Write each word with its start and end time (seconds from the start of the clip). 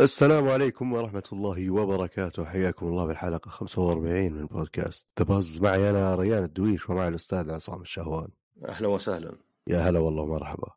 السلام 0.00 0.48
عليكم 0.48 0.92
ورحمة 0.92 1.22
الله 1.32 1.70
وبركاته. 1.70 2.44
حياكم 2.44 2.86
الله 2.86 3.06
بالحلقة 3.06 3.50
45 3.50 4.32
من 4.32 4.46
بودكاست 4.46 5.06
ذا 5.18 5.24
باز 5.24 5.60
معي 5.60 5.90
أنا 5.90 6.14
ريان 6.14 6.42
الدويش 6.42 6.90
ومعي 6.90 7.08
الأستاذ 7.08 7.50
عصام 7.54 7.80
الشهوان. 7.82 8.28
أهلا 8.68 8.88
وسهلا. 8.88 9.32
يا 9.66 9.78
هلا 9.78 9.98
والله 9.98 10.26
مرحبا 10.26 10.68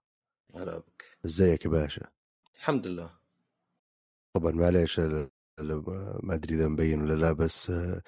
هلا 0.55 0.77
بك. 0.77 1.04
إزيك 1.25 1.66
يا 1.66 1.70
باشا؟ 1.70 2.05
الحمد 2.55 2.88
لله. 2.88 3.09
طبعا 4.34 4.52
معليش 4.52 5.00
ما 5.00 5.29
أدري 6.34 6.55
إذا 6.55 6.68
مبين 6.68 7.02
ولا 7.02 7.13
لا 7.13 7.32
بس 7.32 7.70
آه، 7.70 8.02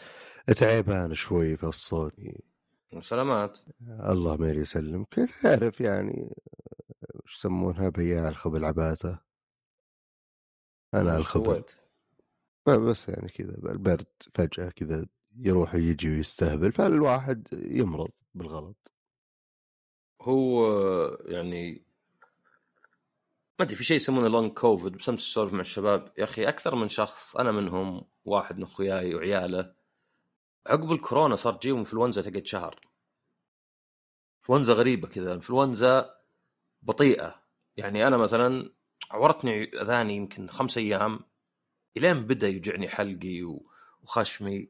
تعبان 0.58 1.14
شوي 1.14 1.58
في 1.58 1.64
الصوت. 1.64 2.14
سلامات 3.02 3.60
الله 3.88 4.38
ما 4.38 4.52
يسلمك 4.52 5.14
تعرف 5.44 5.82
يعني 5.82 6.36
وش 7.26 7.38
يسمونها؟ 7.38 7.90
بياع 7.90 8.28
الخبل 8.28 8.66
عباته 8.66 9.20
أنا 10.94 11.16
وش 11.16 11.20
الخبل؟ 11.20 11.64
بس 12.68 13.10
يعني 13.10 13.30
كذا 13.30 13.72
البرد 13.72 14.06
فجأة 14.36 14.70
كذا 14.70 15.06
يروح 15.38 15.76
ويجي 15.76 16.10
ويستهبل 16.10 16.72
فالواحد 16.72 17.48
يمرض 17.54 18.12
بالغلط. 18.36 18.92
هو 20.22 20.68
يعني 21.26 21.86
ما 23.60 23.66
أدري 23.66 23.76
في 23.76 23.84
شيء 23.84 23.98
يسمونه 23.98 24.28
لونج 24.28 24.54
كوفيد 24.54 24.98
بس 24.98 25.10
أمس 25.10 25.28
أسولف 25.28 25.54
مع 25.54 25.62
الشباب. 25.62 26.14
يا 26.18 26.24
أخي 26.24 26.44
أكثر 26.44 26.76
من 26.76 26.90
شخص 26.90 27.36
أنا 27.36 27.52
منهم 27.52 28.08
واحد 28.26 28.58
من 28.58 28.64
أخوياي 28.64 29.16
وعياله 29.16 29.74
عقب 30.68 30.92
الكورونا 30.92 31.36
صار 31.36 31.54
تجيهم 31.54 31.78
انفلونزا 31.78 32.22
تقعد 32.22 32.46
شهر. 32.46 32.80
إنفلونزا 34.40 34.74
غريبة 34.74 35.08
كذا. 35.08 35.34
إنفلونزا 35.34 36.16
بطيئة. 36.82 37.44
يعني 37.78 38.08
أنا 38.08 38.18
مثلا 38.18 38.74
عورتني 39.12 39.82
أذاني 39.82 40.16
يمكن 40.16 40.48
خمس 40.48 40.78
أيام 40.78 41.20
إلين 41.98 42.26
بدأ 42.28 42.48
يوجعني 42.48 42.90
حلقي 42.90 43.60
وخشمي. 44.02 44.70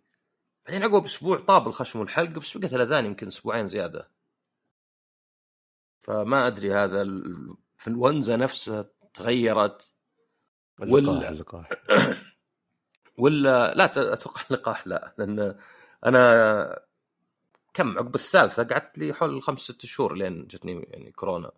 بعدين 0.65 0.83
عقب 0.83 1.03
أسبوع 1.03 1.39
طاب 1.39 1.67
الخشم 1.67 1.99
والحلق 1.99 2.29
بس 2.29 2.57
بقت 2.57 2.73
الأذان 2.73 3.05
يمكن 3.05 3.27
أسبوعين 3.27 3.67
زيادة. 3.67 4.11
فما 5.99 6.47
أدري 6.47 6.73
هذا 6.73 7.01
الانفلونزا 7.01 8.35
نفسها 8.35 8.89
تغيرت 9.13 9.93
اللقاح 10.81 11.29
اللقاح. 11.29 11.69
ولا 13.17 13.73
لا 13.73 14.13
أتوقع 14.13 14.41
اللقاح 14.51 14.87
لا 14.87 15.15
لأن 15.17 15.57
أنا 16.05 16.79
كم 17.73 17.97
عقب 17.97 18.15
الثالثة 18.15 18.63
قعدت 18.63 18.97
لي 18.97 19.13
حول 19.13 19.41
خمس 19.43 19.59
ست 19.59 19.85
شهور 19.85 20.13
لين 20.17 20.47
جتني 20.47 20.87
يعني 20.89 21.11
كورونا. 21.11 21.51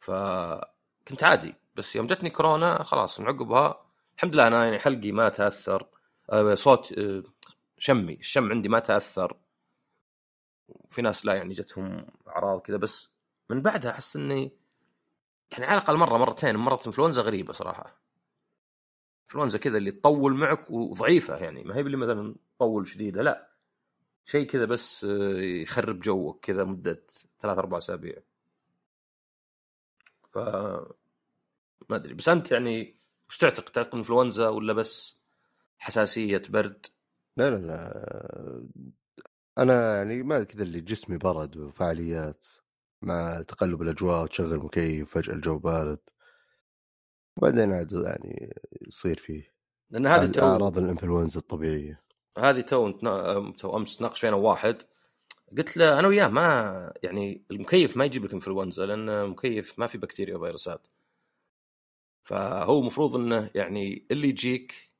فكنت 0.00 1.22
عادي 1.24 1.54
بس 1.76 1.96
يوم 1.96 2.06
جتني 2.06 2.30
كورونا 2.30 2.82
خلاص 2.82 3.20
من 3.20 3.26
عقبها 3.26 3.86
الحمد 4.16 4.34
لله 4.34 4.46
أنا 4.46 4.64
يعني 4.64 4.78
حلقي 4.78 5.12
ما 5.12 5.28
تأثر. 5.28 5.86
آه، 6.30 6.54
صوت 6.54 6.92
آه، 6.98 7.22
شمي 7.78 8.14
الشم 8.14 8.50
عندي 8.50 8.68
ما 8.68 8.78
تأثر. 8.78 9.36
في 10.90 11.02
ناس 11.02 11.26
لا 11.26 11.34
يعني 11.34 11.54
جتهم 11.54 12.06
أعراض 12.28 12.60
كذا 12.60 12.76
بس 12.76 13.10
من 13.50 13.62
بعدها 13.62 13.90
أحس 13.90 14.16
إني 14.16 14.52
يعني 15.52 15.64
على 15.66 15.78
الأقل 15.78 15.96
مرة 15.96 16.18
مرتين 16.18 16.56
مرت 16.56 16.86
إنفلونزا 16.86 17.22
غريبة 17.22 17.52
صراحة. 17.52 18.00
انفلونزا 19.24 19.58
كذا 19.58 19.76
اللي 19.78 19.90
تطول 19.90 20.34
معك 20.34 20.70
وضعيفة 20.70 21.36
يعني 21.36 21.64
ما 21.64 21.76
هي 21.76 21.80
اللي 21.80 21.96
مثلا 21.96 22.34
تطول 22.56 22.86
شديدة 22.88 23.22
لا. 23.22 23.54
شيء 24.24 24.46
كذا 24.46 24.64
بس 24.64 25.04
آه، 25.04 25.38
يخرب 25.40 26.00
جوك 26.00 26.44
كذا 26.44 26.64
مدة 26.64 27.02
ثلاث 27.40 27.58
أربع 27.58 27.78
أسابيع. 27.78 28.16
ف 30.32 30.38
ما 31.90 31.96
أدري 31.96 32.14
بس 32.14 32.28
أنت 32.28 32.52
يعني 32.52 32.96
وش 33.28 33.38
تعتقد؟ 33.38 33.72
تعتقد 33.72 33.94
انفلونزا 33.94 34.48
ولا 34.48 34.72
بس 34.72 35.18
حساسية 35.78 36.42
برد؟ 36.48 36.86
لا 37.36 37.50
لا 37.50 37.56
لا. 37.56 38.66
أنا 39.58 39.96
يعني 39.96 40.22
ما 40.22 40.44
كذا 40.44 40.62
اللي 40.62 40.80
جسمي 40.80 41.16
برد 41.16 41.56
وفعاليات 41.56 42.46
مع 43.02 43.42
تقلب 43.48 43.82
الأجواء 43.82 44.22
وتشغل 44.22 44.58
مكيف 44.58 45.10
فجأة 45.14 45.34
الجو 45.34 45.58
بارد. 45.58 45.98
وبعدين 47.36 47.72
عاد 47.72 47.92
يعني 47.92 48.54
يصير 48.88 49.18
فيه 49.18 49.54
لأن 49.90 50.06
هذه 50.06 50.26
تو 50.26 50.46
اعراض 50.46 50.78
الإنفلونزا 50.78 51.40
الطبيعية. 51.40 52.04
هذه 52.38 52.60
تو 52.60 52.90
تو 53.50 53.76
أمس 53.76 53.96
تناقش 53.96 54.20
فينا 54.20 54.36
واحد. 54.36 54.82
قلت 55.58 55.76
له 55.76 55.98
أنا 55.98 56.08
وياه 56.08 56.28
ما 56.28 56.92
يعني 57.02 57.44
المكيف 57.50 57.96
ما 57.96 58.04
يجيب 58.04 58.24
لك 58.24 58.32
إنفلونزا 58.32 58.86
لأن 58.86 59.08
المكيف 59.08 59.78
ما 59.78 59.86
في 59.86 59.98
بكتيريا 59.98 60.36
وفيروسات. 60.36 60.86
فهو 62.24 62.80
المفروض 62.80 63.16
إنه 63.16 63.50
يعني 63.54 64.06
اللي 64.10 64.28
يجيك 64.28 64.92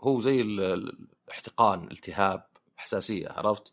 هو 0.00 0.20
زي 0.20 0.40
ال- 0.40 0.60
ال- 0.60 1.08
الاحتقان 1.26 1.90
التهاب 1.90 2.46
حساسيه 2.76 3.28
عرفت؟ 3.28 3.72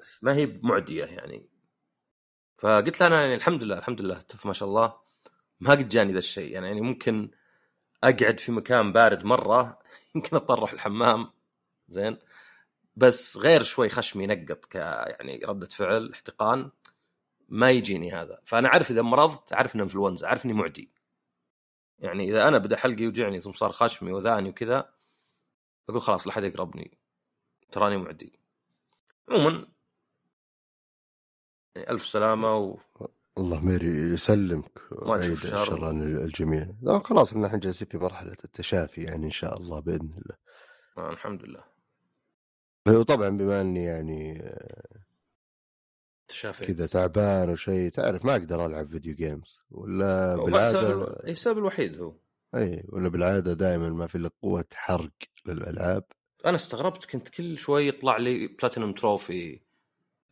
بس 0.00 0.24
ما 0.24 0.34
هي 0.34 0.60
معدية 0.62 1.04
يعني. 1.04 1.48
فقلت 2.58 3.00
له 3.00 3.06
أنا 3.06 3.20
يعني 3.20 3.34
الحمد 3.34 3.62
لله 3.62 3.78
الحمد 3.78 4.00
لله 4.00 4.18
تف 4.20 4.46
ما 4.46 4.52
شاء 4.52 4.68
الله. 4.68 5.09
ما 5.60 5.70
قد 5.70 5.88
جاني 5.88 6.12
ذا 6.12 6.18
الشيء. 6.18 6.52
يعني, 6.52 6.66
يعني 6.66 6.80
ممكن 6.80 7.30
أقعد 8.04 8.40
في 8.40 8.52
مكان 8.52 8.92
بارد 8.92 9.24
مرة 9.24 9.78
يمكن 10.14 10.36
اضطر 10.36 10.58
أروح 10.58 10.72
الحمام. 10.72 11.32
زين؟ 11.88 12.18
بس 12.96 13.36
غير 13.36 13.62
شوي 13.62 13.88
خشمي 13.88 14.24
ينقط 14.24 14.64
ك 14.64 14.74
يعني 14.74 15.40
ردة 15.44 15.66
فعل 15.66 16.10
احتقان. 16.12 16.70
ما 17.48 17.70
يجيني 17.70 18.12
هذا. 18.12 18.40
فأنا 18.44 18.68
أعرف 18.68 18.90
إذا 18.90 19.02
مرضت 19.02 19.52
أعرف 19.52 19.74
إنه 19.74 19.84
إنفلونزا 19.84 20.26
أعرف 20.26 20.44
إني 20.44 20.54
معدي. 20.54 20.92
يعني 21.98 22.24
إذا 22.30 22.48
أنا 22.48 22.58
بدأ 22.58 22.76
حلقي 22.76 23.02
يوجعني 23.04 23.40
ثم 23.40 23.52
صار 23.52 23.72
خشمي 23.72 24.12
وذاني 24.12 24.48
وكذا 24.50 24.90
أقول 25.88 26.02
خلاص 26.02 26.26
لا 26.26 26.32
حد 26.32 26.44
يقربني. 26.44 26.98
تراني 27.72 27.96
معدي. 27.96 28.40
عموما 29.28 29.66
يعني 31.74 31.90
ألف 31.90 32.06
سلامة 32.06 32.56
و... 32.56 32.78
الله 33.38 33.60
ميري 33.60 33.86
يسلمك 33.86 34.78
تشوف 35.18 35.46
شر. 35.46 35.62
الشر 35.62 35.84
عن 35.84 36.02
الجميع. 36.02 36.66
لا 36.82 36.98
خلاص 36.98 37.32
إحنا 37.34 37.58
جالسين 37.58 37.88
في 37.88 37.98
مرحلة 37.98 38.36
التشافي 38.44 39.02
يعني 39.02 39.26
إن 39.26 39.30
شاء 39.30 39.56
الله 39.56 39.80
بإذن 39.80 40.10
الله. 40.18 40.36
آه 40.98 41.10
الحمد 41.10 41.42
لله. 41.42 41.64
وطبعا 42.88 43.28
بما 43.28 43.60
إني 43.60 43.84
يعني 43.84 44.52
تشافيت 46.28 46.70
كذا 46.70 46.86
تعبان 46.86 47.50
وشيء 47.50 47.90
تعرف 47.90 48.24
ما 48.24 48.32
أقدر 48.32 48.66
ألعب 48.66 48.90
video 48.90 49.14
games 49.14 49.60
ولا 49.70 50.36
بالعادة 50.36 51.04
السبب 51.04 51.58
الوحيد 51.58 52.00
هو. 52.00 52.14
إي 52.54 52.84
ولا 52.88 53.08
بالعادة 53.08 53.52
دائما 53.52 53.88
ما 53.88 54.06
في 54.06 54.14
إلا 54.14 54.30
قوة 54.42 54.64
حرق 54.74 55.12
للألعاب. 55.46 56.04
أنا 56.46 56.56
استغربت 56.56 57.04
كنت 57.04 57.28
كل 57.28 57.56
شوي 57.56 57.88
يطلع 57.88 58.16
لي 58.16 58.46
platinum 58.46 58.92
trophy 58.92 59.60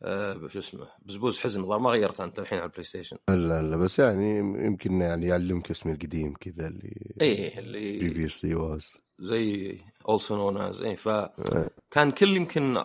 آه 0.03 0.47
شو 0.47 0.59
اسمه 0.59 0.87
بزبوز 1.01 1.39
حزن 1.39 1.61
الظاهر 1.61 1.79
ما 1.79 1.89
غيرت 1.89 2.21
أنت 2.21 2.39
الحين 2.39 2.59
على 2.59 2.65
البلاي 2.65 2.83
ستيشن 2.83 3.17
لا 3.29 3.61
لا 3.61 3.77
بس 3.77 3.99
يعني 3.99 4.37
يمكن 4.39 5.01
يعني 5.01 5.25
يعلمك 5.25 5.71
اسمي 5.71 5.91
القديم 5.91 6.33
كذا 6.33 6.67
اللي 6.67 7.15
إيه 7.21 7.59
اللي 7.59 7.99
previously 7.99 8.55
was 8.55 8.97
زي 9.19 9.77
also 10.09 10.35
known 10.35 10.57
as 10.61 10.81
إيه 10.81 10.95
فكان 10.95 12.11
كل 12.11 12.35
يمكن 12.35 12.83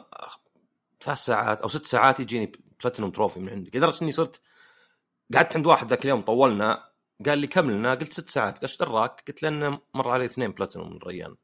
ثلاث 1.05 1.19
ساعات 1.19 1.61
أو 1.61 1.69
ست 1.69 1.87
ساعات 1.87 2.21
يجيني 2.21 2.53
platinum 2.83 3.11
trophy 3.11 3.41
من 3.41 3.49
عندك. 3.49 3.77
لدرجة 3.77 4.03
إني 4.03 4.11
صرت 4.11 4.41
قعدت 5.35 5.57
عند 5.57 5.67
واحد 5.67 5.91
ذاك 5.91 6.05
اليوم 6.05 6.21
طولنا 6.21 6.85
قال 7.27 7.39
لي 7.39 7.47
كملنا 7.47 7.95
قلت 7.95 8.13
ست 8.13 8.29
ساعات. 8.31 8.55
قال 8.55 8.63
إيش 8.63 8.77
دراك؟ 8.77 9.25
قلت 9.29 9.43
لأنه 9.43 9.81
مر 9.95 10.09
علي 10.09 10.25
اثنين 10.25 10.53
بلاتينوم 10.53 10.93
من 10.93 10.99
ريان 11.07 11.37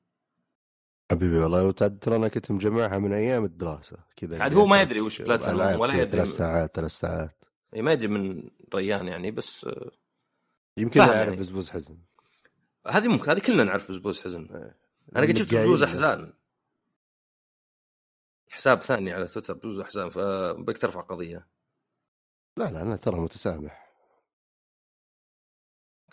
حبيبي 1.11 1.39
والله 1.39 1.65
وتعد 1.65 1.99
ترى 1.99 2.17
أنا 2.17 2.29
كنت 2.29 2.51
مجمعها 2.51 2.99
من 2.99 3.13
أيام 3.13 3.45
الدراسة 3.45 3.97
كذا 4.17 4.43
عاد 4.43 4.55
هو 4.55 4.67
ما 4.67 4.83
يدري 4.83 5.01
وش 5.01 5.23
بلاتينوم 5.23 5.81
ولا 5.81 5.95
يدري 5.95 6.11
ثلاث 6.11 6.29
ساعات 6.29 6.77
ثلاث 6.77 6.91
ساعات. 6.91 7.45
إيه، 7.75 7.83
ما 7.83 7.93
يدري 7.93 8.09
من 8.09 8.51
ريان 8.75 9.09
يعني 9.09 9.31
بس 9.31 9.65
آه، 9.65 9.91
يمكن 10.77 11.01
أعرف 11.01 11.15
يعني. 11.15 11.37
بزبوز 11.37 11.71
حزن. 11.71 11.99
هذه 12.87 13.09
ممكن 13.09 13.31
هذه 13.31 13.39
كلنا 13.39 13.65
نعرف 13.65 13.89
بزبوز 13.89 14.23
حزن. 14.23 14.49
إيه. 14.55 14.77
أنا 15.17 15.27
قد 15.27 15.37
شفت. 15.37 15.55
بزوز 15.55 15.83
أحزان. 15.83 16.33
حساب 18.49 18.83
ثاني 18.83 19.13
على 19.13 19.27
تويتر 19.27 19.55
بزوز 19.55 19.81
أحزان 19.81 20.11
فبك 20.11 20.79
ترفع 20.79 21.01
قضية. 21.01 21.47
لا 22.57 22.71
لا 22.71 22.83
أنا 22.83 22.97
ترى 22.97 23.21
متسامح. 23.21 23.91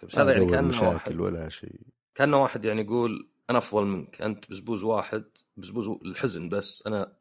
بس 0.03 0.17
هذا 0.19 0.31
يعني 0.31 0.45
كأنه 0.45 0.67
مشاكل 0.67 0.85
واحد. 0.85 1.19
ولا 1.19 1.49
شيء. 1.49 1.81
كأنه 2.15 2.37
واحد 2.37 2.65
يعني 2.65 2.81
يقول 2.81 3.29
أنا 3.49 3.57
أفضل 3.57 3.85
منك. 3.85 4.21
أنت 4.21 4.49
بزبوز 4.49 4.83
واحد 4.83 5.25
بزبوز 5.57 5.87
الحزن 5.87 6.49
بس. 6.49 6.83
أنا 6.87 7.17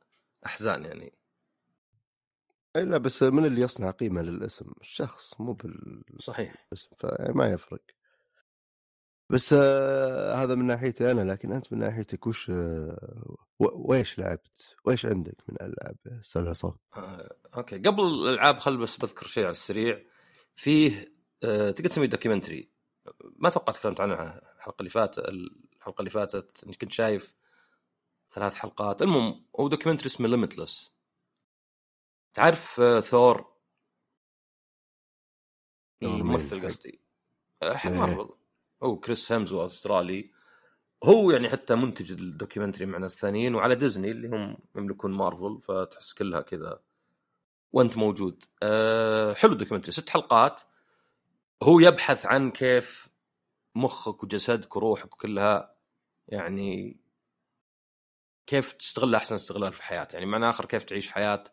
أحزان 0.47 0.85
يعني. 0.85 1.13
أي 2.77 2.85
لا 2.85 2.99
بس 2.99 3.23
من 3.23 3.45
اللي 3.45 3.61
يصنع 3.61 3.91
قيمة 3.91 4.23
للاسم؟ 4.23 4.73
الشخص 4.81 5.41
مو 5.41 5.53
بالاسم. 5.53 6.19
صحيح. 6.19 6.67
فما 6.97 7.47
يفرق. 7.47 7.83
بس 9.31 9.53
آه 9.53 10.35
هذا 10.35 10.55
من 10.55 10.65
ناحيتي 10.67 11.11
أنا 11.11 11.33
لكن 11.33 11.53
أنت 11.53 11.73
من 11.73 11.79
ناحيتك 11.79 12.27
وش 12.27 12.51
آه 12.51 13.37
ويش 13.59 14.19
لعبت؟ 14.19 14.77
ويش 14.85 15.07
عندك 15.07 15.37
من 15.49 15.57
الالعاب 15.57 15.97
يا 16.07 16.21
أستاذ 16.21 16.49
عصام؟ 16.49 16.73
آه، 16.97 17.37
أوكي. 17.57 17.79
قبل 17.79 18.03
الألعاب 18.03 18.59
خل 18.59 18.77
بس 18.77 18.97
بذكر 18.97 19.27
شيء 19.27 19.43
على 19.43 19.51
السريع. 19.51 20.03
فيه 20.57 21.13
آه 21.43 21.71
تقدر 21.71 21.89
تسميه 21.89 22.07
documentary 22.07 22.69
ما 23.37 23.51
توقعت 23.51 23.77
تكلمت 23.77 24.01
عنها 24.01 24.41
الحلقة 24.57 24.77
اللي 24.81 24.91
فاتت. 24.91 25.19
الحلقة 25.87 26.01
اللي 26.01 26.11
فاتت 26.11 26.65
كنت 26.81 26.93
شايف 26.93 27.37
ثلاث 28.31 28.55
حلقات. 28.55 29.03
المهم 29.03 29.47
هو 29.61 29.69
documentary 29.69 30.07
اسمه 30.07 30.29
Limitless 30.29 30.93
تعرف 32.35 32.81
آه 32.81 33.01
ثور 33.01 33.53
الممثل 36.03 36.67
قصدي. 36.67 37.01
آه، 37.63 37.89
مارفل 37.91 38.29
هو 38.83 39.01
كريس 39.01 39.33
هيمسورث 39.33 39.67
أسترالي. 39.67 40.33
هو 41.05 41.31
يعني 41.31 41.51
حتى 41.51 41.75
منتج 41.75 42.13
ال 42.13 42.19
documentary 42.19 42.87
مع 42.87 42.99
ناس 42.99 43.15
ثانيين 43.17 43.55
وعلى 43.55 43.75
ديزني 43.75 44.11
اللي 44.11 44.29
هم 44.29 44.59
يملكون 44.77 45.13
مارفل 45.13 45.61
فتحس 45.63 46.13
كلها 46.13 46.41
كذا. 46.41 46.81
وأنت 47.73 47.97
موجود. 47.97 48.45
أه 48.63 49.35
حلو 49.35 49.53
الدوكيومنتري 49.53 49.93
ست 49.93 50.09
حلقات. 50.09 50.61
هو 51.63 51.81
يبحث 51.81 52.27
عن 52.27 52.51
كيف 52.51 53.09
مخك 53.75 54.23
وجسدك 54.23 54.77
وروحك 54.77 55.15
وكلها 55.15 55.76
يعني 56.29 56.97
كيف 58.47 58.73
تستغلها 58.73 59.19
أحسن 59.19 59.35
استغلال 59.35 59.73
في 59.73 59.79
الحياة؟ 59.79 60.09
يعني 60.13 60.27
معنى 60.27 60.51
آخر 60.51 60.65
كيف 60.65 60.85
تعيش 60.85 61.09
حياة 61.09 61.45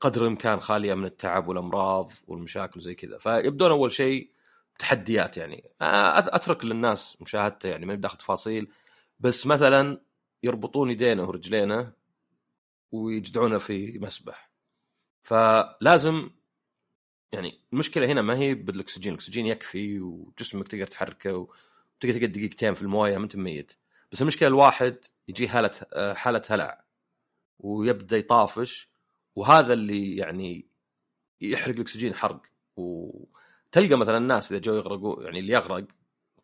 قدر 0.00 0.22
الإمكان 0.22 0.60
خالية 0.60 0.94
من 0.94 1.04
التعب 1.04 1.48
والأمراض 1.48 2.10
والمشاكل 2.26 2.80
وزي 2.80 2.94
كذا. 2.94 3.18
فيبدون 3.18 3.70
أول 3.70 3.92
شيء 3.92 4.30
تحديات 4.78 5.36
يعني. 5.36 5.70
أترك 5.80 6.64
للناس 6.64 7.22
مشاهدته 7.22 7.68
يعني 7.68 7.86
ما 7.86 7.94
داخل 7.94 8.18
تفاصيل 8.18 8.72
بس 9.20 9.46
مثلا 9.46 10.00
يربطون 10.42 10.90
يدينه 10.90 11.22
ورجلينه 11.28 11.92
ويجدعونه 12.92 13.58
في 13.58 13.98
مسبح. 13.98 14.50
فلازم 15.22 16.30
يعني 17.32 17.60
المشكلة 17.72 18.06
هنا 18.06 18.22
ما 18.22 18.36
هي 18.36 18.54
بالأكسجين. 18.54 19.12
الأكسجين 19.12 19.46
يكفي 19.46 20.00
وجسمك 20.00 20.68
تقدر 20.68 20.86
تحركه 20.86 21.48
وتقدر 21.96 22.18
تقعد 22.18 22.32
دقيقتين 22.32 22.74
في 22.74 22.82
المويه 22.82 23.18
ما 23.18 23.24
انت 23.24 23.36
ميت. 23.36 23.72
بس 24.12 24.22
المشكلة 24.22 24.48
الواحد 24.48 24.96
يجي 25.28 25.48
حالة 25.48 25.70
حالة 26.14 26.42
هلع 26.48 26.84
ويبدأ 27.58 28.16
يطافش 28.16 28.88
وهذا 29.36 29.72
اللي 29.72 30.16
يعني 30.16 30.66
يحرق 31.40 31.74
الأكسجين 31.74 32.14
حرق. 32.14 32.42
وتلقى 32.76 33.94
مثلا 33.96 34.16
الناس 34.16 34.52
إذا 34.52 34.60
جو 34.60 34.74
يغرقوا 34.74 35.22
يعني 35.22 35.38
اللي 35.38 35.52
يغرق 35.52 35.84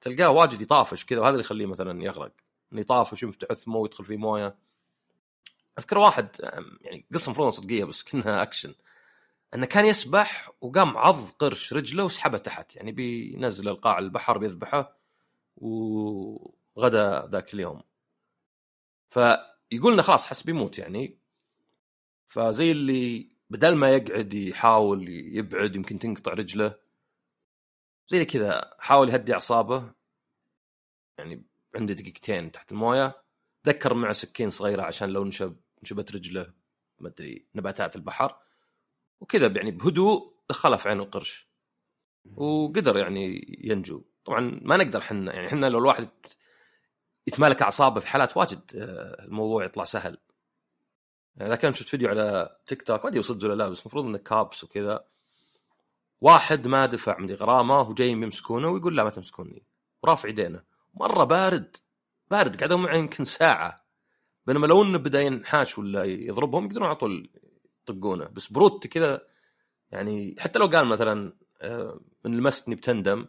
تلقاه 0.01 0.31
واجد 0.31 0.61
يطافش 0.61 1.05
كذا 1.05 1.21
وهذا 1.21 1.31
اللي 1.31 1.45
يخليه 1.45 1.67
مثلا 1.67 2.03
يغرق. 2.03 2.33
إنه 2.73 2.81
يطافش 2.81 3.23
يفتح 3.23 3.55
ثمه 3.55 3.77
ويدخل 3.77 4.05
في 4.05 4.17
موية. 4.17 4.57
أذكر 5.79 5.99
واحد 5.99 6.29
يعني 6.81 7.07
قصة 7.15 7.27
المفروض 7.27 7.49
صدقية 7.49 7.85
بس 7.85 8.03
كأنها 8.03 8.43
أكشن. 8.43 8.75
إنه 9.55 9.67
كان 9.67 9.85
يسبح 9.85 10.51
وقام 10.61 10.97
عض 10.97 11.31
قرش 11.31 11.73
رجله 11.73 12.05
وسحبه 12.05 12.39
تحت. 12.39 12.77
يعني 12.77 12.93
بينزل 12.93 13.69
القاع 13.69 13.99
البحر 13.99 14.39
بيذبحه. 14.39 15.02
وغدا 15.57 17.29
ذاك 17.33 17.55
اليوم. 17.55 17.83
فيقول 19.11 19.93
لنا 19.93 20.03
خلاص 20.03 20.27
حس 20.27 20.43
بيموت 20.43 20.79
يعني. 20.79 21.19
فزي 22.27 22.71
اللي 22.71 23.29
بدل 23.51 23.75
ما 23.75 23.91
يقعد 23.91 24.35
يحاول 24.35 25.09
يبعد 25.09 25.77
يمكن 25.77 25.99
تنقطع 25.99 26.33
رجله 26.33 26.79
زي 28.09 28.25
كذا 28.25 28.75
حاول 28.79 29.09
يهدي 29.09 29.35
أعصابه. 29.35 29.95
يعني 31.19 31.45
عنده 31.75 31.95
دقيقتين 31.95 32.53
تحت 32.53 32.73
الموية. 32.73 33.23
ذكر 33.67 33.95
مع 33.95 34.13
سكين 34.13 34.51
صغيرة 34.51 34.83
عشان 34.83 35.11
لو 35.11 35.25
نشب 35.25 35.57
نشبت 35.83 36.13
رجله 36.13 36.55
ما 36.99 37.09
أدري 37.09 37.47
نباتات 37.55 37.97
البحر. 37.97 38.39
وكذا 39.21 39.47
يعني 39.47 39.71
بهدوء 39.71 40.35
دخلها 40.49 40.77
في 40.77 40.89
عين 40.89 41.01
القرش. 41.01 41.49
وقدر 42.37 42.97
يعني 42.97 43.57
ينجو. 43.65 44.05
طبعا 44.25 44.61
ما 44.63 44.77
نقدر 44.77 45.01
إحنا 45.01 45.35
يعني 45.35 45.47
إحنا 45.47 45.67
لو 45.67 45.79
الواحد 45.79 46.09
يتمالك 47.27 47.63
أعصابه 47.63 48.01
في 48.01 48.07
حالات 48.07 48.37
واجد 48.37 48.61
آه، 48.77 49.25
الموضوع 49.25 49.65
يطلع 49.65 49.85
سهل. 49.85 50.19
يعني 51.37 51.57
كان 51.57 51.73
شفت 51.73 51.89
فيديو 51.89 52.09
على 52.09 52.57
تيك 52.67 52.83
توك 52.83 53.05
ما 53.05 53.11
أدري 53.11 53.23
صدق 53.23 53.45
ولا 53.45 53.55
لا 53.55 53.69
بس 53.69 53.81
المفروض 53.81 54.05
إنه 54.05 54.19
كابس 54.19 54.65
وكذا. 54.65 55.05
واحد 56.21 56.69
ما 56.69 56.87
دفع 56.87 57.19
مدري 57.19 57.37
غرامه 57.37 57.81
وجايين 57.81 58.23
يمسكونه 58.23 58.69
ويقول 58.69 58.97
لا 58.97 59.05
ما 59.05 59.11
تمسكوني. 59.11 59.63
ورافع 60.03 60.29
يدينه. 60.29 60.63
مرة 60.95 61.25
بارد 61.25 61.77
بارد. 62.31 62.61
قعدوا 62.61 62.79
معه 62.79 62.97
يمكن 62.97 63.25
ساعة. 63.25 63.85
بينما 64.47 64.67
لو 64.67 64.83
إنه 64.83 64.99
بدأ 64.99 65.21
ينحاش 65.21 65.79
ولا 65.79 66.05
يضربهم 66.05 66.65
يقدرون 66.65 66.87
على 66.87 66.97
طول 66.97 67.31
يطقونه. 67.83 68.25
بس 68.25 68.53
برود 68.53 68.87
كذا 68.87 69.27
يعني 69.91 70.37
حتى 70.39 70.59
لو 70.59 70.67
قال 70.67 70.87
مثلا 70.87 71.33
آه، 71.63 72.01
إن 72.27 72.37
لمستني 72.37 72.75
بتندم 72.75 73.27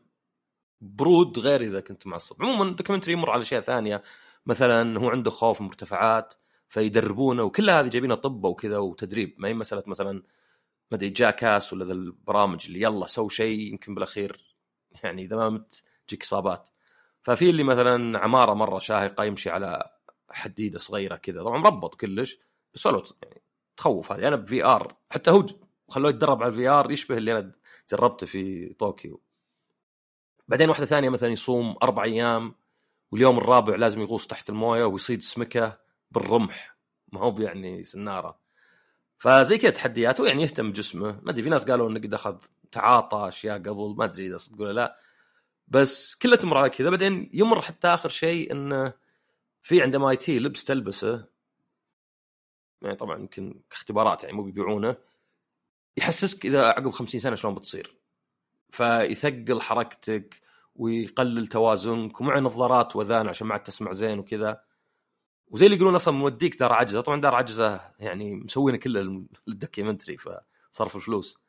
برود 0.83 1.39
غير 1.39 1.61
إذا 1.61 1.79
كنت 1.79 2.07
معصب. 2.07 2.43
عموما 2.43 2.63
ال 2.63 2.67
documentary 2.67 3.13
يمر 3.13 3.31
على 3.31 3.41
أشياء 3.41 3.61
ثانية. 3.61 4.03
مثلا 4.45 4.99
هو 4.99 5.09
عنده 5.09 5.31
خوف 5.31 5.61
من 5.61 5.67
مرتفعات 5.67 6.33
فيدربونه 6.69 7.43
وكل 7.43 7.69
هذه 7.69 7.87
جايبينها 7.87 8.15
طب 8.15 8.45
وكذا 8.45 8.77
وتدريب. 8.77 9.35
ما 9.37 9.47
هي 9.47 9.53
مسألة 9.53 9.83
مثلا 9.87 10.13
ما 10.91 10.97
أدري 10.97 11.09
Jackass 11.09 11.73
ولا 11.73 11.85
ذا 11.85 11.93
البرامج 11.93 12.65
اللي 12.67 12.81
يلا 12.81 13.07
سوي 13.07 13.29
شيء 13.29 13.59
يمكن 13.59 13.95
بالأخير 13.95 14.55
يعني 15.03 15.23
إذا 15.23 15.35
ما 15.35 15.49
مت 15.49 15.83
تجيك 16.07 16.23
إصابات. 16.23 16.69
ففي 17.21 17.49
اللي 17.49 17.63
مثلا 17.63 18.19
عمارة 18.19 18.53
مرة 18.53 18.79
شاهقة 18.79 19.23
يمشي 19.23 19.49
على 19.49 19.89
حديدة 20.29 20.79
صغيرة 20.79 21.15
كذا. 21.15 21.43
طبعا 21.43 21.57
مربط 21.57 21.95
كلش 21.95 22.39
بس 22.73 22.85
ولو 22.85 23.03
يعني 23.23 23.41
تخوف 23.77 24.11
هذه. 24.11 24.27
أنا 24.27 24.35
ب 24.35 24.65
VR 24.65 24.95
حتى 25.11 25.31
هو 25.31 25.45
خلوه 25.89 26.09
يتدرب 26.09 26.43
على 26.43 26.49
ال 26.49 26.67
VR 26.67 26.91
يشبه 26.91 27.17
اللي 27.17 27.39
أنا 27.39 27.51
جربته 27.91 28.27
في 28.27 28.73
طوكيو. 28.73 29.21
بعدين 30.47 30.69
واحدة 30.69 30.85
ثانية 30.85 31.09
مثلا 31.09 31.29
يصوم 31.29 31.75
أربع 31.83 32.03
أيام 32.03 32.55
واليوم 33.11 33.37
الرابع 33.37 33.75
لازم 33.75 34.01
يغوص 34.01 34.27
تحت 34.27 34.49
الموية 34.49 34.85
ويصيد 34.85 35.21
سمكة 35.21 35.79
بالرمح. 36.11 36.77
ما 37.11 37.19
هو 37.19 37.39
يعني 37.39 37.83
سنارة. 37.83 38.39
فزي 39.17 39.57
كذا 39.57 39.71
تحديات 39.71 40.19
ويعني 40.19 40.43
يهتم 40.43 40.71
بجسمه. 40.71 41.19
ما 41.21 41.31
أدري 41.31 41.43
في 41.43 41.49
ناس 41.49 41.65
قالوا 41.65 41.89
إنه 41.89 41.99
قد 41.99 42.13
أخذ 42.13 42.37
تعاطى 42.71 43.27
أشياء 43.27 43.57
قبل 43.57 43.95
ما 43.97 44.05
أدري 44.05 44.27
إذا 44.27 44.37
صدق 44.37 44.61
ولا 44.61 44.73
لا. 44.73 44.99
بس 45.67 46.15
كلها 46.15 46.35
تمر 46.35 46.57
على 46.57 46.69
كذا. 46.69 46.89
بعدين 46.89 47.29
يمر 47.33 47.61
حتى 47.61 47.87
آخر 47.87 48.09
شيء 48.09 48.51
إنه 48.51 48.93
في 49.61 49.81
عند 49.81 49.95
ام 49.95 50.03
اي 50.03 50.15
تي 50.15 50.39
لبس 50.39 50.63
تلبسه. 50.63 51.25
يعني 52.81 52.95
طبعا 52.95 53.19
يمكن 53.19 53.61
اختبارات 53.71 54.23
يعني 54.23 54.35
مو 54.35 54.43
بيبيعونه. 54.43 54.95
يحسسك 55.97 56.45
إذا 56.45 56.67
عقب 56.67 56.91
50 56.91 57.19
سنة 57.19 57.35
شلون 57.35 57.55
بتصير. 57.55 58.02
فيثقل 58.73 59.61
حركتك 59.61 60.41
ويقلل 60.75 61.47
توازنك 61.47 62.21
ومع 62.21 62.39
نظارات 62.39 62.95
واذان 62.95 63.27
عشان 63.29 63.47
ما 63.47 63.53
عاد 63.53 63.63
تسمع 63.63 63.91
زين 63.91 64.19
وكذا. 64.19 64.61
وزي 65.47 65.65
اللي 65.65 65.77
يقولون 65.77 65.95
أصلا 65.95 66.13
موديك 66.13 66.59
دار 66.59 66.73
عجزة. 66.73 67.01
طبعا 67.01 67.21
دار 67.21 67.35
عجزة 67.35 67.81
يعني 67.99 68.35
مسوينه 68.35 68.77
كله 68.77 69.25
للدوكيومنتري 69.47 70.17
فصرف 70.17 70.95
الفلوس. 70.95 71.39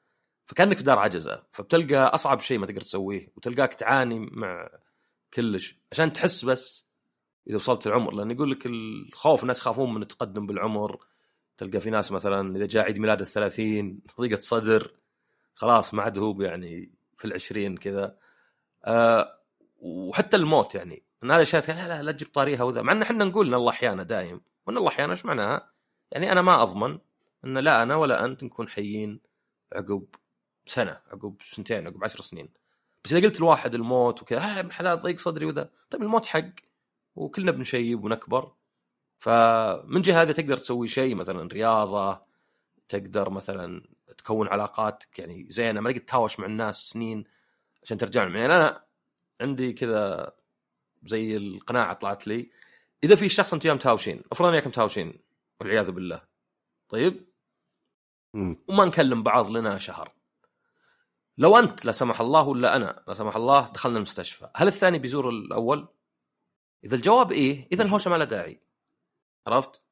فكأنك 0.47 0.77
في 0.79 0.85
دار 0.85 0.99
عجزة. 0.99 1.43
فبتلقى 1.53 1.97
أصعب 1.97 2.41
شيء 2.41 2.59
ما 2.59 2.67
تقدر 2.67 2.81
تسويه 2.81 3.33
وتلقاك 3.37 3.75
تعاني 3.75 4.19
مع 4.33 4.69
كلش. 5.35 5.79
عشان 5.93 6.13
تحس 6.13 6.45
بس 6.45 6.87
إذا 7.49 7.57
وصلت 7.57 7.87
العمر. 7.87 8.15
لأن 8.15 8.31
يقول 8.31 8.51
لك 8.51 8.67
الخوف 8.67 9.43
الناس 9.43 9.61
يخافون 9.61 9.95
من 9.95 10.03
التقدم 10.03 10.47
بالعمر. 10.47 10.99
تلقى 11.57 11.81
في 11.81 11.91
ناس 11.91 12.13
مثلا 12.13 12.57
إذا 12.57 12.67
جاء 12.67 12.85
عيد 12.85 12.99
ميلاد 12.99 13.21
الثلاثين 13.21 14.01
ضيقة 14.21 14.41
صدر 14.41 14.93
خلاص 15.55 15.95
ما 15.95 16.03
عاد 16.03 16.19
هو 16.19 16.43
يعني 16.43 16.94
في 17.19 17.25
العشرين 17.25 17.77
كذا. 17.77 18.17
أه 18.85 19.41
وحتى 19.81 20.37
الموت 20.37 20.75
يعني. 20.75 21.05
إن 21.25 21.31
هذه 21.31 21.37
الاشياء 21.37 21.71
لا 21.77 21.89
لا 21.89 22.03
لا 22.03 22.13
تجيب 22.13 22.29
طاريها 22.29 22.63
وذا. 22.63 22.83
مع 22.83 22.93
إن 22.93 23.03
إحنا 23.03 23.25
نقول 23.25 23.47
إن 23.47 23.55
الله 23.55 23.71
أحيانا 23.71 24.03
دايم. 24.03 24.41
وإن 24.67 24.77
الله 24.77 24.89
أحيانا 24.89 25.13
إيش 25.13 25.25
معناها؟ 25.27 25.73
يعني 26.13 26.33
أنا 26.33 26.43
ما 26.43 26.63
أضمن 26.63 26.99
إن 27.45 27.59
لا 27.59 27.83
أنا 27.83 27.97
ولا 27.97 28.25
أنت 28.25 28.45
نكون 28.45 28.69
حيين 28.69 29.21
عقب 29.73 30.07
سنة 30.67 31.01
عقب 31.13 31.37
سنتين 31.41 31.87
عقب 31.87 32.05
عشر 32.05 32.21
سنين. 32.21 32.53
بس 33.05 33.13
إذا 33.13 33.27
قلت 33.27 33.39
الواحد 33.39 33.75
الموت 33.75 34.23
وكذا 34.23 34.39
آه 34.39 34.61
ابن 34.61 34.73
حلال 34.73 35.01
ضيق 35.01 35.19
صدري 35.19 35.47
وذا. 35.47 35.71
طيب 35.91 36.03
الموت 36.03 36.27
حق. 36.27 36.51
وكلنا 37.17 37.51
بنشيب 37.51 38.05
ونكبر. 38.05 38.53
فمن 39.19 40.03
جهة 40.03 40.23
هذه 40.23 40.33
تقدر 40.33 40.57
تسوي 40.57 40.89
شيء 40.89 41.15
مثلا 41.15 41.49
رياضة 41.53 42.23
تقدر 42.89 43.31
مثلا 43.31 43.83
تكون 44.19 44.49
علاقات 44.49 45.05
يعني 45.19 45.47
زينة 45.49 45.81
ما 45.81 45.93
تقدر 45.93 46.05
تهاوش 46.05 46.41
مع 46.41 46.47
الناس 46.47 46.77
سنين 46.77 47.25
عشان 47.83 47.99
ترجع 47.99 48.25
لهم. 48.25 48.37
يعني 48.37 48.57
أنا 48.57 48.85
عندي 49.41 49.73
كذا 49.73 50.33
زي 51.05 51.37
القناعة 51.37 51.93
طلعت 51.93 52.27
لي 52.27 52.51
إذا 53.05 53.15
في 53.15 53.29
شخص 53.29 53.55
أنتم 53.55 53.75
متهاوشين 53.75 54.23
أفرض 54.33 54.49
أنا 54.49 54.67
متهاوشين 54.69 55.21
والعياذ 55.61 55.91
بالله. 55.91 56.23
طيب؟ 56.89 57.29
وما 58.69 58.85
نكلم 58.85 59.23
بعض 59.23 59.51
لنا 59.51 59.79
شهر. 59.79 60.15
لو 61.39 61.57
أنت 61.57 61.85
لا 61.85 61.93
سمح 61.93 62.21
الله 62.21 62.49
ولا 62.49 62.77
أنا 62.77 63.05
لا 63.09 63.15
سمح 63.15 63.37
الله 63.37 63.69
دخلنا 63.69 63.97
المستشفى 63.97 64.51
هل 64.57 64.67
الثاني 64.67 64.99
بيزور 64.99 65.29
الأول؟ 65.29 65.89
إذا 66.85 66.97
الجواب 66.97 67.33
إيه 67.33 67.69
إذا 67.73 67.85
الهوشه 67.85 68.11
ما 68.11 68.17
له 68.17 68.25
داعي. 68.25 68.61
عرفت؟ 69.47 69.84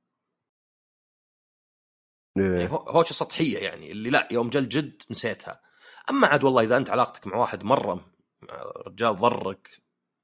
إيه. 2.39 2.67
هو- 2.67 2.89
هوشه 2.91 3.13
سطحية 3.13 3.59
يعني 3.59 3.91
اللي 3.93 4.11
لا 4.11 4.29
يوم 4.31 4.51
جا 4.51 4.59
الجد 4.61 5.03
نسيتها. 5.11 5.61
أما 6.11 6.27
عاد 6.27 6.45
والله 6.45 6.63
إذا 6.63 6.77
أنت 6.77 6.91
علاقتك 6.91 7.27
مع 7.27 7.37
واحد 7.37 7.65
مرة 7.65 8.07
رجال 8.87 9.17
ضرك 9.17 9.71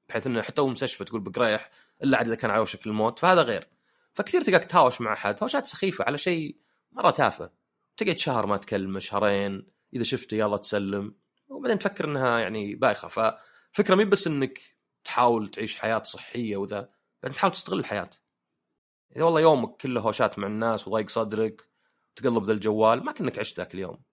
بحيث 0.09 0.27
إنه 0.27 0.41
حتى 0.41 0.61
هو 0.61 0.67
مستشفى 0.67 1.03
تقول 1.03 1.21
بقريح 1.21 1.69
إلا 2.03 2.17
عاد 2.17 2.25
إذا 2.27 2.35
كان 2.35 2.51
على 2.51 2.61
وشك 2.61 2.87
الموت 2.87 3.19
فهذا 3.19 3.41
غير. 3.41 3.67
فكثير 4.13 4.41
تلقاك 4.41 4.65
تهاوش 4.65 5.01
مع 5.01 5.13
احد 5.13 5.43
هوشات 5.43 5.65
سخيفة 5.65 6.03
على 6.05 6.17
شيء 6.17 6.57
مرة 6.91 7.11
تافه. 7.11 7.51
تقعد 7.97 8.17
شهر 8.17 8.45
ما 8.45 8.57
تكلمه 8.57 8.99
شهرين 8.99 9.67
إذا 9.93 10.03
شفته 10.03 10.35
يلا 10.35 10.57
تسلم. 10.57 11.15
وبعدين 11.49 11.79
تفكر 11.79 12.05
إنها 12.05 12.39
يعني 12.39 12.75
بايخة. 12.75 13.07
ففكرة 13.07 13.95
مي 13.95 14.05
بس 14.05 14.27
إنك 14.27 14.59
تحاول 15.03 15.47
تعيش 15.47 15.77
حياة 15.79 16.03
صحية 16.03 16.57
وذا 16.57 16.89
بعدين 17.23 17.35
تحاول 17.35 17.53
تستغل 17.53 17.79
الحياة. 17.79 18.09
إذا 19.15 19.23
والله 19.23 19.41
يومك 19.41 19.77
كله 19.77 20.01
هوشات 20.01 20.39
مع 20.39 20.47
الناس 20.47 20.87
وضيق 20.87 21.09
صدرك 21.09 21.68
تقلب 22.21 22.43
ذا 22.43 22.53
الجوال 22.53 23.05
ما 23.05 23.11
كأنك 23.11 23.39
عشت 23.39 23.57
ذاك 23.57 23.73
اليوم. 23.75 24.03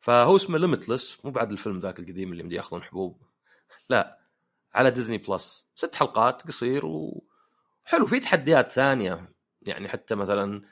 فهو 0.00 0.36
اسمه 0.36 0.58
Limitless 0.58 1.24
مو 1.24 1.30
بعد 1.30 1.52
الفيلم 1.52 1.78
ذاك 1.78 1.98
القديم 2.00 2.32
اللي 2.32 2.42
مدي 2.42 2.54
ياخذون 2.54 2.82
حبوب. 2.82 3.22
لا 3.90 4.20
على 4.74 4.90
ديزني 4.90 5.18
بلس 5.18 5.68
ست 5.74 5.94
حلقات 5.94 6.42
قصير 6.42 6.86
وحلو 6.86 8.06
في 8.06 8.20
تحديات 8.20 8.72
ثانية 8.72 9.32
يعني 9.62 9.88
حتى 9.88 10.14
مثلا 10.14 10.62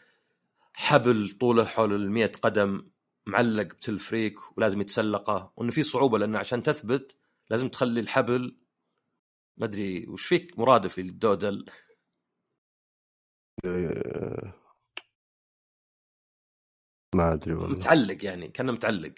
حبل 0.72 1.30
طوله 1.40 1.64
حول 1.64 2.18
ال 2.18 2.32
قدم 2.32 2.90
معلق 3.26 3.62
بتلفريك 3.62 4.58
ولازم 4.58 4.80
يتسلقه. 4.80 5.52
وإنه 5.56 5.70
في 5.70 5.82
صعوبة 5.82 6.18
لأنه 6.18 6.38
عشان 6.38 6.62
تثبت 6.62 7.16
لازم 7.50 7.68
تخلي 7.68 8.00
الحبل 8.00 8.58
ما 9.56 9.66
أدري 9.66 10.06
وش 10.08 10.26
فيك 10.26 10.58
مرادف 10.58 10.98
للدودل؟ 10.98 11.66
إيه. 13.64 14.63
ما 17.14 17.32
أدري 17.32 17.54
والله. 17.54 17.76
متعلق 17.76 18.24
يعني 18.24 18.48
كأنه 18.48 18.72
متعلق. 18.72 19.14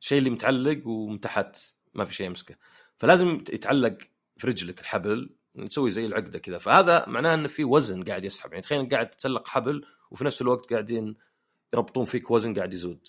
الشيء 0.00 0.18
اللي 0.18 0.30
متعلق 0.30 0.86
ومن 0.86 1.20
تحت 1.20 1.56
ما 1.94 2.04
في 2.04 2.14
شيء 2.14 2.26
يمسكه. 2.26 2.56
فلازم 2.98 3.44
يتعلق 3.52 3.98
في 4.36 4.46
رجلك 4.46 4.80
الحبل 4.80 5.36
نسوي 5.56 5.90
زي 5.90 6.06
العقدة 6.06 6.38
كذا. 6.38 6.58
فهذا 6.58 7.06
معناه 7.08 7.34
إنه 7.34 7.48
في 7.48 7.64
وزن 7.64 8.02
قاعد 8.02 8.24
يسحب. 8.24 8.50
يعني 8.50 8.62
تخيل 8.62 8.88
قاعد 8.88 9.10
تتسلق 9.10 9.48
حبل 9.48 9.84
وفي 10.10 10.24
نفس 10.24 10.42
الوقت 10.42 10.72
قاعدين 10.72 11.16
يربطون 11.74 12.04
فيك 12.04 12.30
وزن 12.30 12.54
قاعد 12.54 12.74
يزود. 12.74 13.08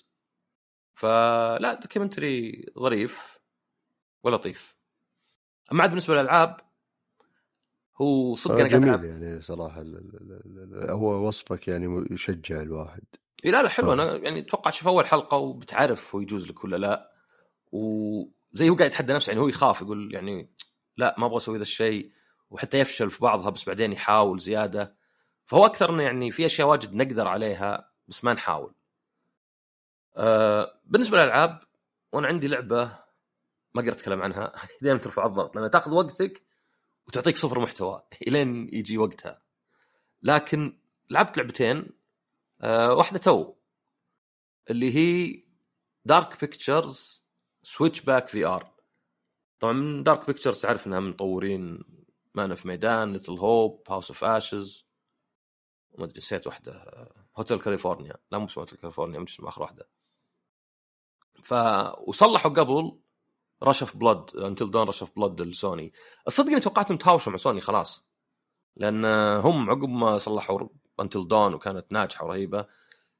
فلا 0.94 1.74
دوكيومنتري 1.74 2.66
ظريف 2.78 3.38
ولطيف 4.22 4.76
أما 5.72 5.82
عاد 5.82 5.90
بالنسبة 5.90 6.14
للألعاب 6.14 6.60
هو 8.00 8.34
صدق 8.34 8.54
آه، 8.54 8.60
أنا 8.60 8.68
قاعد 8.68 8.80
جميل 8.80 8.88
ألعب. 8.94 9.04
يعني 9.04 9.42
صراحة 9.42 9.84
هو 10.90 11.28
وصفك 11.28 11.68
يعني 11.68 12.06
يشجع 12.10 12.62
الواحد. 12.62 13.02
إيه 13.44 13.50
لا 13.50 13.62
لا 13.62 13.68
حلو 13.68 13.90
آه. 13.90 13.94
أنا 13.94 14.16
يعني 14.16 14.40
أتوقع 14.40 14.70
شوف 14.70 14.88
أول 14.88 15.06
حلقة 15.06 15.36
وبتعرف 15.36 16.14
هو 16.14 16.20
يجوز 16.20 16.48
لك 16.48 16.64
ولا 16.64 16.76
لا 16.76 17.12
وزي 17.72 18.68
هو 18.68 18.74
قاعد 18.74 18.90
يتحدى 18.90 19.12
نفسه 19.12 19.30
يعني 19.30 19.42
هو 19.42 19.48
يخاف 19.48 19.82
يقول 19.82 20.14
يعني 20.14 20.50
لا 20.96 21.14
ما 21.18 21.26
أبغى 21.26 21.36
أسوي 21.36 21.56
ذا 21.56 21.62
الشيء 21.62 22.12
وحتى 22.50 22.78
يفشل 22.78 23.10
في 23.10 23.18
بعضها 23.20 23.50
بس 23.50 23.64
بعدين 23.64 23.92
يحاول 23.92 24.38
زيادة 24.38 24.96
فهو 25.46 25.66
أكثر 25.66 25.90
إنه 25.90 26.02
يعني 26.02 26.30
في 26.30 26.46
أشياء 26.46 26.68
واجد 26.68 26.94
نقدر 26.94 27.28
عليها 27.28 27.92
بس 28.08 28.24
ما 28.24 28.32
نحاول. 28.32 28.74
آه 30.16 30.80
بالنسبة 30.84 31.16
للألعاب 31.16 31.60
وأنا 32.12 32.28
عندي 32.28 32.48
لعبة 32.48 32.84
ما 33.74 33.80
أقدر 33.80 33.92
أتكلم 33.92 34.22
عنها 34.22 34.52
دائما 34.82 34.98
ترفع 34.98 35.26
الضغط 35.26 35.56
لأن 35.56 35.70
تأخذ 35.70 35.92
وقتك 35.92 36.42
وتعطيك 37.06 37.36
صفر 37.36 37.60
محتوى 37.60 38.02
إلين 38.28 38.68
يجي 38.72 38.98
وقتها. 38.98 39.42
لكن 40.22 40.78
لعبت 41.10 41.38
لعبتين 41.38 41.97
آه 42.60 42.94
واحدة 42.94 43.18
تو 43.18 43.54
اللي 44.70 44.94
هي 44.94 45.42
Dark 46.04 46.40
Pictures 46.40 47.22
Switchback 47.62 48.28
VR 48.28 48.74
طبعا 49.60 49.72
من 49.72 50.02
Dark 50.02 50.26
Pictures 50.26 50.60
تعرف 50.60 50.86
انها 50.86 51.00
من 51.00 51.10
مطورين 51.10 51.84
Man 52.34 52.54
of 52.54 52.68
Medan 52.68 53.12
Little 53.12 53.32
Hope 53.38 53.82
House 53.90 54.10
of 54.10 54.24
Ashes 54.24 54.88
ما 55.98 56.04
أدري 56.04 56.18
نسيت 56.18 56.46
واحدة. 56.46 56.84
Hotel 57.36 57.60
California 57.60 58.14
لا 58.32 58.38
مو 58.38 58.46
Hotel 58.58 58.78
California 58.78 59.20
مش 59.20 59.40
آخر 59.40 59.62
واحدة. 59.62 59.88
ف 61.42 61.54
وصلحوا 62.08 62.50
قبل 62.50 62.98
Rush 63.62 63.82
of 63.82 63.96
Blood 63.96 64.36
Until 64.36 64.70
Dawn 64.70 64.88
Rush 64.88 65.02
of 65.02 65.16
Blood 65.16 65.42
لسوني 65.42 65.92
الصدق 66.26 66.48
إني 66.50 66.60
توقعت 66.60 66.86
إنهم 66.86 66.98
تهاوشوا 66.98 67.32
مع 67.32 67.38
سوني 67.38 67.60
خلاص. 67.60 68.04
لأن 68.76 69.04
هم 69.36 69.70
عقب 69.70 69.88
ما 69.88 70.18
صلحوا 70.18 70.68
Until 71.00 71.28
Dawn 71.28 71.54
وكانت 71.54 71.86
ناجحة 71.90 72.26
ورهيبة 72.26 72.66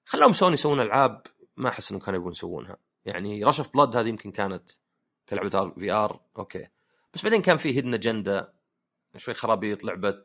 خلاهم 0.04 0.32
سوني 0.32 0.54
يسوون 0.54 0.80
ألعاب 0.80 1.22
ما 1.56 1.68
أحس 1.68 1.90
إنهم 1.90 2.02
كانوا 2.02 2.20
يبون 2.20 2.32
يسوونها. 2.32 2.76
يعني 3.04 3.44
Rush 3.44 3.58
of 3.58 3.74
Blood 3.74 3.96
هذه 3.96 4.08
يمكن 4.08 4.30
كانت 4.30 4.70
كلعبة 5.28 5.70
VR 5.70 6.20
okay. 6.38 6.66
بس 7.14 7.22
بعدين 7.22 7.42
كان 7.42 7.56
في 7.56 7.76
Hidden 7.76 7.94
Agenda 7.94 8.52
شوي 9.16 9.34
خرابيط 9.34 9.84
لعبة. 9.84 10.22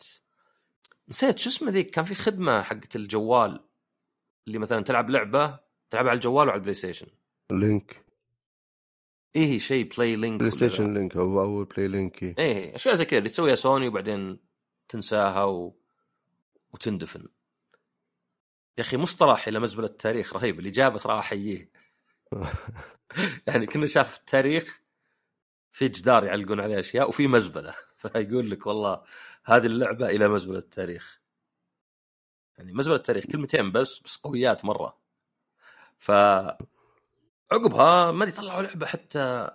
نسيت 1.09 1.39
شو 1.39 1.49
اسمه 1.49 1.71
ذيك 1.71 1.89
كان 1.89 2.05
في 2.05 2.15
خدمة 2.15 2.61
حقت 2.61 2.95
الجوال 2.95 3.63
اللي 4.47 4.59
مثلا 4.59 4.83
تلعب 4.83 5.09
لعبة 5.09 5.59
تلعبها 5.89 6.09
على 6.09 6.17
الجوال 6.17 6.47
وعلى 6.47 6.57
البلاي 6.57 6.73
ستيشن. 6.73 7.07
Link. 7.51 8.05
إيه 9.35 9.59
شيء 9.59 9.89
PlayLink 9.95 10.39
بلاي 10.39 10.51
ستيشن 10.51 10.93
Link 10.93 11.17
أو 11.17 11.41
أو 11.41 11.63
PlayLink. 11.63 12.23
إيه 12.23 12.75
اشياء 12.75 12.95
زي 12.95 13.05
كذا 13.05 13.17
اللي 13.17 13.29
تسويها 13.29 13.55
سوني 13.55 13.87
وبعدين 13.87 14.39
تنساها 14.89 15.43
و... 15.43 15.75
وتندفن. 16.73 17.27
يا 18.77 18.83
أخي 18.83 18.97
مصطلح 18.97 19.47
إلى 19.47 19.59
مزبلة 19.59 19.85
التاريخ 19.87 20.35
رهيب. 20.35 20.59
الإجابة 20.59 20.97
صراحة 20.97 21.19
احييه 21.19 21.71
يعني 23.47 23.65
كنا 23.67 23.87
شاف 23.87 24.17
التاريخ 24.17 24.81
في 25.71 25.87
جدار 25.87 26.23
يعلقون 26.23 26.59
عليه 26.59 26.79
أشياء 26.79 27.09
وفي 27.09 27.27
مزبلة. 27.27 27.75
فيقول 27.97 28.49
لك 28.51 28.67
والله 28.67 29.03
هذه 29.45 29.65
اللعبة 29.65 30.09
إلى 30.09 30.27
مزبلة 30.27 30.57
التاريخ. 30.57 31.21
يعني 32.57 32.73
مزبلة 32.73 32.95
التاريخ 32.95 33.25
كلمتين 33.25 33.71
بس 33.71 34.01
بس 34.01 34.17
قويات 34.17 34.65
مرة. 34.65 34.97
ف 35.99 36.11
عقبها 37.51 38.11
ما 38.11 38.29
طلعوا 38.29 38.61
لعبة 38.61 38.85
حتى 38.85 39.49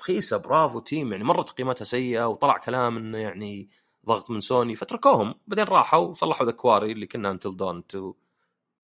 رخيصة 0.00 0.36
Bravo 0.36 0.80
Team. 0.80 1.12
يعني 1.12 1.24
مرة 1.24 1.42
تقييماتها 1.42 1.84
سيئة 1.84 2.28
وطلع 2.28 2.58
كلام 2.58 2.96
إنه 2.96 3.18
يعني 3.18 3.70
ضغط 4.06 4.30
من 4.30 4.40
سوني 4.40 4.74
فتركوهم 4.74 5.34
بعدين 5.46 5.64
راحوا 5.64 6.06
وصلحوا 6.06 6.46
ذا 6.46 6.52
Quarry 6.52 6.92
اللي 6.92 7.06
كنا 7.06 7.30
Until 7.30 7.56
Dawn 7.56 7.86
two 7.86 8.14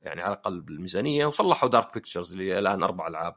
يعني 0.04 0.22
على 0.22 0.32
الأقل 0.32 0.60
بالميزانية 0.60 1.26
وصلحوا 1.26 1.68
Dark 1.68 1.94
Pictures 1.94 2.32
اللي 2.32 2.58
الآن 2.58 2.82
أربع 2.82 3.08
ألعاب. 3.08 3.36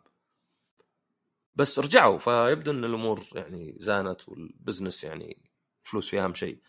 بس 1.55 1.79
رجعوا 1.79 2.17
فيبدو 2.17 2.71
إن 2.71 2.85
الأمور 2.85 3.23
يعني 3.35 3.75
زانت 3.79 4.29
وال 4.29 4.44
business 4.44 5.03
يعني 5.03 5.37
فلوس 5.83 6.09
فيها 6.09 6.23
أهم 6.23 6.33
شيء. 6.33 6.61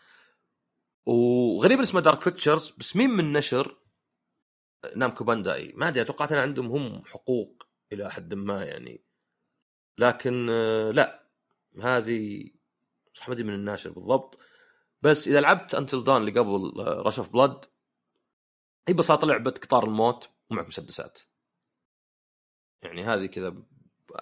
وغريب 1.05 1.79
اسمه 1.79 2.01
Dark 2.01 2.25
Pictures 2.25 2.71
بس 2.77 2.95
مين 2.95 3.09
من 3.09 3.33
نشر 3.33 3.77
نامكو 4.95 5.23
بانداي؟ 5.23 5.73
ما 5.75 5.87
أدري 5.87 6.01
أتوقع 6.01 6.27
ان 6.31 6.37
عندهم 6.37 6.67
هم 6.71 7.05
حقوق 7.05 7.63
إلى 7.93 8.11
حد 8.11 8.33
ما 8.33 8.63
يعني. 8.65 9.03
لكن 9.97 10.47
آه، 10.49 10.91
لا 10.91 11.29
هذه 11.81 12.49
صح 13.13 13.29
ما 13.29 13.33
أدري 13.33 13.43
من 13.47 13.53
الناشر 13.53 13.91
بالضبط. 13.91 14.39
بس 15.01 15.27
إذا 15.27 15.41
لعبت 15.41 15.75
Until 15.75 16.03
Dawn 16.03 16.17
اللي 16.17 16.39
قبل 16.39 16.73
Rush 16.77 17.19
of 17.19 17.29
Blood 17.29 17.65
هي 18.89 18.93
ببساطه 18.93 19.27
لعبة 19.27 19.51
قطار 19.51 19.83
الموت 19.83 20.29
ومعك 20.51 20.67
مسدسات. 20.67 21.19
يعني 22.81 23.03
هذه 23.03 23.25
كذا 23.25 23.55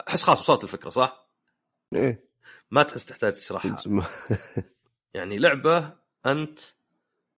أحس 0.09 0.23
خلاص 0.23 0.39
وصلت 0.39 0.63
الفكرة 0.63 0.89
صح؟ 0.89 1.27
إيه. 1.93 2.25
ما 2.71 2.83
تحس 2.83 3.05
تحتاج 3.05 3.33
تشرحها. 3.33 3.77
يعني 5.13 5.37
لعبة 5.37 5.93
أنت 6.25 6.59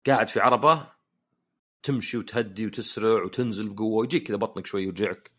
قاعد 0.08 0.28
في 0.28 0.40
عربة 0.40 0.92
تمشي 1.84 2.18
وتهدي 2.18 2.66
وتسرع 2.68 3.24
وتنزل 3.24 3.70
بقوة 3.70 3.98
ويجيك 3.98 4.28
كذا 4.28 4.38
بطنك 4.38 4.66
شوي 4.66 4.84
يوجعك 4.84 5.32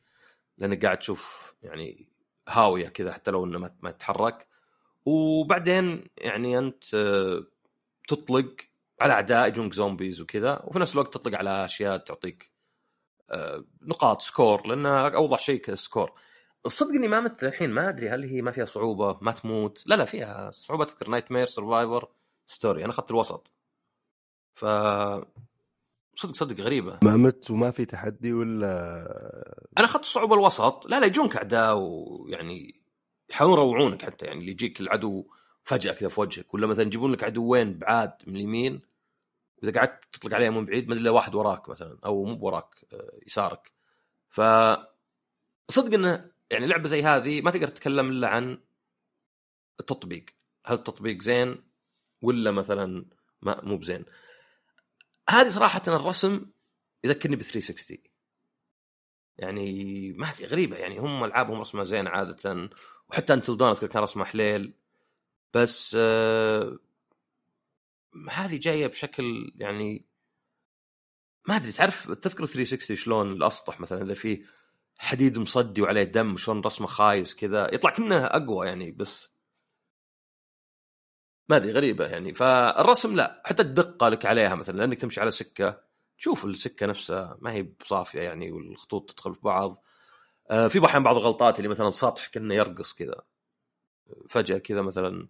لأنك 0.58 0.84
قاعد 0.84 0.98
تشوف 0.98 1.54
يعني 1.62 2.08
هاوية 2.48 2.88
كذا 2.88 3.12
حتى 3.12 3.30
لو 3.30 3.44
إنه 3.44 3.58
ما- 3.58 3.76
ما 3.82 3.90
تتحرك 3.90 4.48
وبعدين 5.04 6.04
يعني 6.18 6.58
أنت 6.58 6.94
آه، 6.94 7.46
تطلق 8.08 8.56
على 9.00 9.12
أعداء 9.12 9.48
يجونك 9.48 9.72
زومبيز 9.72 10.20
وكذا 10.20 10.62
وفي 10.64 10.78
نفس 10.78 10.94
الوقت 10.94 11.14
تطلق 11.14 11.38
على 11.38 11.64
أشياء 11.64 11.96
تعطيك 11.96 12.52
آه، 13.30 13.64
نقاط 13.82 14.22
score 14.22 14.66
لأن 14.66 14.86
أوضح 14.86 15.38
شيء 15.38 15.60
ك 15.60 15.69
score 15.69 16.12
الصدق 16.66 16.90
إني 16.90 17.08
ما 17.08 17.20
مت 17.20 17.44
الحين 17.44 17.70
ما 17.70 17.88
أدري 17.88 18.10
هل 18.10 18.24
هي 18.24 18.42
ما 18.42 18.50
فيها 18.50 18.64
صعوبة 18.64 19.18
ما 19.20 19.32
تموت 19.32 19.82
لا 19.86 19.94
لا 19.94 20.04
فيها 20.04 20.50
صعوبة 20.50 20.84
تذكر 20.84 21.08
nightmare 21.08 21.46
survivor 21.46 22.08
story 22.46 22.84
أنا 22.84 22.92
أخذت 22.92 23.10
الوسط. 23.10 23.52
ف 24.54 24.64
صدق 26.14 26.34
صدق 26.34 26.60
غريبة. 26.60 26.98
ما 27.02 27.16
مت 27.16 27.50
وما 27.50 27.70
في 27.70 27.84
تحدي 27.84 28.32
ولا؟ 28.32 28.68
أنا 29.78 29.86
أخذت 29.86 30.02
الصعوبه 30.02 30.34
الوسط. 30.34 30.86
لا 30.86 31.00
لا 31.00 31.06
يجونك 31.06 31.36
أعداء 31.36 31.76
ويعني 31.76 32.80
يحاولون 33.30 33.68
يروعونك 33.68 34.02
حتى 34.04 34.26
يعني 34.26 34.40
اللي 34.40 34.50
يجيك 34.50 34.80
العدو 34.80 35.26
فجأة 35.64 35.92
كذا 35.92 36.08
في 36.08 36.20
وجهك 36.20 36.54
ولا 36.54 36.66
مثلا 36.66 36.82
يجيبون 36.82 37.12
لك 37.12 37.24
عدوين 37.24 37.78
بعاد 37.78 38.12
من 38.26 38.36
اليمين 38.36 38.80
إذا 39.62 39.80
قعدت 39.80 40.04
تطلق 40.12 40.34
عليها 40.34 40.50
من 40.50 40.64
بعيد 40.66 40.88
ما 40.88 40.94
أدري 40.94 41.08
واحد 41.08 41.34
وراك 41.34 41.68
مثلا 41.68 41.98
أو 42.04 42.24
مو 42.24 42.46
وراك 42.46 42.74
آه، 42.92 43.18
يسارك. 43.26 43.72
ف 44.28 44.40
صدق 45.70 45.94
إنه 45.94 46.30
يعني 46.50 46.66
لعبة 46.66 46.88
زي 46.88 47.02
هذه 47.02 47.42
ما 47.42 47.50
تقدر 47.50 47.68
تتكلم 47.68 48.10
إلا 48.10 48.28
عن 48.28 48.60
التطبيق. 49.80 50.26
هل 50.66 50.76
التطبيق 50.76 51.22
زين 51.22 51.62
ولا 52.22 52.50
مثلا 52.50 53.06
ما 53.42 53.60
مو 53.64 53.76
بزين؟ 53.76 54.04
هذه 55.30 55.48
صراحة 55.48 55.82
الرسم 55.88 56.46
يذكرني 57.04 57.36
ب 57.36 57.42
360 57.42 57.98
يعني 59.38 60.12
ما 60.12 60.32
غريبة. 60.40 60.76
يعني 60.76 60.98
هم 60.98 61.24
ألعابهم 61.24 61.60
رسمها 61.60 61.84
زين 61.84 62.06
عادة 62.06 62.70
وحتى 63.08 63.32
انتل 63.32 63.56
دون 63.56 63.70
أذكر 63.70 63.86
كان 63.86 64.02
رسمه 64.02 64.24
حليل. 64.24 64.74
بس 65.54 65.96
آه 66.00 66.78
هذه 68.30 68.56
جاية 68.56 68.86
بشكل 68.86 69.52
يعني 69.56 70.06
ما 71.48 71.56
أدري 71.56 71.72
تعرف 71.72 72.10
تذكر 72.10 72.46
360 72.46 72.96
شلون 72.96 73.32
الأسطح 73.32 73.80
مثلا؟ 73.80 74.02
إذا 74.02 74.14
فيه 74.14 74.44
حديد 74.98 75.38
مصدي 75.38 75.82
وعليه 75.82 76.02
دم 76.02 76.36
شلون 76.36 76.60
رسمه 76.60 76.86
خايس 76.86 77.34
كذا 77.34 77.74
يطلع 77.74 77.90
كأنه 77.90 78.24
أقوى 78.24 78.66
يعني 78.66 78.92
بس 78.92 79.32
ما 81.48 81.56
أدري 81.56 81.72
غريبة 81.72 82.06
يعني. 82.06 82.34
فالرسم 82.34 83.16
لا 83.16 83.42
حتى 83.46 83.62
الدقة 83.62 84.08
لك 84.08 84.26
عليها 84.26 84.54
مثلا 84.54 84.76
لأنك 84.76 85.00
تمشي 85.00 85.20
على 85.20 85.30
سكة 85.30 85.80
تشوف 86.18 86.44
السكة 86.44 86.86
نفسها 86.86 87.38
ما 87.40 87.52
هي 87.52 87.62
بصافية 87.62 88.20
يعني 88.20 88.52
والخطوط 88.52 89.10
تدخل 89.10 89.34
في 89.34 89.40
بعض. 89.42 89.84
آه 90.50 90.68
في 90.68 90.86
أحيانا 90.86 91.04
بعض 91.04 91.16
الغلطات 91.16 91.58
اللي 91.58 91.68
مثلا 91.68 91.90
سطح 91.90 92.26
كأنه 92.28 92.54
يرقص 92.54 92.94
كذا. 92.94 93.22
فجأة 94.30 94.58
كذا 94.58 94.82
مثلا 94.82 95.28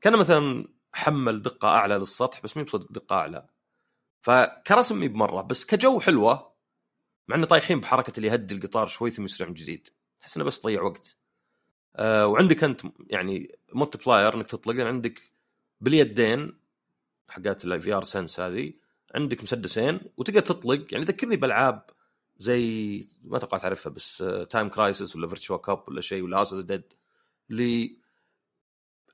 كان 0.00 0.18
مثلا 0.18 0.68
حمل 0.92 1.42
دقة 1.42 1.68
أعلى 1.68 1.94
للسطح 1.94 2.42
بس 2.42 2.56
مي 2.56 2.62
بصدق 2.62 2.92
دقة 2.92 3.16
أعلى. 3.16 3.46
فكرسم 4.22 5.00
مي 5.00 5.08
بمرة 5.08 5.42
بس 5.42 5.64
كجو 5.64 6.00
حلوة 6.00 6.52
مع 7.28 7.36
إنه 7.36 7.46
طايحين 7.46 7.80
بحركة 7.80 8.12
اللي 8.16 8.28
يهدي 8.28 8.54
القطار 8.54 8.86
شوي 8.86 9.10
ثم 9.10 9.24
يسرع 9.24 9.48
من 9.48 9.54
جديد. 9.54 9.88
تحس 10.20 10.36
إنه 10.36 10.44
بس 10.44 10.60
تضيع 10.60 10.82
وقت. 10.82 11.16
آه 11.96 12.26
وعندك 12.26 12.64
أنت 12.64 12.80
يعني 13.10 13.58
multiplayer 13.74 14.34
إنك 14.34 14.46
تطلق 14.46 14.84
عندك 14.84 15.32
باليدين 15.80 16.58
حقات 17.28 17.64
ال 17.64 17.92
VR 17.92 18.04
Sense 18.04 18.40
هذه 18.40 18.72
عندك 19.14 19.42
مسدسين 19.42 20.00
وتقدر 20.16 20.40
تطلق. 20.40 20.86
يعني 20.92 21.04
ذكرني 21.04 21.36
بألعاب 21.36 21.82
زي 22.38 23.06
ما 23.22 23.36
أتوقع 23.36 23.58
تعرفها 23.58 23.92
بس 23.92 24.24
Time 24.50 24.68
Crisis 24.68 25.16
ولا 25.16 25.28
Virtua 25.28 25.60
Cop 25.60 25.84
ولا 25.88 26.00
شيء 26.00 26.22
ولا 26.22 26.36
House 26.36 26.54
Dead 26.54 26.92
اللي 27.50 27.99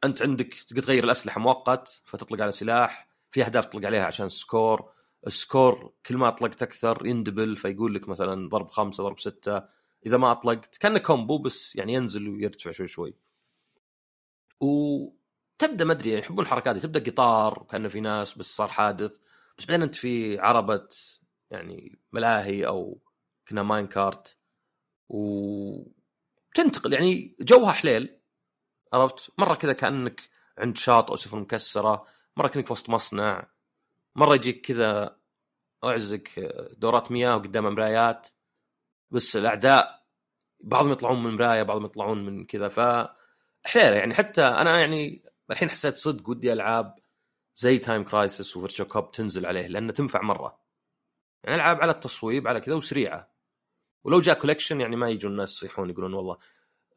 أنت 0.05 0.23
عندك 0.23 0.55
تقدر 0.55 0.83
تغير 0.83 1.05
الأسلحة 1.05 1.41
مؤقت 1.41 2.01
فتطلق 2.05 2.43
على 2.43 2.53
سلاح 2.53 3.09
في 3.31 3.45
أهداف 3.45 3.65
تطلق 3.65 3.87
عليها 3.87 4.05
عشان 4.05 4.29
score. 4.29 4.91
ال 5.27 5.38
score 5.38 5.93
كل 6.07 6.17
ما 6.17 6.29
أطلقت 6.29 6.63
أكثر 6.63 7.07
يندبل 7.07 7.57
فيقول 7.57 7.95
لك 7.95 8.09
مثلا 8.09 8.49
ضرب 8.49 8.69
خمسة 8.69 9.05
ضرب 9.05 9.21
ستة. 9.21 9.63
إذا 10.07 10.17
ما 10.17 10.33
أطلقت 10.33 10.77
كأنه 10.77 10.99
combo 10.99 11.39
بس 11.39 11.77
يعني 11.77 11.93
ينزل 11.93 12.29
ويرتفع 12.29 12.71
شوي 12.71 12.87
شوي. 12.87 13.15
وتبدا 14.61 15.85
ما 15.85 15.93
أدري 15.93 16.11
يعني 16.11 16.23
يحبون 16.23 16.45
الحركات 16.45 16.77
تبدأ 16.77 17.11
قطار 17.11 17.63
وكانه 17.63 17.89
في 17.89 18.01
ناس 18.01 18.39
بس 18.39 18.57
صار 18.57 18.69
حادث. 18.69 19.19
بس 19.59 19.65
بعدين 19.67 19.83
أنت 19.83 19.95
في 19.95 20.39
عربة 20.39 20.89
يعني 21.51 21.99
ملاهي 22.13 22.67
أو 22.67 23.01
كنا 23.49 23.63
ماين 23.63 23.87
كارت 23.87 24.39
وتنتقل 25.09 26.93
يعني 26.93 27.37
جوها 27.41 27.73
حليل. 27.73 28.21
عرفت؟ 28.93 29.31
مرة 29.39 29.55
كذا 29.55 29.73
كأنك 29.73 30.31
عند 30.59 30.77
شاطئ 30.77 31.11
أو 31.11 31.17
سفن 31.17 31.39
مكسره 31.39 32.07
مرة 32.37 32.49
كأنك 32.49 32.67
في 32.67 32.73
وسط 32.73 32.91
مصنع. 32.91 33.51
مرة 34.17 34.35
يجيك 34.35 34.61
كذا 34.67 35.19
أعزك 35.85 36.41
دورات 36.79 37.13
مياه 37.13 37.37
وقدامها 37.37 37.71
مرايات. 37.71 38.29
بس 39.11 39.37
الأعداء 39.37 40.07
بعضهم 40.61 40.93
يطلعون 40.93 41.23
من 41.23 41.35
مراية 41.35 41.63
بعضهم 41.63 41.85
يطلعون 41.85 42.27
من 42.27 42.45
كذا. 42.45 42.69
ف 42.69 42.81
حيله 43.65 43.97
يعني 43.97 44.15
حتى 44.15 44.43
أنا 44.43 44.81
يعني 44.81 45.25
الحين 45.51 45.71
حسيت 45.71 45.97
صدق 45.97 46.29
ودي 46.29 46.53
ألعاب 46.53 46.95
زي 47.55 47.79
Time 47.79 48.05
Crisis 48.05 48.57
و 48.57 48.61
Virtua 48.61 48.85
Cop 48.85 49.11
تنزل 49.11 49.47
عليه 49.47 49.67
لأنه 49.67 49.93
تنفع 49.93 50.23
مرة. 50.23 50.59
يعني 51.45 51.57
ألعاب 51.57 51.83
على 51.83 51.93
التصويب 51.93 52.49
على 52.49 52.61
كذا 52.61 52.75
وسريعة. 52.75 53.37
ولو 54.05 54.21
جاء 54.21 54.39
collection 54.39 54.81
يعني 54.81 54.97
ما 54.97 55.11
يجون 55.11 55.33
الناس 55.33 55.53
يصيحون 55.53 55.91
يقولون 55.91 56.15
والله 56.15 56.39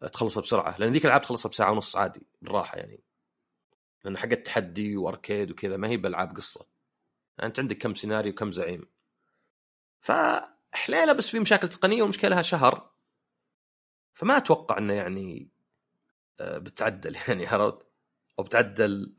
تخلصها 0.07 0.41
بسرعة 0.41 0.77
لأن 0.77 0.91
ذيك 0.91 1.05
الألعاب 1.05 1.21
تخلصها 1.21 1.49
بساعة 1.49 1.71
ونص 1.71 1.95
عادي 1.95 2.27
بالراحة 2.41 2.77
يعني. 2.77 3.03
لأن 4.03 4.17
حق 4.17 4.29
التحدي 4.31 4.97
و 4.97 5.05
arcade 5.05 5.51
وكذا 5.51 5.77
ما 5.77 5.87
هي 5.87 5.97
بألعاب 5.97 6.35
قصة. 6.35 6.65
أنت 7.43 7.59
عندك 7.59 7.77
كم 7.77 7.95
سيناريو 7.95 8.31
وكم 8.31 8.51
زعيم. 8.51 8.85
فحليلة 10.01 11.13
بس 11.13 11.29
في 11.29 11.39
مشاكل 11.39 11.67
تقنية 11.67 12.01
والمشكلة 12.01 12.29
لها 12.29 12.41
شهر. 12.41 12.91
فما 14.13 14.37
أتوقع 14.37 14.77
إنه 14.77 14.93
يعني 14.93 15.49
آه، 16.39 16.57
بتعدل 16.57 17.15
يعني 17.27 17.47
عرفت؟ 17.47 17.77
أو 18.39 18.43
بتعدل 18.43 19.15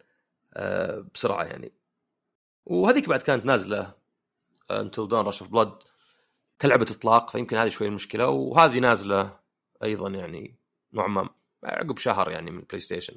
آه، 0.55 1.07
بسرعة 1.14 1.45
يعني. 1.45 1.73
وهذيك 2.66 3.09
بعد 3.09 3.23
كانت 3.23 3.45
نازلة 3.45 3.95
Until 4.70 5.09
Dawn 5.09 5.20
Rush 5.20 5.42
of 5.42 5.51
Blood 5.51 5.79
كلعبة 6.61 6.87
إطلاق 6.90 7.31
فيمكن 7.31 7.57
هذه 7.57 7.69
شوي 7.69 7.87
المشكلة. 7.87 8.29
وهذه 8.29 8.79
نازلة 8.79 9.40
أيضا 9.83 10.09
يعني 10.09 10.60
نوعا 10.92 11.09
ما 11.09 11.31
عقب 11.64 11.98
شهر 11.98 12.31
يعني 12.31 12.50
من 12.50 12.59
ال 12.59 12.81
PlayStation 12.81 13.16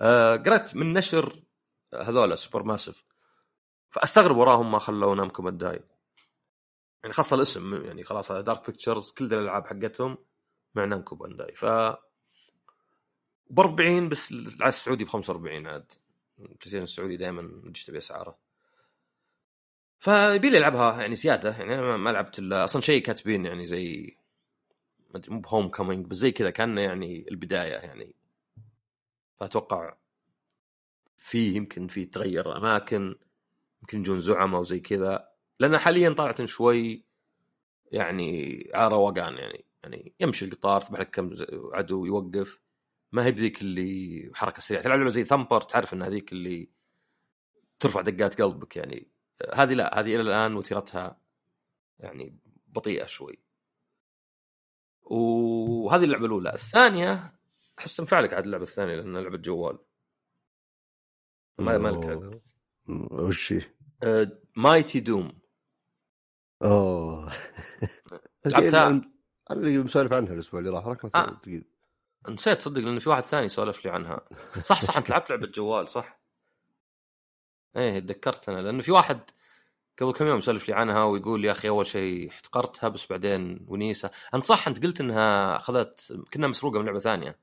آه 0.00 0.36
قرأت 0.36 0.76
من 0.76 0.92
نشر 0.92 1.42
هذول 1.94 2.38
Supermassive 2.38 3.04
فأستغرب 3.90 4.36
وراهم 4.36 4.72
ما 4.72 4.78
خلوا 4.78 5.14
Namco 5.14 5.42
Bandai 5.42 5.80
يعني 7.02 7.14
خاصة 7.14 7.36
الاسم 7.36 7.84
يعني 7.84 8.04
خلاص 8.04 8.32
Dark 8.32 8.66
Pictures 8.66 9.10
كل 9.10 9.24
الألعاب 9.24 9.66
حقتهم 9.66 10.18
مع 10.74 10.84
نامكو 10.84 11.16
بانداي 11.16 11.54
ف 11.54 11.64
ب 13.50 13.60
40 13.60 14.08
بس 14.08 14.32
على 14.60 14.68
السعودي 14.68 15.04
ب 15.04 15.08
45 15.08 15.66
عاد. 15.66 15.92
البلاي 16.38 16.82
السعودي 16.82 17.16
دائما 17.16 17.62
تجي 17.72 17.84
تبي 17.86 17.98
أسعاره. 17.98 18.38
فيبي 19.98 20.50
لي 20.50 20.58
ألعبها 20.58 21.00
يعني 21.00 21.14
زيادة 21.14 21.50
يعني 21.50 21.74
أنا 21.74 21.96
ما 21.96 22.10
لعبت 22.10 22.38
إلا 22.38 22.64
أصلا 22.64 22.82
شيء 22.82 23.02
كاتبين 23.02 23.46
يعني 23.46 23.64
زي 23.64 24.16
مو 25.28 25.40
بهوم 25.40 25.68
كومينج 25.68 26.06
بس 26.06 26.16
زي 26.16 26.32
كذا 26.32 26.50
كأنه 26.50 26.80
يعني 26.80 27.26
البداية 27.30 27.74
يعني. 27.74 28.14
فأتوقع 29.36 29.96
في 31.16 31.52
يمكن 31.54 31.88
في 31.88 32.04
تغير 32.04 32.56
أماكن 32.56 33.14
يمكن 33.82 34.00
يجون 34.00 34.20
زعماء 34.20 34.60
وزي 34.60 34.80
كذا. 34.80 35.28
لأن 35.60 35.78
حاليا 35.78 36.10
طلعت 36.10 36.44
شوي 36.44 37.04
يعني 37.92 38.70
عاره 38.74 38.96
وقان 38.96 39.34
يعني 39.34 39.64
يعني 39.82 40.14
يمشي 40.20 40.44
القطار 40.44 40.80
تذبح 40.80 41.00
لك 41.00 41.10
كم 41.10 41.34
عدو 41.72 42.04
يوقف. 42.04 42.60
ما 43.12 43.24
هي 43.24 43.32
بذيك 43.32 43.62
اللي 43.62 44.30
حركة 44.34 44.60
سريعة. 44.60 44.82
تلعب 44.82 44.98
لعبة 44.98 45.10
زي 45.10 45.24
ثمبر 45.24 45.60
تعرف 45.60 45.94
إن 45.94 46.02
هذيك 46.02 46.32
اللي 46.32 46.68
ترفع 47.78 48.00
دقات 48.00 48.42
قلبك 48.42 48.76
يعني. 48.76 49.08
هذه 49.54 49.74
لا 49.74 50.00
هذه 50.00 50.14
إلى 50.14 50.20
الآن 50.20 50.54
وتيرتها 50.54 51.20
يعني 52.00 52.38
بطيئة 52.66 53.06
شوي. 53.06 53.45
وهذه 55.06 56.04
اللعبة 56.04 56.26
الأولى. 56.26 56.52
الثانية 56.52 57.32
أحس 57.78 57.96
تنفع 57.96 58.20
لك 58.20 58.34
عاد 58.34 58.44
اللعبة 58.44 58.62
الثانية 58.62 58.94
لانها 58.94 59.20
لعبة 59.20 59.36
جوال. 59.36 59.78
ما 61.58 61.78
ما 61.78 61.88
لك 61.88 62.42
وش 63.12 63.52
هي؟ 63.52 63.62
مايتي 64.56 65.00
دوم 65.00 65.32
أوه. 66.62 67.32
لعبتها؟ 68.46 69.00
اللي 69.50 69.78
مسولف 69.78 70.12
عنها 70.12 70.32
الأسبوع 70.32 70.60
اللي 70.60 70.70
راح 70.70 70.86
ركبت 70.86 71.16
آه. 71.16 71.40
نسيت 72.28 72.58
تصدق 72.58 72.82
لأن 72.82 72.98
في 72.98 73.08
واحد 73.08 73.24
ثاني 73.24 73.48
سولف 73.48 73.84
لي 73.84 73.90
عنها. 73.90 74.20
صح 74.62 74.82
صح 74.82 74.96
أنت 74.96 75.10
لعبت 75.10 75.30
لعبة 75.30 75.46
جوال 75.46 75.88
صح. 75.88 76.20
إيه 77.76 77.98
تذكرت 77.98 78.48
أنا 78.48 78.60
لأنه 78.60 78.82
في 78.82 78.92
واحد 78.92 79.20
قبل 80.00 80.12
كم 80.12 80.26
يوم 80.26 80.40
سولف 80.40 80.68
لي 80.68 80.74
عنها 80.74 81.04
ويقول 81.04 81.44
يا 81.44 81.52
أخي 81.52 81.68
أول 81.68 81.86
شيء 81.86 82.30
احتقرتها 82.30 82.88
بس 82.88 83.06
بعدين 83.06 83.66
ونيسة. 83.68 84.10
انت 84.34 84.44
صح 84.44 84.68
أنت 84.68 84.86
قلت 84.86 85.00
إنها 85.00 85.56
أخذت 85.56 86.18
كنا 86.32 86.48
مسروقة 86.48 86.78
من 86.78 86.86
لعبة 86.86 86.98
ثانية. 86.98 87.38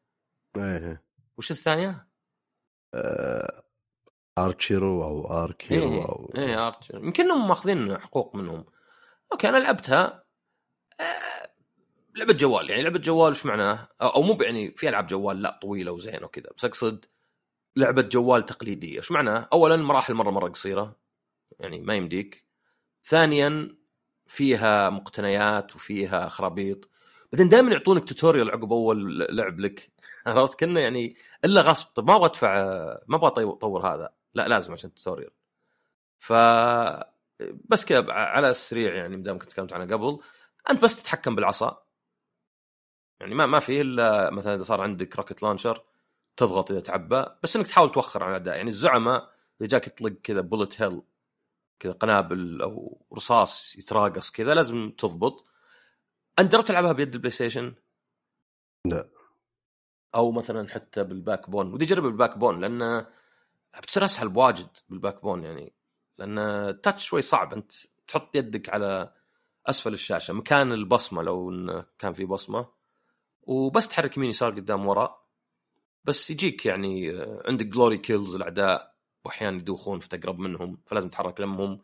إيه. 0.58 1.04
وش 1.38 1.52
الثانية؟ 1.52 2.08
آه... 2.94 3.64
Archero 4.38 5.04
أو 5.04 5.44
Archero 5.44 5.94
إيه 5.94 6.02
أو 6.02 6.32
إيه 6.36 6.68
Archero 6.68 7.04
يمكن 7.04 7.24
انهم 7.24 7.48
ماخذين 7.48 7.98
حقوق 7.98 8.36
منهم. 8.36 8.66
أوكي 9.32 9.50
أنا 9.50 9.58
لعبتها 9.58 10.24
آه... 11.00 11.54
لعبة 12.16 12.34
جوال. 12.34 12.70
يعني 12.70 12.84
لعبة 12.84 13.00
جوال 13.00 13.30
إيش 13.30 13.46
معناه؟ 13.46 13.88
أو 14.02 14.22
مو 14.22 14.38
يعني 14.42 14.72
في 14.72 14.90
ألعاب 14.90 15.08
جوال 15.08 15.42
لا 15.42 15.60
طويلة 15.62 15.92
وزين 15.92 16.24
وكذا 16.24 16.50
بس 16.58 16.66
أقصد 16.66 17.06
لعبة 17.76 18.02
جوال 18.02 18.46
تقليدية. 18.46 18.98
إيش 18.98 19.12
معناه؟ 19.12 19.48
اولا 19.54 19.76
مراحل 19.76 20.14
مرة 20.14 20.32
مرة 20.32 20.50
قصيرة. 20.50 21.03
يعني 21.60 21.82
ما 21.82 21.96
يمديك. 21.96 22.46
ثانيا 23.06 23.78
فيها 24.28 24.90
مقتنيات 24.90 25.76
وفيها 25.76 26.30
خرابيط. 26.30 26.90
بعدين 27.34 27.50
دائما 27.50 27.72
يعطونك 27.72 28.10
tutorial 28.10 28.52
عقب 28.52 28.74
أول 28.74 29.20
لعب 29.38 29.60
لك. 29.60 29.92
عرفت؟ 30.28 30.60
كأنه 30.60 30.80
يعني 30.80 31.16
إلا 31.46 31.62
غصب. 31.62 31.88
طب 31.96 32.08
ما 32.08 32.16
أبغى 32.16 32.26
أدفع 32.26 32.56
ما 33.08 33.16
أبغى 33.18 33.44
أطور 33.44 33.88
هذا. 33.88 34.10
لا 34.34 34.48
لازم 34.48 34.74
عشان 34.74 34.94
tutorial 34.94 35.32
ف 36.20 36.34
بس 37.70 37.86
كذا 37.86 38.12
على 38.12 38.50
السريع 38.50 38.96
يعني 38.96 39.18
مدام 39.18 39.40
كنت 39.40 39.52
تكلمت 39.52 39.74
عنها 39.74 39.86
قبل. 39.98 40.20
أنت 40.70 40.84
بس 40.84 41.04
تتحكم 41.04 41.36
بالعصا. 41.36 41.84
يعني 43.20 43.36
ما 43.36 43.46
ما 43.46 43.60
في 43.60 43.82
إلا 43.82 44.30
مثلا 44.30 44.56
إذا 44.56 44.64
صار 44.64 44.82
عندك 44.82 45.16
rocket 45.16 45.44
launcher 45.44 45.84
تضغط 46.38 46.72
إذا 46.72 46.80
تعبى 46.80 47.26
بس 47.44 47.56
إنك 47.56 47.68
تحاول 47.68 47.92
توخر 47.92 48.24
عن 48.24 48.30
الاعداء 48.30 48.56
يعني 48.56 48.70
الزعماء 48.70 49.30
إذا 49.62 49.68
جاك 49.68 49.88
يطلق 49.88 50.12
كذا 50.24 50.42
bullet 50.42 50.82
hell 50.82 51.02
كذا 51.84 51.92
قنابل 51.92 52.62
أو 52.62 53.06
رصاص 53.14 53.76
يتراقص 53.76 54.32
كذا 54.32 54.54
لازم 54.54 54.92
تضبط. 54.98 55.46
أنت 56.40 56.52
جربت 56.52 56.68
تلعبها 56.68 56.92
بيد 56.92 57.14
ال 57.14 57.32
PlayStation؟ 57.32 57.74
لا. 58.86 59.10
أو 60.16 60.32
مثلا 60.32 60.70
حتى 60.70 61.04
بال 61.04 61.50
Backbone 61.50 61.74
ودي 61.74 61.86
أجرب 61.86 62.06
ال 62.06 62.38
Backbone 62.38 62.60
لأن 62.60 63.06
بتصير 63.82 64.04
أسهل 64.06 64.30
بواجد 64.30 64.68
بال 64.90 65.22
Backbone 65.22 65.44
يعني. 65.44 65.74
لأن 66.18 66.40
ال 66.40 66.51
touch 66.51 67.06
شوي 67.06 67.22
صعب. 67.22 67.54
أنت 67.54 67.72
تحط 68.08 68.36
يدك 68.36 68.70
على 68.70 69.14
أسفل 69.66 69.94
الشاشة. 69.94 70.34
مكان 70.34 70.72
البصمة 70.72 71.22
لو 71.22 71.50
انه 71.50 71.86
كان 72.00 72.14
في 72.14 72.26
بصمة. 72.26 72.68
وبس 73.42 73.88
تحرك 73.88 74.18
يمين 74.18 74.30
يسار 74.30 74.52
قدام 74.56 74.88
ورا 74.88 75.24
بس 76.04 76.32
يجيك 76.32 76.66
يعني 76.66 77.12
عندك 77.46 77.66
glory 77.66 77.98
kills 77.98 78.36
الأعداء. 78.36 78.93
واحيانا 79.26 79.58
يدوخون 79.58 80.00
فتقرب 80.00 80.40
منهم 80.40 80.78
فلازم 80.86 81.10
تتحرك 81.10 81.42
لمهم. 81.42 81.82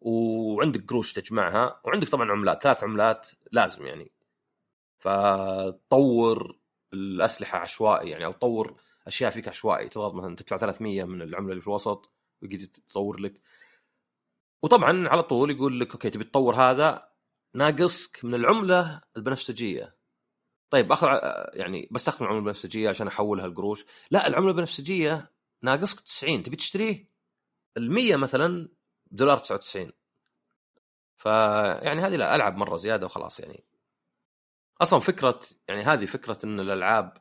وعندك 0.00 0.90
قروش 0.90 1.12
تجمعها 1.12 1.80
وعندك 1.84 2.08
طبعا 2.08 2.32
عملات 2.32 2.62
ثلاث 2.62 2.84
عملات 2.84 3.28
لازم 3.52 3.86
يعني. 3.86 4.12
فتطور 4.98 6.58
الأسلحة 6.92 7.58
عشوائي 7.58 8.10
يعني 8.10 8.24
أو 8.24 8.32
تطور 8.32 8.80
أشياء 9.06 9.30
فيك 9.30 9.48
عشوائي. 9.48 9.88
تضغط 9.88 10.14
مثلا 10.14 10.36
تدفع 10.36 10.56
300 10.56 11.04
من 11.04 11.22
العملة 11.22 11.50
اللي 11.50 11.60
في 11.60 11.66
الوسط 11.66 12.12
ويجي 12.42 12.66
تطور 12.66 13.20
لك. 13.20 13.40
وطبعا 14.62 15.08
على 15.08 15.22
طول 15.22 15.50
يقول 15.50 15.80
لك 15.80 15.92
أوكي 15.92 16.10
تبي 16.10 16.24
تطور 16.24 16.54
هذا؟ 16.54 17.08
ناقصك 17.54 18.24
من 18.24 18.34
العملة 18.34 19.00
البنفسجية. 19.16 19.96
طيب 20.70 20.92
أخذ 20.92 21.06
يعني 21.52 21.88
بستخدم 21.90 22.24
العملة 22.24 22.40
البنفسجية 22.40 22.88
عشان 22.88 23.06
أحولها 23.06 23.46
القروش 23.46 23.84
لا 24.10 24.26
العملة 24.26 24.50
البنفسجية 24.50 25.32
ناقصك 25.62 26.00
90 26.00 26.42
تبي 26.42 26.56
تشتريه؟ 26.56 27.08
ال 27.76 27.92
100 27.92 28.16
مثلا 28.16 28.68
دولار 29.10 29.38
99 29.38 29.92
فيعني 31.16 32.00
هذه 32.00 32.16
لا 32.16 32.34
ألعب 32.34 32.56
مرة 32.56 32.76
زيادة 32.76 33.06
وخلاص 33.06 33.40
يعني. 33.40 33.64
أصلا 34.82 35.00
فكرة 35.00 35.40
يعني 35.68 35.82
هذه 35.82 36.06
فكرة 36.06 36.38
إن 36.44 36.60
الألعاب 36.60 37.16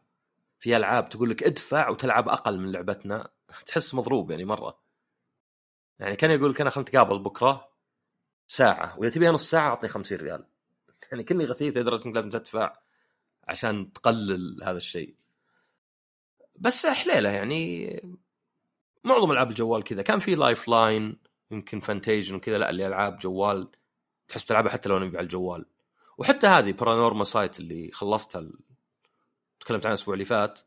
في 0.59 0.77
ألعاب 0.77 1.09
تقول 1.09 1.29
لك 1.29 1.43
ادفع 1.43 1.89
وتلعب 1.89 2.29
أقل 2.29 2.59
من 2.59 2.71
لعبتنا 2.71 3.29
تحس 3.67 3.93
مضروب 3.93 4.31
يعني 4.31 4.45
مرة. 4.45 4.79
يعني 5.99 6.15
كان 6.15 6.31
يقول 6.31 6.51
لك 6.51 6.61
انا 6.61 6.69
خلنا 6.69 6.89
نتقابل 6.89 7.19
بكرة 7.19 7.69
ساعة 8.47 8.99
وإذا 8.99 9.13
تبيها 9.13 9.31
نص 9.31 9.49
ساعة 9.49 9.69
أعطني 9.69 9.89
50 9.89 10.17
ريال. 10.17 10.47
يعني 11.11 11.23
كني 11.23 11.45
غثيث 11.45 11.77
لدرجه 11.77 12.07
إنك 12.07 12.15
لازم 12.15 12.29
تدفع 12.29 12.79
عشان 13.47 13.93
تقلل 13.93 14.63
هذا 14.63 14.77
الشيء. 14.77 15.15
بس 16.55 16.85
حليلة 16.85 17.29
يعني 17.29 17.87
معظم 19.07 19.31
العاب 19.31 19.49
الجوال 19.49 19.83
كذا. 19.83 20.01
كان 20.01 20.19
في 20.19 20.35
Lifeline 20.35 21.17
يمكن 21.51 21.79
Fantasian 21.79 22.35
وكذا. 22.35 22.57
لا 22.57 22.69
اللي 22.69 22.87
ألعاب 22.87 23.17
جوال 23.17 23.71
تحس 24.27 24.45
تلعبها 24.45 24.71
حتى 24.71 24.89
لو 24.89 24.99
نبي 24.99 25.17
على 25.17 25.23
الجوال. 25.23 25.65
وحتى 26.17 26.47
هذه 26.47 26.71
Paranormasight 26.71 27.59
اللي 27.59 27.91
خلصتها 27.91 28.39
ال... 28.39 28.59
تكلمت 29.59 29.85
عنها 29.85 29.93
الأسبوع 29.93 30.13
اللي 30.13 30.25
فات 30.25 30.59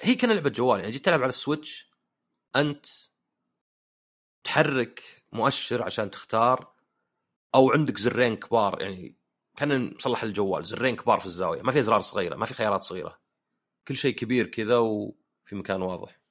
هي 0.00 0.14
كان 0.14 0.32
لعبة 0.32 0.50
جوال. 0.50 0.80
يعني 0.80 0.92
جيت 0.92 1.04
تلعب 1.04 1.20
على 1.22 1.28
ال 1.28 1.37
Switch 1.37 1.90
أنت 2.56 2.86
تحرك 4.44 5.24
مؤشر 5.32 5.82
عشان 5.82 6.10
تختار 6.10 6.72
أو 7.54 7.70
عندك 7.70 7.98
زرين 7.98 8.36
كبار. 8.36 8.82
يعني 8.82 9.16
كان 9.56 9.94
مصلح 9.94 10.22
الجوال 10.22 10.64
زرين 10.64 10.96
كبار 10.96 11.20
في 11.20 11.26
الزاوية. 11.26 11.62
ما 11.62 11.72
في 11.72 11.78
أزرار 11.78 12.00
صغيرة 12.00 12.36
ما 12.36 12.46
في 12.46 12.54
خيارات 12.54 12.82
صغيرة. 12.82 13.18
كل 13.88 13.96
شيء 13.96 14.14
كبير 14.14 14.46
كذا 14.46 14.78
وفي 14.78 15.56
مكان 15.56 15.82
واضح. 15.82 16.21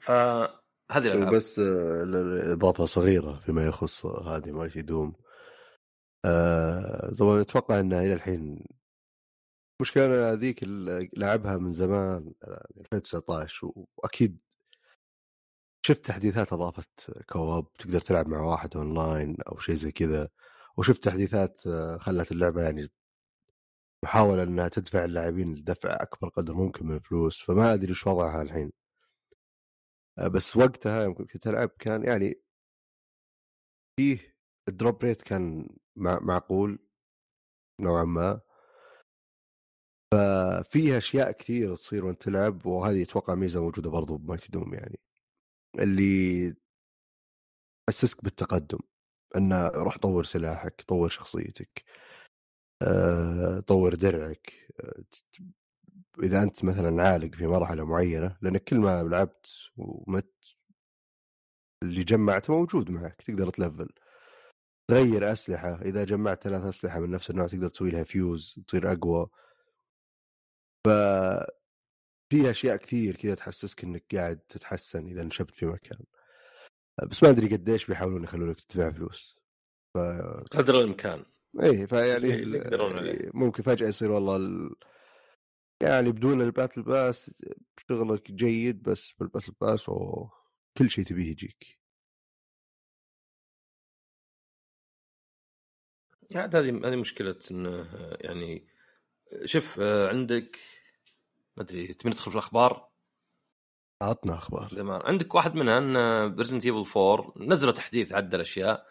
فهذه 0.00 0.50
الألعاب. 0.96 1.34
بس 1.34 1.58
آه، 1.58 2.52
اضافه 2.52 2.84
صغيرة 2.84 3.40
فيما 3.46 3.66
يخص 3.66 4.06
هذه 4.06 4.52
مايتي 4.52 4.82
دوم. 4.82 5.14
آه، 6.24 7.14
طبعا 7.18 7.40
أتوقع 7.40 7.80
انها 7.80 8.00
إلى 8.00 8.12
الحين 8.12 8.64
مشكلة 9.80 10.32
هذيك 10.32 10.64
لعبها 11.16 11.56
من 11.56 11.72
زمان 11.72 12.34
2019 12.78 13.66
يعني 13.66 13.86
وأكيد 13.96 14.38
شفت 15.86 16.06
تحديثات 16.06 16.52
أضافت 16.52 17.10
co-op 17.30 17.72
تقدر 17.72 18.00
تلعب 18.00 18.28
مع 18.28 18.40
واحد 18.40 18.76
أونلاين 18.76 19.36
أو 19.48 19.58
شيء 19.58 19.74
زي 19.74 19.92
كذا. 19.92 20.28
وشفت 20.76 21.04
تحديثات 21.04 21.66
آه، 21.66 21.98
خلت 21.98 22.32
اللعبة 22.32 22.62
يعني 22.62 22.88
محاولة 24.04 24.42
إنها 24.42 24.68
تدفع 24.68 25.04
اللاعبين 25.04 25.54
لدفع 25.54 25.96
أكبر 26.00 26.28
قدر 26.28 26.54
ممكن 26.54 26.86
من 26.86 26.96
الفلوس 26.96 27.42
فما 27.42 27.74
أدري 27.74 27.88
إيش 27.88 28.06
وضعها 28.06 28.42
الحين. 28.42 28.66
آه، 28.66 28.77
بس 30.26 30.56
وقتها 30.56 31.02
يوم 31.02 31.14
كنت 31.14 31.46
ألعب 31.46 31.68
كان 31.68 32.04
يعني 32.04 32.40
فيه 33.96 34.34
ال 34.68 34.75
drop 34.75 35.04
rate 35.04 35.22
كان 35.22 35.68
معقول 35.96 36.78
نوعا 37.80 38.04
ما. 38.04 38.40
ففيها 40.14 40.98
أشياء 40.98 41.32
كثير 41.32 41.76
تصير 41.76 42.04
وأنت 42.04 42.22
تلعب 42.22 42.66
وهذه 42.66 43.02
أتوقع 43.02 43.34
ميزة 43.34 43.60
موجودة 43.60 43.90
برضو 43.90 44.16
ب 44.16 44.21
Mighty 44.21 44.48
Doom 44.52 44.74
يعني. 44.74 45.00
اللي 45.78 46.54
تحسسك 47.88 48.24
بالتقدم 48.24 48.78
انه 49.36 49.68
روح 49.68 49.98
طور 49.98 50.24
سلاحك 50.24 50.82
طور 50.88 51.08
شخصيتك 51.08 51.84
أه، 52.82 53.60
طور 53.60 53.94
درعك 53.94 54.52
إذا 56.22 56.42
أنت 56.42 56.64
مثلا 56.64 57.02
عالق 57.02 57.34
في 57.34 57.46
مرحلة 57.46 57.84
معينة 57.84 58.36
لانك 58.42 58.64
كل 58.64 58.78
ما 58.78 59.02
لعبت 59.02 59.46
ومت 59.76 60.34
اللي 61.82 62.04
جمعته 62.04 62.52
موجود 62.54 62.90
معك 62.90 63.22
تقدر 63.22 63.50
تلفل. 63.50 63.88
تغير 64.90 65.32
أسلحة 65.32 65.82
إذا 65.82 66.04
جمعت 66.04 66.42
ثلاث 66.44 66.62
أسلحة 66.62 67.00
من 67.00 67.10
نفس 67.10 67.30
النوع 67.30 67.46
تقدر 67.46 67.68
تسوي 67.68 67.90
لها 67.90 68.04
فيوز 68.04 68.60
تصير 68.66 68.92
أقوى. 68.92 69.28
ف 70.86 70.88
في 72.32 72.50
أشياء 72.50 72.76
كثير 72.76 73.16
كذا 73.16 73.34
تحسسك 73.34 73.84
إنك 73.84 74.04
قاعد 74.14 74.38
تتحسن 74.38 75.06
إذا 75.06 75.24
نشبت 75.24 75.54
في 75.54 75.66
مكان. 75.66 75.98
بس 77.10 77.22
ما 77.22 77.28
أدري 77.28 77.56
قديش 77.56 77.86
بيحاولون 77.86 78.24
يخلونك 78.24 78.60
تدفع 78.60 78.90
فلوس. 78.90 79.38
ف... 79.94 79.98
قدر 80.56 80.80
الإمكان. 80.80 81.24
اي 81.62 81.86
فيعني 81.86 83.30
ممكن 83.34 83.62
فجأة 83.62 83.88
يصير 83.88 84.10
والله 84.10 84.36
ال... 84.36 84.74
يعني 85.82 86.12
بدون 86.12 86.40
ال 86.40 86.46
battle 86.46 86.82
pass 86.82 87.44
شغلك 87.88 88.32
جيد 88.32 88.82
بس 88.82 89.12
بال 89.12 89.22
battle 89.22 89.52
pass 89.60 89.88
وكل 89.88 90.90
شيء 90.90 91.04
تبيه 91.04 91.30
يجيك. 91.30 91.78
هذه 96.36 96.68
هذه 96.68 96.96
مشكلة 96.96 97.38
انه 97.50 97.88
يعني 98.20 98.68
شوف 99.44 99.80
عندك 99.80 100.58
ما 101.56 101.62
أدري 101.62 101.86
تبي 101.86 102.10
ندخل 102.10 102.30
في 102.30 102.36
الأخبار؟ 102.36 102.88
عطنا 104.02 104.34
أخبار. 104.34 104.74
زمان 104.74 105.00
عندك 105.04 105.34
واحد 105.34 105.54
منها 105.54 105.78
إن 105.78 106.34
ب 106.34 106.38
Resident 106.38 106.66
Evil 106.66 106.98
4 106.98 107.34
نزلوا 107.36 107.72
تحديث 107.72 108.12
عدل 108.12 108.40
اشياء 108.40 108.86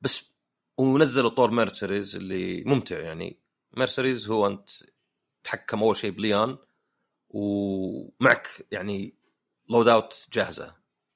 بس 0.00 0.32
ونزلوا 0.78 1.30
طور 1.30 1.50
Mercenaries 1.50 2.16
اللي 2.16 2.64
ممتع 2.64 3.00
يعني. 3.00 3.40
Mercenaries 3.76 4.30
هو 4.30 4.46
أنت 4.46 4.70
تحكم 5.44 5.82
أول 5.82 5.96
شيء 5.96 6.10
بليان 6.10 6.58
ومعك 7.30 8.66
يعني 8.70 9.14
loadout 9.68 10.26
جاهزة. 10.32 10.74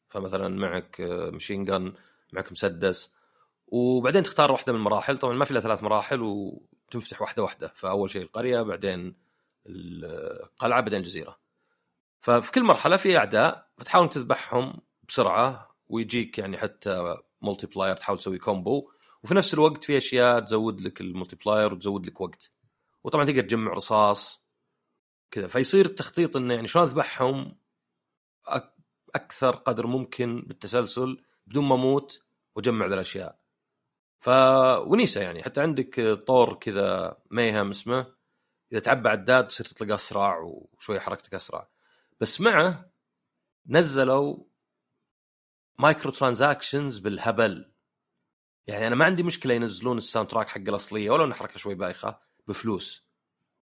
فمثلا 0.09 0.49
معك 0.49 1.01
machine 1.33 1.65
gun 1.65 1.93
معك 2.33 2.53
مسدس 2.53 3.13
وبعدين 3.67 4.23
تختار 4.23 4.53
واحدة 4.53 4.73
من 4.73 4.79
المراحل. 4.79 5.19
طبعا 5.19 5.35
ما 5.35 5.45
في 5.45 5.51
إلا 5.51 5.61
ثلاث 5.61 5.83
مراحل 5.83 6.21
وتنفتح 6.23 7.23
واحدة 7.23 7.43
واحدة. 7.43 7.73
فأول 7.75 8.11
شيء 8.11 8.23
القرية 8.23 8.63
بعدين 8.63 9.17
القلعة 9.67 10.81
بعدين 10.81 10.99
الجزيرة. 10.99 11.39
ففي 12.21 12.53
كل 12.53 12.63
مرحلة 12.63 12.97
في 12.97 13.17
أعداء 13.17 13.69
فتحاول 13.79 14.11
تذبحهم 14.11 14.81
بسرعة 15.09 15.77
ويجيك 15.89 16.39
يعني 16.39 16.59
حتى 16.59 17.17
multiplier 17.43 17.97
تحاول 17.97 18.19
تسوي 18.19 18.39
combo 18.39 18.91
وفي 19.23 19.35
نفس 19.35 19.55
الوقت 19.55 19.85
في 19.85 19.97
أشياء 19.97 20.41
تزود 20.41 20.81
لك 20.81 21.01
ال 21.01 21.37
multiplier 21.37 21.73
وتزود 21.73 22.07
لك 22.07 22.21
وقت. 22.21 22.53
وطبعا 23.07 23.25
تقدر 23.25 23.41
تجمع 23.41 23.73
رصاص 23.73 24.47
كذا. 25.31 25.47
فيصير 25.47 25.87
التخطيط 25.87 26.37
إنه 26.37 26.55
يعني 26.55 26.67
شلون 26.67 26.85
أذبحهم 26.85 27.59
أكثر 29.15 29.57
قدر 29.57 29.87
ممكن 29.87 30.43
بالتسلسل 30.47 31.25
بدون 31.47 31.65
ما 31.65 31.75
أموت 31.75 32.23
وأجمع 32.55 32.87
ذا 32.87 32.95
الأشياء. 32.95 33.39
فونيسه 34.19 35.21
يعني. 35.21 35.43
حتى 35.43 35.61
عندك 35.61 36.01
طور 36.27 36.55
كذا 36.55 37.19
Mayhem 37.31 37.71
اسمه 37.71 38.15
إذا 38.73 38.81
تعبى 38.81 39.09
عداد 39.09 39.47
تصير 39.47 39.67
تطلق 39.67 39.95
أسرع 39.95 40.39
وشوي 40.39 41.01
حركتك 41.01 41.35
أسرع. 41.35 41.69
بس 42.21 42.41
معه 42.41 42.91
نزلوا 43.67 44.45
microtransactions 45.79 46.99
بالهبل. 46.99 47.73
يعني 48.67 48.87
أنا 48.87 48.95
ما 48.95 49.05
عندي 49.05 49.23
مشكلة 49.23 49.55
ينزلون 49.55 49.97
ال 49.97 50.29
soundtrack 50.29 50.49
حق 50.49 50.61
الأصلية 50.61 51.11
ولو 51.11 51.25
انها 51.25 51.37
حركة 51.37 51.59
شوي 51.59 51.75
بايخة. 51.75 52.26
بفلوس. 52.49 53.07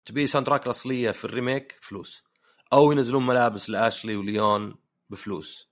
تبي 0.04 0.26
soundtrack 0.26 0.66
الأصلية 0.66 1.10
في 1.10 1.24
ال 1.24 1.31
remake؟ 1.31 1.78
فلوس. 1.82 2.24
أو 2.72 2.92
ينزلون 2.92 3.26
ملابس 3.26 3.70
لأشلي 3.70 4.16
وليون 4.16 4.74
بفلوس. 5.10 5.70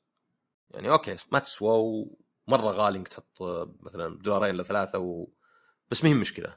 يعني 0.70 0.90
أوكي 0.90 1.16
ما 1.32 1.38
تسوى 1.38 2.06
مره 2.48 2.70
غالي 2.70 2.98
إنك 2.98 3.08
تحط 3.08 3.42
مثلا 3.80 4.18
دولارين 4.18 4.54
لثلاثة 4.56 4.98
و... 4.98 5.28
بس 5.90 6.04
ما 6.04 6.10
هي 6.10 6.14
مشكلة. 6.14 6.56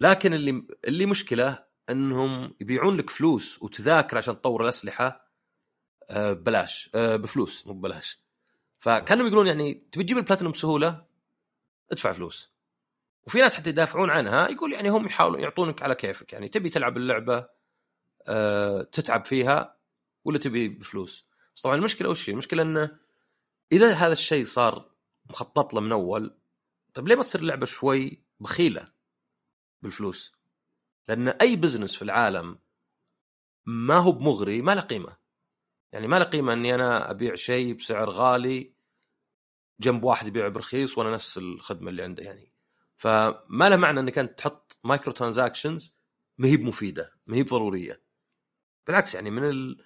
لكن 0.00 0.34
اللي 0.34 0.66
اللي 0.84 1.06
مشكلة 1.06 1.64
إنهم 1.90 2.54
يبيعون 2.60 2.96
لك 2.96 3.10
فلوس 3.10 3.62
وتذاكر 3.62 4.18
عشان 4.18 4.40
تطور 4.40 4.62
الأسلحة 4.64 5.30
آه، 6.10 6.32
ببلاش. 6.32 6.90
آه، 6.94 7.16
بفلوس 7.16 7.66
مو 7.66 7.72
ببلاش. 7.72 8.18
فكانوا 8.78 9.26
يقولون 9.26 9.46
يعني 9.46 9.74
تبي 9.92 10.04
تجيب 10.04 10.18
البلاتينوم 10.18 10.52
بسهولة؟ 10.52 11.04
ادفع 11.92 12.12
فلوس. 12.12 12.53
وفي 13.26 13.38
ناس 13.38 13.54
حتى 13.54 13.70
يدافعون 13.70 14.10
عنها 14.10 14.48
يقول 14.48 14.72
يعني 14.72 14.88
هم 14.88 15.06
يحاولون 15.06 15.40
يعطونك 15.40 15.82
على 15.82 15.94
كيفك 15.94 16.32
يعني 16.32 16.48
تبي 16.48 16.68
تلعب 16.68 16.96
اللعبة 16.96 17.48
أه 18.28 18.82
تتعب 18.82 19.24
فيها 19.24 19.76
ولا 20.24 20.38
تبي 20.38 20.68
بفلوس 20.68 21.26
بس 21.56 21.62
طبعا 21.62 21.76
المشكلة 21.76 22.08
وش؟ 22.08 22.28
المشكلة 22.28 22.62
إنه 22.62 22.98
إذا 23.72 23.92
هذا 23.92 24.12
الشيء 24.12 24.44
صار 24.44 24.90
مخطط 25.30 25.74
له 25.74 25.80
من 25.80 25.92
أول 25.92 26.36
طيب 26.94 27.08
ليه 27.08 27.14
ما 27.16 27.22
تصير 27.22 27.40
اللعبه 27.40 27.66
شوي 27.66 28.24
بخيلة 28.40 28.88
بالفلوس؟ 29.82 30.34
لأن 31.08 31.28
أي 31.28 31.56
بزنس 31.56 31.96
في 31.96 32.02
العالم 32.02 32.58
ما 33.66 33.96
هو 33.96 34.12
بمغري 34.12 34.62
ما 34.62 34.74
له 34.74 34.80
قيمة 34.80 35.16
يعني 35.92 36.08
ما 36.08 36.18
له 36.18 36.24
قيمة 36.24 36.52
إني 36.52 36.74
أنا 36.74 37.10
أبيع 37.10 37.34
شيء 37.34 37.74
بسعر 37.74 38.10
غالي 38.10 38.74
جنب 39.80 40.04
واحد 40.04 40.26
يبيعه 40.26 40.48
برخيص 40.48 40.98
وأنا 40.98 41.14
نفس 41.14 41.38
الخدمة 41.38 41.90
اللي 41.90 42.02
عنده 42.02 42.22
يعني 42.22 42.53
فما 42.96 43.68
له 43.68 43.76
معنى 43.76 44.00
إنك 44.00 44.18
أنت 44.18 44.38
تحط 44.38 44.78
microtransactions 44.84 45.96
ما 46.38 46.48
هي 46.48 46.56
بمفيدة 46.56 47.12
ما 47.26 47.36
هي 47.36 47.42
بضرورية. 47.42 48.02
بالعكس 48.86 49.14
يعني 49.14 49.30
من 49.30 49.44
ال... 49.48 49.84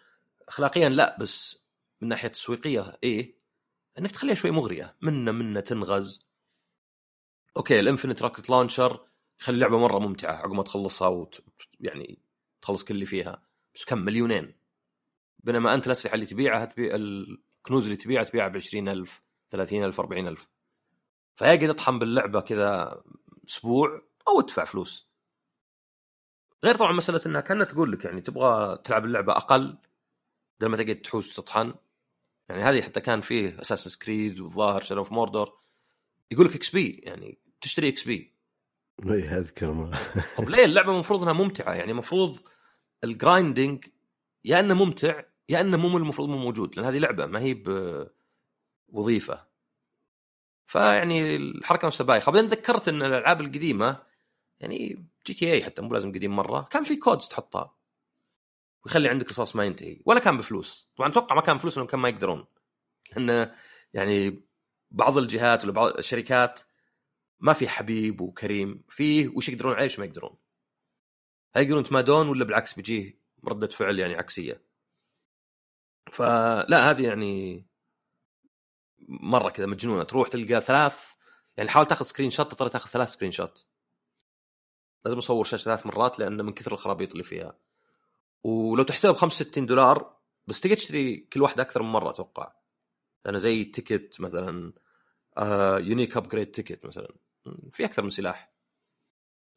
اخلاقيا 0.49 0.89
لا 0.89 1.17
بس 1.21 1.65
من 2.01 2.09
ناحية 2.09 2.29
تسويقية 2.29 2.99
إيه؟ 3.05 3.39
إنك 3.99 4.11
تخليها 4.11 4.35
شوي 4.35 4.51
مغرية 4.51 4.97
منا 5.03 5.33
منا 5.33 5.61
تنغز. 5.61 6.29
أوكي 7.57 7.81
ال 7.81 7.85
infinite 7.85 8.23
rocket 8.23 8.51
launcher 8.51 9.09
يخلي 9.41 9.55
اللعبة 9.55 9.79
مرة 9.79 9.99
ممتعة 9.99 10.33
عقب 10.37 10.53
ما 10.53 10.63
تخلصها 10.63 11.09
وت... 11.09 11.45
يعني 11.81 12.19
تخلص 12.61 12.85
كل 12.85 12.95
اللي 12.95 13.07
فيها 13.07 13.49
بس 13.75 13.85
كم؟ 13.85 13.99
مليونين. 13.99 14.55
بينما 15.39 15.75
أنت 15.75 15.87
الأسلحة 15.87 16.15
اللي 16.15 16.27
تبيعها 16.27 16.65
تبيع 16.65 16.95
الكنوز 16.95 17.85
اللي 17.85 17.97
تبيعها 17.97 18.25
تبيعها 18.25 18.49
ب 18.49 18.57
20000 18.57 19.23
30000 19.51 20.01
40000 20.01 20.49
فيا 21.39 21.53
قد 21.53 21.65
اطحن 21.65 21.99
باللعبة 21.99 22.41
كذا 22.41 23.03
أسبوع 23.49 24.03
أو 24.29 24.41
ادفع 24.41 24.65
فلوس. 24.65 25.09
غير 26.65 26.75
طبعا 26.75 26.93
مسألة 26.93 27.21
إنها 27.27 27.41
كانها 27.41 27.65
تقول 27.65 27.93
لك 27.93 28.05
يعني 28.05 28.21
تبغى 28.21 28.79
تلعب 28.85 29.05
اللعبة 29.05 29.33
أقل 29.33 29.79
بدل 30.61 30.69
ما 30.69 30.77
تقعد 30.77 30.97
تحوس 30.97 31.39
وتطحن. 31.39 31.75
يعني 32.49 32.63
هذه 32.63 32.83
حتى 32.83 33.01
كان 33.01 33.21
فيه 33.21 33.61
Assassin's 33.61 33.89
Creed 33.89 34.41
والظاهر 34.41 34.81
Shadow 34.81 35.01
of 35.01 35.13
Mordor 35.13 35.53
يقول 36.31 36.47
لك 36.47 36.55
XP 36.55 37.01
يعني 37.03 37.39
تشتري 37.61 37.89
XP 37.89 38.35
اي 39.11 39.39
اذكر 39.39 39.73
ما. 39.73 39.99
طب 40.39 40.49
ليه 40.49 40.65
اللعبة 40.65 40.93
المفروض 40.93 41.23
إنها 41.23 41.33
ممتعة؟ 41.33 41.75
يعني 41.75 41.93
المفروض 41.93 42.39
ال 43.05 43.14
grinding 43.14 43.85
يا 44.45 44.61
إنه 44.61 44.75
ممتع 44.75 45.23
يا 45.49 45.61
إنه 45.61 45.77
مو 45.77 45.99
المفروض 45.99 46.29
مو 46.29 46.39
موجود 46.39 46.77
لأن 46.77 46.85
هذه 46.85 46.99
لعبة 46.99 47.27
ما 47.27 47.41
هي 47.41 47.63
بوظيفة. 48.89 49.48
فيعني 50.69 51.37
الحركة 51.37 51.87
نفسها 51.87 52.05
بايخة. 52.05 52.33
بعدين 52.33 52.51
تذكرت 52.51 52.89
إن 52.89 53.03
الألعاب 53.03 53.41
القديمة 53.41 54.03
يعني 54.61 55.07
GTA 55.27 55.65
حتى 55.65 55.83
مو 55.83 55.95
لازم 55.95 56.13
قديم 56.13 56.37
مرة 56.37 56.63
كان 56.63 56.85
في 56.85 56.97
codes 56.97 57.29
تحطها. 57.29 57.75
ويخلي 58.85 59.09
عندك 59.09 59.31
رصاص 59.31 59.57
ما 59.57 59.65
ينتهي. 59.65 60.01
ولا 60.07 60.21
كان 60.21 60.39
بفلوس. 60.39 60.91
طبعا 60.97 61.11
أتوقع 61.11 61.35
ما 61.35 61.41
كان 61.41 61.57
بفلوس 61.57 61.77
لانهم 61.77 61.91
كان 61.91 62.01
ما 62.01 62.09
يقدرون. 62.09 62.47
لأن 63.17 63.55
يعني 63.95 64.43
بعض 64.91 65.19
الجهات 65.19 65.65
ولا 65.65 65.73
بعض 65.73 65.97
الشركات 65.97 66.61
ما 67.41 67.53
في 67.53 67.69
حبيب 67.69 68.21
وكريم 68.21 68.85
فيه 68.89 69.29
وش 69.29 69.49
يقدرون 69.49 69.75
عليه 69.75 69.87
وش 69.87 69.99
ما 69.99 70.05
يقدرون. 70.05 70.37
هل 71.55 71.63
يقولون 71.63 71.85
تمادون 71.85 72.29
ولا 72.29 72.45
بالعكس 72.45 72.75
بيجيه 72.75 73.21
ردة 73.45 73.67
فعل 73.67 73.99
يعني 73.99 74.15
عكسية. 74.15 74.63
فلا 76.13 76.91
هذه 76.91 77.07
يعني 77.07 77.67
مرة 79.09 79.51
كذا 79.51 79.67
مجنونة. 79.67 80.03
تروح 80.03 80.29
تلقى 80.29 80.61
ثلاث 80.61 81.13
يعني 81.57 81.71
حاول 81.71 81.87
تاخذ 81.87 82.05
screenshot 82.05 82.51
تضطر 82.51 82.69
تاخذ 82.69 82.91
ثلاث 82.91 83.09
screenshot 83.09 83.67
لازم 85.05 85.19
اصور 85.19 85.45
شاشة 85.45 85.65
ثلاث 85.65 85.87
مرات 85.87 86.19
لأن 86.19 86.45
من 86.45 86.53
كثر 86.53 86.73
الخرابيط 86.73 87.13
اللي 87.13 87.25
فيها. 87.25 87.59
ولو 88.45 88.83
تحسبها 88.83 89.13
ب 89.13 89.17
65 89.17 89.67
دولار 89.67 90.17
بس 90.47 90.61
تقدر 90.61 90.77
تشتري 90.77 91.17
كل 91.17 91.43
واحدة 91.43 91.63
أكثر 91.63 91.83
من 91.83 91.89
مرة 91.89 92.11
أتوقع. 92.11 92.53
لأنه 93.25 93.39
زي 93.39 93.65
ticket 93.65 94.21
مثلا 94.21 94.73
آه 95.39 95.79
unique 95.79 96.17
upgrade 96.17 96.51
ticket 96.51 96.87
مثلا. 96.87 97.09
في 97.73 97.85
أكثر 97.85 98.03
من 98.03 98.11
سلاح. 98.11 98.53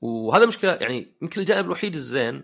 وهذا 0.02 0.46
مشكلة 0.46 0.74
يعني 0.74 1.16
يمكن 1.22 1.42
الجانب 1.42 1.66
الوحيد 1.66 1.96
الزين 1.96 2.44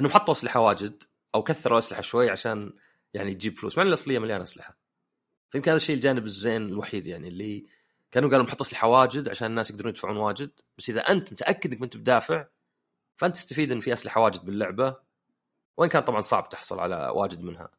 انهم 0.00 0.10
حطوا 0.10 0.32
أسلحة 0.32 0.60
واجد 0.60 1.02
أو 1.34 1.42
كثروا 1.42 1.78
أسلحة 1.78 2.00
شوي 2.00 2.30
عشان 2.30 2.72
يعني 3.14 3.34
تجيب 3.34 3.58
فلوس. 3.58 3.78
مع 3.78 3.84
الأصلية 3.84 4.18
مليانة 4.18 4.42
أسلحة. 4.42 4.85
فيمكن 5.56 5.70
هذا 5.70 5.76
الشيء 5.76 5.96
الجانب 5.96 6.24
الزين 6.24 6.62
الوحيد 6.68 7.06
يعني 7.06 7.28
اللي 7.28 7.66
كانوا 8.10 8.30
قالوا 8.30 8.44
نحط 8.46 8.60
أسلحة 8.60 8.88
واجد 8.88 9.28
عشان 9.28 9.46
الناس 9.46 9.70
يقدرون 9.70 9.90
يدفعون 9.90 10.16
واجد. 10.16 10.50
بس 10.78 10.90
إذا 10.90 11.00
أنت 11.00 11.32
متأكد 11.32 11.72
إنك 11.72 11.82
أنت 11.82 11.96
بدافع 11.96 12.46
فأنت 13.16 13.34
تستفيد 13.34 13.72
إن 13.72 13.80
في 13.80 13.92
أسلحة 13.92 14.20
واجد 14.20 14.44
باللعبة 14.44 14.96
وإن 15.76 15.88
كان 15.88 16.02
طبعا 16.02 16.20
صعب 16.20 16.48
تحصل 16.48 16.80
على 16.80 17.12
واجد 17.14 17.40
منها. 17.40 17.70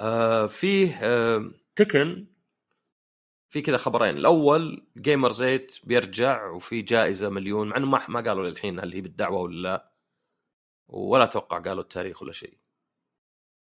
آه 0.00 0.46
فيه 0.46 0.98
آه 1.02 1.50
تكن. 1.76 2.26
في 3.48 3.60
كذا 3.60 3.76
خبرين. 3.76 4.16
الأول 4.16 4.86
جيمر 4.96 5.32
زيت 5.32 5.78
بيرجع 5.84 6.50
وفي 6.50 6.82
جائزة 6.82 7.28
مليون 7.28 7.68
مع 7.68 7.76
إنه 7.76 7.86
ما 7.86 8.00
ما 8.08 8.20
قالوا 8.20 8.48
للحين 8.48 8.80
هل 8.80 8.94
هي 8.94 9.00
بالدعوة 9.00 9.40
ولا 9.40 9.62
لا 9.62 9.92
ولا 10.88 11.24
أتوقع 11.24 11.58
قالوا 11.58 11.82
التاريخ 11.82 12.22
ولا 12.22 12.32
شيء. 12.32 12.58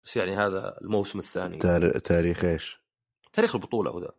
بس 0.04 0.16
يعني 0.16 0.36
هذا 0.36 0.78
الموسم 0.80 1.18
الثاني. 1.18 1.58
تاريخ 1.98 2.44
إيش؟ 2.44 2.80
تاريخ 3.32 3.54
البطولة 3.54 3.90
هو 3.90 4.00
ذا. 4.00 4.12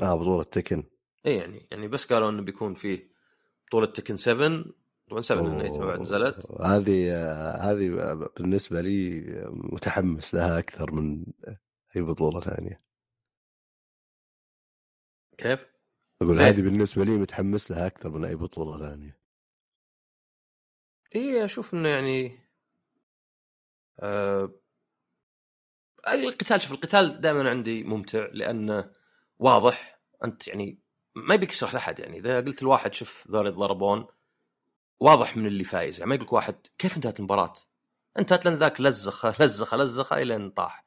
آه 0.00 0.14
بطولة 0.14 0.42
تكن. 0.42 0.84
اي 1.26 1.36
يعني 1.36 1.68
يعني 1.70 1.88
بس 1.88 2.12
قالوا 2.12 2.30
إنه 2.30 2.42
بيكون 2.42 2.74
فيه 2.74 3.10
بطولة 3.66 3.86
تكن 3.86 4.16
7 4.16 4.64
طبعا 5.10 5.22
7 5.22 5.78
بعد 5.78 6.00
نزلت. 6.00 6.50
هذه 6.60 7.24
هذه 7.70 8.14
بالنسبة 8.36 8.80
لي 8.80 9.20
متحمس 9.50 10.34
لها 10.34 10.58
أكثر 10.58 10.92
من 10.92 11.26
أي 11.96 12.02
بطولة 12.02 12.40
ثانية. 12.40 12.82
كيف؟ 15.38 15.66
أقول 16.22 16.40
هذه 16.40 16.62
بالنسبة 16.62 17.04
لي 17.04 17.10
متحمس 17.10 17.70
لها 17.70 17.86
أكثر 17.86 18.10
من 18.10 18.24
أي 18.24 18.34
بطولة 18.36 18.88
ثانية. 18.88 19.18
اي 21.16 21.44
أشوف 21.44 21.74
إنه 21.74 21.88
يعني 21.88 22.38
آه 24.00 24.50
القتال 26.08 26.62
شوف 26.62 26.72
القتال 26.72 27.20
دائما 27.20 27.50
عندي 27.50 27.84
ممتع 27.84 28.28
لأنه 28.32 28.90
واضح 29.38 30.00
أنت 30.24 30.48
يعني 30.48 30.78
ما 31.14 31.34
يبيك 31.34 31.50
تشرح 31.50 31.74
لأحد 31.74 31.98
يعني 31.98 32.18
إذا 32.18 32.40
قلت 32.40 32.62
لواحد 32.62 32.94
شوف 32.94 33.28
ذول 33.30 33.46
يتضربون 33.46 34.06
واضح 35.00 35.36
من 35.36 35.46
اللي 35.46 35.64
فايز 35.64 35.98
يعني 35.98 36.08
ما 36.08 36.14
يقول 36.14 36.28
واحد 36.30 36.54
كيف 36.78 36.96
انتهت 36.96 37.18
المباراة؟ 37.18 37.54
انتهت 38.18 38.44
لأن 38.44 38.54
ذاك 38.54 38.80
لزخ 38.80 39.26
لزخ 39.42 39.74
لزخ 39.74 40.12
الين 40.12 40.50
طاح. 40.50 40.86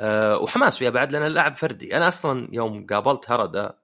أه 0.00 0.38
وحماس 0.38 0.78
فيها 0.78 0.90
بعد 0.90 1.12
لأن 1.12 1.26
اللعب 1.26 1.56
فردي، 1.56 1.96
أنا 1.96 2.08
أصلا 2.08 2.48
يوم 2.52 2.86
قابلت 2.86 3.30
هردا 3.30 3.78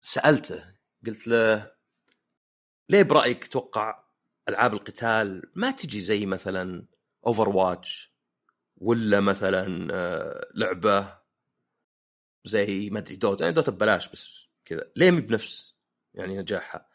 سألته 0.00 0.64
قلت 1.06 1.28
له 1.28 1.72
ليه 2.88 3.02
برأيك 3.02 3.46
توقع 3.46 4.04
ألعاب 4.48 4.74
القتال 4.74 5.42
ما 5.54 5.70
تجي 5.70 6.00
زي 6.00 6.26
مثلا 6.26 6.86
Overwatch 7.26 8.15
ولا 8.76 9.20
مثلا 9.20 9.88
آه، 9.92 10.48
لعبة 10.54 11.18
زي 12.44 12.90
ما 12.90 12.98
أدري 12.98 13.16
Dota 13.16 13.40
يعني 13.40 13.52
Dota 13.52 13.70
ببلاش 13.70 14.08
بس 14.08 14.48
كذا. 14.64 14.92
ليه 14.96 15.10
مي 15.10 15.20
بنفس 15.20 15.74
يعني 16.14 16.38
نجاحها؟ 16.38 16.88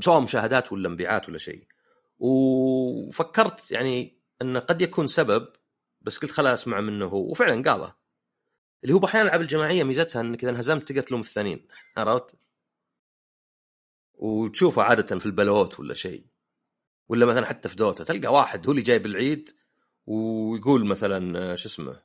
سواء 0.00 0.20
مشاهدات 0.20 0.72
ولا 0.72 0.88
مبيعات 0.88 1.28
ولا 1.28 1.38
شيء. 1.38 1.66
وفكرت 2.18 3.70
يعني 3.70 4.20
انه 4.42 4.60
قد 4.60 4.82
يكون 4.82 5.06
سبب 5.06 5.48
بس 6.00 6.18
قلت 6.18 6.30
خلاص 6.30 6.60
اسمع 6.60 6.80
منه 6.80 7.06
هو. 7.06 7.30
وفعلا 7.30 7.70
قاله. 7.70 7.94
اللي 8.84 8.94
هو 8.94 9.04
أحيانا 9.04 9.22
الالعاب 9.22 9.40
الجماعية 9.40 9.82
ميزتها 9.82 10.20
انك 10.20 10.42
اذا 10.42 10.50
انهزمت 10.50 10.88
تقدر 10.88 11.02
تلوم 11.02 11.20
الثانيين. 11.20 11.68
عرفت؟ 11.96 12.36
وتشوفه 14.14 14.82
عادة 14.82 15.18
في 15.18 15.26
البلوت 15.26 15.80
ولا 15.80 15.94
شيء. 15.94 16.26
ولا 17.08 17.26
مثلا 17.26 17.46
حتى 17.46 17.68
في 17.68 17.76
دوتا 17.76 18.04
تلقى 18.04 18.32
واحد 18.32 18.66
هو 18.66 18.72
اللي 18.72 18.82
جايب 18.82 19.06
العيد 19.06 19.50
ويقول 20.06 20.86
مثلا 20.86 21.56
شو 21.56 21.68
اسمه؟ 21.68 22.02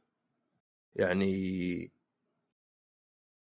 يعني 0.96 1.92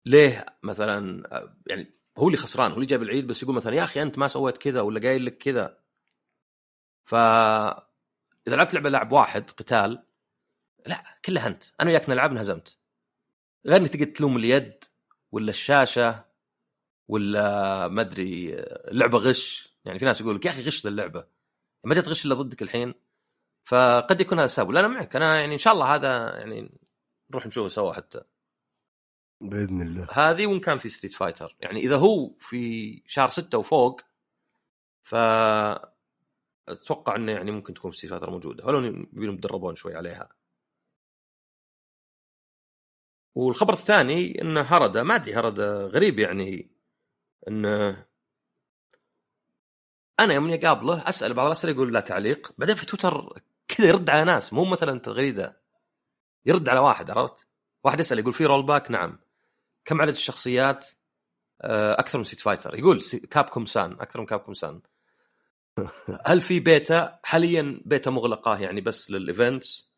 ليه 0.07 0.47
مثلا 0.63 1.29
يعني 1.67 1.95
هو 2.19 2.27
اللي 2.27 2.37
خسران 2.39 2.71
هو 2.71 2.77
اللي 2.77 2.87
جاب 2.87 3.03
العيد 3.03 3.27
بس 3.27 3.43
يقول 3.43 3.55
مثلا 3.57 3.75
يا 3.75 3.85
أخي 3.85 4.03
أنت 4.03 4.19
ما 4.19 4.29
سويت 4.29 4.59
كذا 4.59 4.81
ولا 4.81 5.01
قايل 5.01 5.25
لك 5.27 5.39
كذا. 5.39 5.79
ف 7.05 7.15
إذا 7.15 8.57
لعبت 8.57 8.75
لعبة 8.75 8.91
لاعب 8.91 9.13
واحد 9.13 9.51
قتال 9.51 10.07
لا 10.87 11.05
كلها 11.25 11.47
انت 11.49 11.65
أنا 11.81 11.91
وياك 11.91 12.09
نلعب 12.11 12.31
انهزمت 12.31 12.79
غير 13.67 13.81
إنك 13.81 13.91
تقدر 13.91 14.05
تلوم 14.05 14.37
اليد 14.37 14.85
ولا 15.33 15.51
الشاشة 15.51 16.25
ولا 17.09 17.89
ما 17.89 18.01
أدري 18.03 18.55
اللعبه 18.61 19.19
غش. 19.19 19.77
يعني 19.85 19.99
في 19.99 20.05
ناس 20.05 20.21
يقول 20.21 20.37
لك 20.37 20.45
يا 20.47 20.51
أخي 20.51 20.63
غش 20.63 20.85
ذا 20.85 20.91
اللعبة. 20.91 21.27
ما 21.85 21.95
جت 21.95 22.09
غش 22.09 22.27
إلا 22.27 22.35
ضدك 22.35 22.63
الحين. 22.63 22.95
فقد 23.67 24.21
يكون 24.21 24.39
هذا 24.39 24.47
سبب. 24.47 24.71
لا 24.71 24.81
أنا 24.81 24.89
معك. 24.89 25.17
أنا 25.17 25.41
يعني 25.41 25.53
إن 25.53 25.59
شاء 25.59 25.73
الله 25.73 25.95
هذا 25.95 26.39
يعني 26.39 26.79
نروح 27.31 27.47
نشوفه 27.47 27.69
سوا 27.69 27.93
حتى. 27.93 28.23
بإذن 29.41 29.83
الله. 29.83 30.09
هذه 30.11 30.47
وإن 30.47 30.61
كان 30.61 30.79
في 30.79 30.89
Street 30.89 31.15
Fighter 31.15 31.57
يعني 31.61 31.81
إذا 31.81 31.97
هو 31.97 32.35
في 32.41 33.03
شهر 33.07 33.29
ستة 33.29 33.59
وفوق 33.59 34.01
ف 35.05 35.15
أتوقع 36.69 37.17
إنه 37.17 37.33
يعني 37.33 37.51
ممكن 37.51 37.75
تكون 37.75 37.91
في 37.91 37.97
Street 37.97 38.11
Fighter 38.11 38.31
موجودة. 38.31 38.67
ولو 38.67 38.79
يبينهم 38.79 39.35
يتدربون 39.35 39.75
شوي 39.75 39.95
عليها. 39.97 40.29
والخبر 43.35 43.73
الثاني 43.73 44.43
إنه 44.43 44.61
هارادا 44.61 45.03
ما 45.03 45.15
أدري 45.15 45.35
هارادا 45.35 45.87
غريب 45.87 46.19
يعني. 46.19 46.71
إنه 47.49 48.07
أنا 50.21 50.35
يوم 50.35 50.51
اقابله 50.53 51.09
أسأل 51.09 51.35
بعض 51.35 51.47
الأسئلة 51.47 51.73
يقول 51.73 51.95
لا 51.95 52.01
تعليق. 52.01 52.53
بعدين 52.59 52.77
في 52.77 52.87
تويتر 52.87 53.43
كذا 53.77 53.87
يرد 53.89 54.11
على 54.11 54.25
ناس 54.25 54.53
مو 54.53 54.65
مثلا 54.65 54.99
تغريدة. 54.99 55.61
يرد 56.47 56.69
على 56.69 56.81
واحد 56.81 57.11
عرفت؟ 57.11 57.49
واحد 57.85 58.01
يسأل 58.01 58.19
يقول 58.19 58.33
في 58.33 58.47
rollback 58.47 58.91
نعم. 58.91 59.19
كم 59.85 60.03
عدد 60.03 60.13
الشخصيات؟ 60.13 60.87
آه، 61.61 61.93
أكثر 61.93 62.19
من 62.19 62.25
Street 62.25 62.41
Fighter 62.41 62.79
يقول 62.79 63.03
Capcom 63.31 63.67
سان 63.67 63.93
أكثر 63.93 64.21
من 64.21 64.27
Capcom 64.27 64.55
سان 64.55 64.81
هل 66.27 66.41
في 66.41 66.61
بيتا 66.61 67.19
حاليا 67.25 67.83
بيتا 67.85 68.11
مغلقة 68.11 68.59
يعني 68.59 68.81
بس 68.81 69.11
لل 69.11 69.31
events 69.31 69.93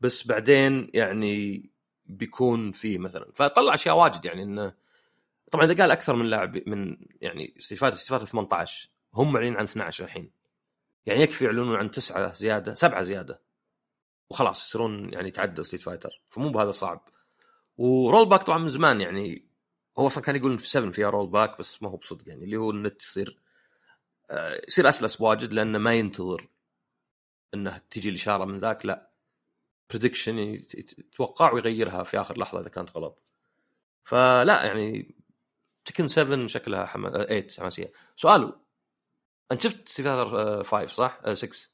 بس 0.00 0.26
بعدين 0.26 0.90
يعني 0.94 1.70
بيكون 2.04 2.72
في 2.72 2.98
مثلا. 2.98 3.32
فطلع 3.34 3.74
أشياء 3.74 3.96
واجد 3.96 4.24
يعني 4.24 4.42
إنه 4.42 4.74
طبعا 5.50 5.64
إذا 5.64 5.82
قال 5.82 5.90
أكثر 5.90 6.16
من 6.16 6.26
لاعب 6.26 6.68
من 6.68 6.96
يعني 7.20 7.54
Street 7.58 7.80
Fighter 7.80 8.26
18 8.26 8.90
هم 9.14 9.32
معلنين 9.32 9.56
عن 9.56 9.64
12 9.64 10.04
الحين. 10.04 10.30
يعني 11.06 11.20
يكفي 11.22 11.44
يعلنون 11.44 11.76
عن 11.76 11.90
تسعة 11.90 12.32
زيادة 12.32 12.74
سبعة 12.74 13.02
زيادة. 13.02 13.40
وخلاص 14.30 14.66
يصيرون 14.68 15.12
يعني 15.12 15.28
يتعدوا 15.28 15.64
Street 15.64 15.82
Fighter 15.82 16.22
فمو 16.30 16.50
بهذا 16.50 16.70
صعب. 16.70 17.08
و 17.78 18.28
rollback 18.28 18.42
طبعا 18.42 18.58
من 18.58 18.68
زمان 18.68 19.00
يعني 19.00 19.50
هو 19.98 20.06
أصلا 20.06 20.24
كان 20.24 20.36
يقول 20.36 20.58
في 20.58 20.68
7 20.68 20.90
فيها 20.92 21.10
rollback 21.10 21.58
بس 21.58 21.82
ما 21.82 21.88
هو 21.90 21.96
بصدق 21.96 22.28
يعني. 22.28 22.44
اللي 22.44 22.56
هو 22.56 22.70
النت 22.70 23.02
يصير 23.02 23.38
آه، 24.30 24.60
يصير 24.68 24.88
أسلس 24.88 25.20
واجد 25.20 25.52
لأنه 25.52 25.78
ما 25.78 25.94
ينتظر 25.94 26.48
إنه 27.54 27.78
تجي 27.90 28.08
الإشارة 28.08 28.44
من 28.44 28.58
ذاك 28.58 28.86
لا. 28.86 29.10
prediction 29.90 30.38
يتوقع 30.38 31.52
ويغيرها 31.52 32.04
في 32.04 32.20
آخر 32.20 32.38
لحظة 32.38 32.60
إذا 32.60 32.68
كانت 32.68 32.96
غلط. 32.96 33.22
فلا 34.04 34.64
يعني 34.64 35.14
Tekken 35.84 36.08
7 36.08 36.46
شكلها 36.46 36.86
حما... 36.86 37.10
8 37.10 37.46
حماسيه 37.58 37.92
سؤال 38.16 38.52
أنت 39.52 39.62
شفت 39.62 39.88
Street 39.88 40.23
Fighter 40.23 40.64
5 40.64 40.86
صح؟ 40.86 41.34
6 41.34 41.68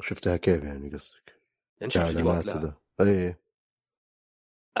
شفتها 0.00 0.36
كيف 0.36 0.64
يعني 0.64 0.90
قصدك؟ 0.90 1.42
يعني 1.80 1.90
شفت 1.90 2.06
فيديوهات 2.06 2.46
لها 2.46 2.80
اي 3.00 3.36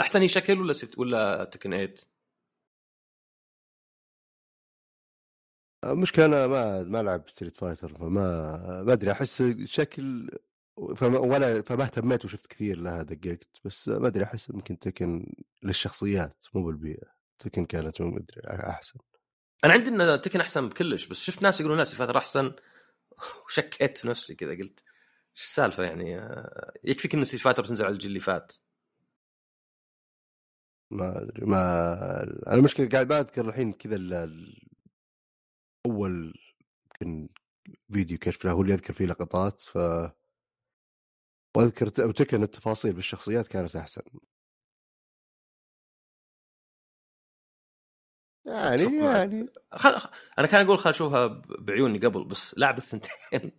أحسن 0.00 0.20
هي 0.20 0.28
شكل 0.28 0.60
ولا 0.60 0.72
ست 0.72 0.98
ولا 0.98 1.44
Tekken 1.44 1.70
8 1.70 1.94
المشكلة 5.84 6.24
أنا 6.24 6.46
ما 6.46 6.82
ما 6.82 7.00
ألعب 7.00 7.28
Street 7.28 7.56
Fighter 7.56 7.98
فما 7.98 8.82
ما 8.82 8.92
أدري 8.92 9.12
أحس 9.12 9.42
شكل 9.64 10.30
فما 10.96 11.18
ولا 11.18 11.62
فما 11.62 11.84
اهتميت 11.84 12.24
وشفت 12.24 12.46
كثير 12.46 12.78
لها 12.78 13.02
دققت 13.02 13.60
بس 13.64 13.88
ما 13.88 14.06
أدري 14.06 14.24
أحس 14.24 14.50
ممكن 14.50 14.78
Tekken 14.78 15.34
للشخصيات 15.62 16.44
مو 16.54 16.64
بالبيئة. 16.64 17.16
Tekken 17.38 17.66
كانت 17.66 18.00
ما 18.00 18.18
أدري 18.18 18.42
أحسن. 18.70 18.98
أنا 19.64 19.72
عندي 19.72 19.90
إن 19.90 20.20
Tekken 20.20 20.40
أحسن 20.40 20.68
بكلش 20.68 21.06
بس 21.06 21.20
شفت 21.20 21.42
ناس 21.42 21.60
يقولون 21.60 21.78
لا 21.78 21.84
Street 21.84 21.98
Fighter 21.98 22.18
أحسن. 22.18 22.52
وشكيت 23.46 23.98
في 23.98 24.08
نفسي 24.08 24.34
كذا 24.34 24.50
قلت 24.50 24.80
إيش 25.36 25.44
السالفة 25.44 25.84
يعني؟ 25.84 26.20
يكفيك 26.84 27.14
إن 27.14 27.24
Street 27.24 27.42
Fighter 27.42 27.64
تنزل 27.64 27.84
على 27.84 27.94
الجيل 27.94 28.08
اللي 28.08 28.20
فات. 28.20 28.52
ما 30.90 31.22
أدري 31.22 31.46
ما 31.46 32.22
أنا 32.46 32.54
المشكلة 32.54 32.88
قاعد 32.88 33.08
بذكر 33.08 33.48
الحين 33.48 33.72
كذا 33.72 33.96
ال... 33.96 34.56
أول 35.86 36.34
يمكن 37.02 37.28
فيديو 37.92 38.18
كشف 38.18 38.44
له 38.44 38.52
هو 38.52 38.62
اللي 38.62 38.74
أذكر 38.74 38.92
فيه 38.92 39.06
لقطات 39.06 39.62
ف 39.62 39.78
وأذكر 41.56 41.86
و 42.08 42.13
Tekken 42.13 42.42
التفاصيل 42.42 42.92
بالشخصيات 42.92 43.48
كانت 43.48 43.76
أحسن. 43.76 44.02
يعني 48.46 48.96
يعني. 48.96 49.48
خل... 49.72 49.96
أنا 50.38 50.46
كان 50.46 50.66
أقول 50.66 50.78
خل 50.78 50.90
أشوفها 50.90 51.26
بعيوني 51.58 51.98
قبل 51.98 52.24
بس 52.24 52.54
لعب 52.58 52.78
الثنتين. 52.78 53.52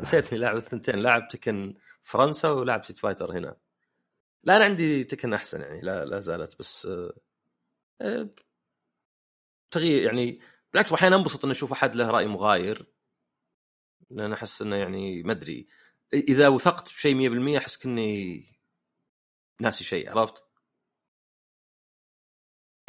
نسيتني 0.00 0.38
لاعب 0.38 0.56
الثنتين. 0.56 0.96
لاعب 0.98 1.28
Tekken 1.28 1.74
فرنسا 2.02 2.50
ولاعب 2.50 2.84
Street 2.84 2.98
Fighter 2.98 3.32
هنا. 3.32 3.56
لا 4.44 4.56
أنا 4.56 4.64
عندي 4.64 5.04
Tekken 5.04 5.34
أحسن 5.34 5.60
يعني 5.60 5.80
لا 5.80 6.04
لا 6.04 6.20
زالت 6.20 6.58
بس 6.58 6.88
آه، 8.00 8.28
تغيير 9.70 10.06
يعني. 10.06 10.40
بالعكس 10.72 10.92
أحيانا 10.92 11.16
أنبسط 11.16 11.44
إني 11.44 11.52
أشوف 11.52 11.72
أحد 11.72 11.94
له 11.94 12.10
رأي 12.10 12.26
مغاير 12.26 12.86
لأن 14.10 14.32
أحس 14.32 14.62
إنه 14.62 14.76
يعني 14.76 15.22
ما 15.22 15.32
أدري. 15.32 15.68
إذا 16.14 16.48
وثقت 16.48 16.92
بشيء 16.92 17.54
100% 17.56 17.58
أحس 17.58 17.76
كني 17.76 18.44
ناسي 19.60 19.84
شيء 19.84 20.10
عرفت؟ 20.10 20.45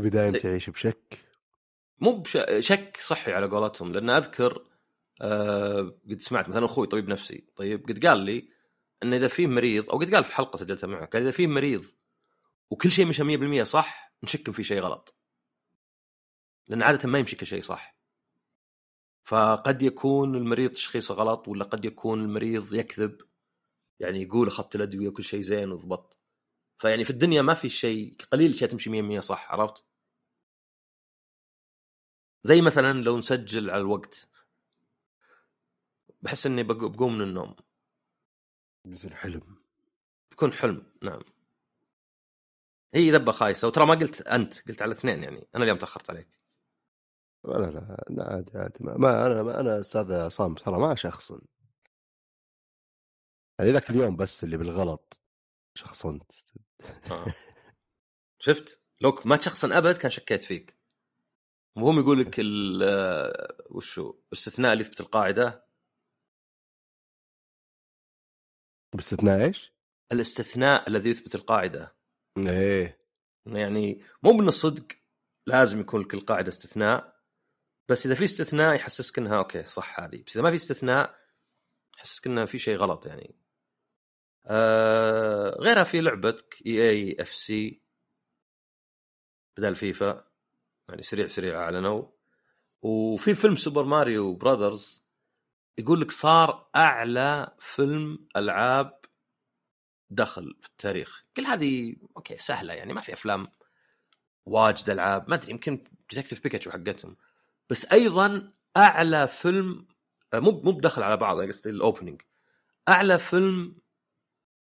بداية 0.01 0.31
تعيش 0.31 0.69
بشك؟ 0.69 1.19
مو 1.99 2.11
بشك 2.11 2.97
صحي 2.99 3.31
على 3.33 3.47
قولتهم 3.47 3.93
لأن 3.93 4.09
أذكر 4.09 4.67
آه 5.21 5.99
قد 6.09 6.21
سمعت 6.21 6.49
مثلا 6.49 6.65
أخوي 6.65 6.87
طبيب 6.87 7.09
نفسي 7.09 7.47
طيب 7.55 7.87
قد 7.89 8.05
قال 8.05 8.19
لي 8.19 8.49
إن 9.03 9.13
إذا 9.13 9.27
في 9.27 9.47
مريض 9.47 9.89
أو 9.89 9.97
قد 9.97 10.15
قال 10.15 10.23
في 10.23 10.33
حلقة 10.35 10.57
سجلتها 10.57 10.87
معه 10.87 11.05
قال 11.05 11.21
إذا 11.21 11.31
في 11.31 11.47
مريض 11.47 11.85
وكل 12.69 12.91
شيء 12.91 13.05
مشى 13.05 13.61
100% 13.61 13.63
صح 13.63 14.13
نشك 14.23 14.51
في 14.51 14.63
شيء 14.63 14.81
غلط. 14.81 15.15
لأن 16.67 16.83
عادة 16.83 17.09
ما 17.09 17.19
يمشي 17.19 17.35
كل 17.35 17.45
شيء 17.45 17.61
صح. 17.61 17.97
فقد 19.23 19.81
يكون 19.81 20.35
المريض 20.35 20.71
تشخيصه 20.71 21.13
غلط 21.13 21.47
ولا 21.47 21.63
قد 21.63 21.85
يكون 21.85 22.21
المريض 22.21 22.73
يكذب 22.73 23.21
يعني 23.99 24.21
يقول 24.21 24.47
أخذت 24.47 24.75
الأدوية 24.75 25.07
وكل 25.07 25.23
شيء 25.23 25.41
زين 25.41 25.71
وضبط. 25.71 26.16
فيعني 26.77 27.03
في 27.03 27.09
الدنيا 27.09 27.41
ما 27.41 27.53
في 27.53 27.69
شيء 27.69 28.15
قليل 28.31 28.51
اشياء 28.51 28.69
تمشي 28.69 29.17
100% 29.17 29.19
صح 29.19 29.51
عرفت؟ 29.51 29.85
زي 32.43 32.61
مثلا 32.61 33.01
لو 33.01 33.17
نسجل 33.17 33.69
على 33.69 33.81
الوقت. 33.81 34.29
بحس 36.21 36.45
إني 36.45 36.63
بقوم 36.63 37.17
من 37.17 37.21
النوم. 37.21 37.55
بيصير 38.85 39.15
حلم. 39.15 39.57
بيكون 40.29 40.53
حلم 40.53 40.83
نعم. 41.03 41.21
هي 42.93 43.11
ذبه 43.11 43.31
خايسة 43.31 43.67
وترى 43.67 43.85
ما 43.85 43.95
قلت 43.95 44.21
أنت 44.21 44.69
قلت 44.69 44.81
على 44.81 44.91
الاثنين 44.91 45.23
يعني 45.23 45.47
أنا 45.55 45.63
اليوم 45.63 45.77
تأخرت 45.77 46.09
عليك. 46.09 46.39
لا 47.43 47.57
لا 47.57 47.97
لا 48.09 48.33
عادي 48.33 48.57
عادي. 48.57 48.83
ما, 48.83 48.97
ما 48.97 49.25
أنا 49.25 49.43
ما 49.43 49.59
أنا 49.59 49.79
أستاذ 49.79 50.13
عصام 50.13 50.55
ترى 50.55 50.79
ما 50.79 50.95
شخصن 50.95 51.41
يعني 53.59 53.71
ذاك 53.71 53.89
اليوم 53.89 54.15
بس 54.15 54.43
اللي 54.43 54.57
بالغلط 54.57 55.21
شخصنت. 55.75 56.31
آه. 57.11 57.33
شفت؟ 58.39 58.81
لوك 59.01 59.25
ما 59.25 59.35
تشخصن 59.35 59.71
أبد 59.71 59.97
كان 59.97 60.11
شكيت 60.11 60.43
فيك. 60.43 60.77
وهم 61.75 61.99
يقول 61.99 62.19
لك 62.19 62.35
وشو؟ 63.69 64.19
استثناء 64.33 64.73
اللي 64.73 64.83
يثبت 64.83 64.99
القاعدة. 64.99 65.67
باستثناء 68.95 69.45
إيش؟ 69.45 69.73
الاستثناء 70.11 70.89
الذي 70.89 71.09
يثبت 71.09 71.35
القاعدة. 71.35 71.95
إيه. 72.37 73.07
يعني 73.45 74.03
مو 74.23 74.33
من 74.33 74.47
الصدق 74.47 74.87
لازم 75.47 75.79
يكون 75.79 76.01
لك 76.01 76.13
القاعده 76.13 76.49
استثناء 76.49 77.17
بس 77.89 78.05
إذا 78.05 78.15
في 78.15 78.25
استثناء 78.25 78.75
يحسسك 78.75 79.17
إنها 79.17 79.37
okay 79.37 79.63
صح 79.63 79.99
هذه. 79.99 80.23
بس 80.23 80.35
إذا 80.35 80.41
ما 80.41 80.49
في 80.49 80.55
استثناء 80.55 81.15
يحسسك 81.97 82.27
انه 82.27 82.45
في 82.45 82.59
شيء 82.59 82.77
غلط 82.77 83.05
يعني. 83.05 83.35
آه 84.47 85.49
غيرها 85.59 85.83
في 85.83 86.01
لعبتك 86.01 86.55
EA 86.65 86.89
FC. 86.89 87.81
بدل 89.57 89.75
فيفا 89.75 90.27
يعني 90.89 91.03
سريع 91.03 91.27
سريع 91.27 91.59
اعلنوا 91.63 92.05
وفي 92.81 93.33
فيلم 93.33 93.55
Super 93.55 93.83
Mario 93.83 94.33
Bros 94.33 95.03
يقول 95.77 96.01
لك 96.01 96.11
صار 96.11 96.69
أعلى 96.75 97.55
فيلم 97.59 98.27
ألعاب 98.35 98.99
دخل 100.09 100.55
في 100.61 100.67
التاريخ. 100.67 101.25
كل 101.37 101.45
هذه 101.45 101.95
okay 102.17 102.37
سهلة 102.37 102.73
يعني 102.73 102.93
ما 102.93 103.01
في 103.01 103.13
أفلام 103.13 103.47
واجد 104.45 104.89
ألعاب. 104.89 105.29
ما 105.29 105.35
أدري 105.35 105.51
يمكن 105.51 105.83
Detective 106.09 106.43
Pikachu 106.43 106.71
حقتهم. 106.71 107.17
بس 107.69 107.85
أيضا 107.85 108.53
أعلى 108.77 109.27
فيلم 109.27 109.87
آه، 110.33 110.39
مو 110.39 110.51
مو 110.51 110.71
بدخل 110.71 111.03
على 111.03 111.17
بعض 111.17 111.41
قصدي 111.41 111.69
ال 111.69 111.76
opening 111.76 112.21
أعلى 112.89 113.19
فيلم 113.19 113.75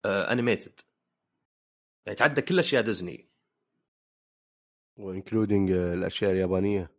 animated 0.06 0.80
يعني 2.06 2.18
تعدى 2.18 2.42
كل 2.42 2.58
أشياء 2.58 2.82
ديزني. 2.82 3.28
و 4.96 5.04
including 5.04 5.70
الأشياء 5.70 6.32
اليابانية. 6.32 6.90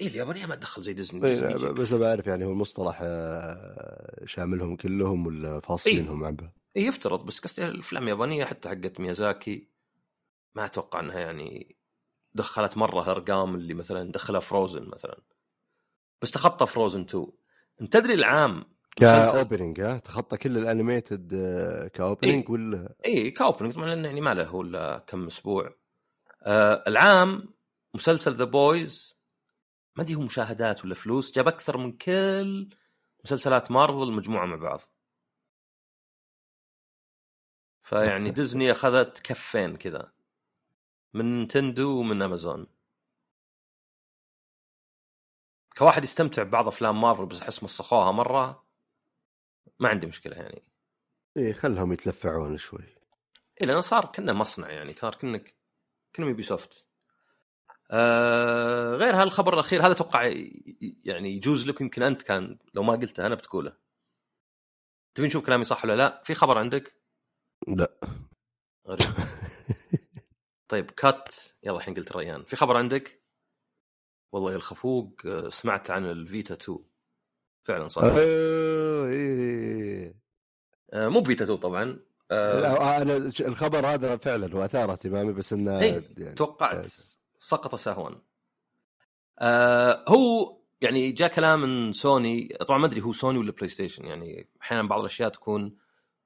إيه 0.00 0.06
اليابانية 0.06 0.46
ما 0.46 0.54
تدخل 0.54 0.82
زي 0.82 0.92
ديزني, 0.92 1.26
إيه، 1.26 1.30
Disney 1.30 1.54
Ghibli. 1.54 1.74
بس 1.74 1.92
بعرف 1.92 2.26
يعني 2.26 2.44
هو 2.44 2.50
المصطلح 2.50 2.98
آه، 3.02 4.24
شاملهم 4.24 4.76
كلهم 4.76 5.26
ولا 5.26 5.60
فاصلينهم 5.60 6.24
عن 6.24 6.36
بعض 6.36 6.52
إيه 6.76 6.86
يفترض 6.86 7.26
بس 7.26 7.40
قصدي 7.40 7.66
الأفلام 7.66 8.02
اليابانية 8.02 8.44
حتى 8.44 8.68
حقت 8.68 9.00
ميازاكي 9.00 9.68
ما 10.54 10.64
أتوقع 10.64 11.00
إنها 11.00 11.18
يعني 11.18 11.76
دخلت 12.34 12.76
مرة 12.76 13.10
ارقام 13.10 13.54
اللي 13.54 13.74
مثلا 13.74 14.12
دخلها 14.12 14.40
Frozen 14.40 14.84
مثلا. 14.88 15.20
بس 16.22 16.30
تخطى 16.30 16.66
Frozen 16.66 17.00
2 17.00 17.26
أنت 17.80 17.92
تدري 17.92 18.14
العام 18.14 18.64
ك 18.96 19.07
opening 19.07 19.80
ها؟ 19.80 19.98
تخطى 19.98 20.36
كل 20.36 20.58
ال 20.58 20.66
animated 20.66 21.34
آه، 21.34 21.88
ك 21.88 21.95
opening 21.95 22.44
إيه. 22.44 22.50
ولا؟ 22.50 22.94
اي 23.04 23.30
ك 23.30 23.36
opening 23.36 23.74
طبعا 23.74 23.86
لأنه 23.86 24.08
يعني 24.08 24.20
ما 24.20 24.34
له 24.34 24.60
إلا 24.60 24.98
كم 25.06 25.26
أسبوع. 25.26 25.74
آه 26.42 26.84
العام 26.86 27.54
مسلسل 27.94 28.34
The 28.34 28.44
Boys 28.44 29.18
ما 29.96 30.02
أدري 30.02 30.14
هو 30.14 30.20
مشاهدات 30.20 30.84
ولا 30.84 30.94
فلوس 30.94 31.32
جاب 31.32 31.48
أكثر 31.48 31.78
من 31.78 31.92
كل 31.92 32.68
مسلسلات 33.24 33.70
مارفل 33.70 34.12
مجموعة 34.12 34.46
مع 34.46 34.56
بعض. 34.56 34.80
فيعني 37.82 38.30
ديزني 38.40 38.70
أخذت 38.70 39.18
كفين 39.18 39.76
كذا 39.76 40.12
من 41.14 41.38
Nintendo 41.38 42.00
ومن 42.00 42.22
أمازون. 42.22 42.66
كواحد 45.78 46.04
يستمتع 46.04 46.42
ببعض 46.42 46.68
أفلام 46.68 47.00
مارفل 47.00 47.26
بس 47.26 47.42
أحس 47.42 47.62
مسخوها 47.62 48.12
مرة. 48.12 48.69
ما 49.80 49.88
عندي 49.88 50.06
مشكلة 50.06 50.36
يعني. 50.36 50.62
إيه 51.36 51.52
خلهم 51.52 51.92
يتلفعون 51.92 52.58
شوي. 52.58 52.84
إيه 53.60 53.66
لأنه 53.66 53.80
صار 53.80 54.06
كنا 54.06 54.32
مصنع 54.32 54.70
يعني 54.70 54.94
صار 54.94 55.14
كنك 55.14 55.54
كنا 56.16 56.26
Ubisoft 56.26 56.86
آه 57.90 58.94
غير 58.94 59.14
هالخبر 59.22 59.54
الأخير 59.54 59.80
هذا 59.86 59.92
أتوقع 59.92 60.22
يعني 61.04 61.30
يجوز 61.36 61.68
لك 61.68 61.80
يمكن 61.80 62.02
أنت 62.02 62.22
كان 62.22 62.58
لو 62.74 62.82
ما 62.82 62.92
قلته 62.92 63.26
أنا 63.26 63.34
بتقوله. 63.34 63.76
تبي 65.14 65.26
نشوف 65.26 65.46
كلامي 65.46 65.64
صح 65.64 65.84
ولا 65.84 65.96
لا؟ 65.96 66.22
في 66.24 66.34
خبر 66.34 66.58
عندك؟ 66.58 66.94
لا. 67.68 68.00
غريب. 68.86 69.14
طيب 70.70 70.90
cut 70.90 71.34
يلا 71.62 71.76
الحين 71.76 71.94
قلت 71.94 72.12
ريان. 72.16 72.44
في 72.44 72.56
خبر 72.56 72.76
عندك؟ 72.76 73.22
والله 74.32 74.54
الخفوق 74.54 75.20
آه، 75.26 75.48
سمعت 75.48 75.90
عن 75.90 76.04
ال 76.04 76.14
Vita 76.14 76.54
2 76.54 76.78
فعلا 77.62 77.88
صح. 77.88 78.02
آه، 78.04 79.06
إيه 79.06 80.14
آه 80.92 81.08
مو 81.08 81.20
ب 81.20 81.25
Vita 81.25 81.44
2 81.44 81.58
طبعا. 81.58 81.98
آه 82.30 82.60
لا 82.60 83.02
أنا 83.02 83.16
الخبر 83.40 83.86
هذا 83.86 84.16
فعلا 84.16 84.56
واثار 84.56 84.92
اهتمامي 84.92 85.32
بس 85.32 85.52
إنه 85.52 85.80
إيه، 85.80 86.04
يعني 86.18 86.34
توقعت 86.34 86.86
سقط 87.38 87.74
سهوا. 87.74 88.10
آه 89.38 90.04
هو 90.08 90.56
يعني 90.80 91.12
جاء 91.12 91.28
كلام 91.28 91.60
من 91.60 91.92
سوني 91.92 92.48
طبعا 92.68 92.78
ما 92.78 92.86
أدري 92.86 93.00
هو 93.00 93.12
سوني 93.12 93.38
ولا 93.38 93.52
PlayStation 93.52 94.04
يعني 94.04 94.48
أحيانا 94.62 94.88
بعض 94.88 95.00
الأشياء 95.00 95.28
تكون 95.28 95.76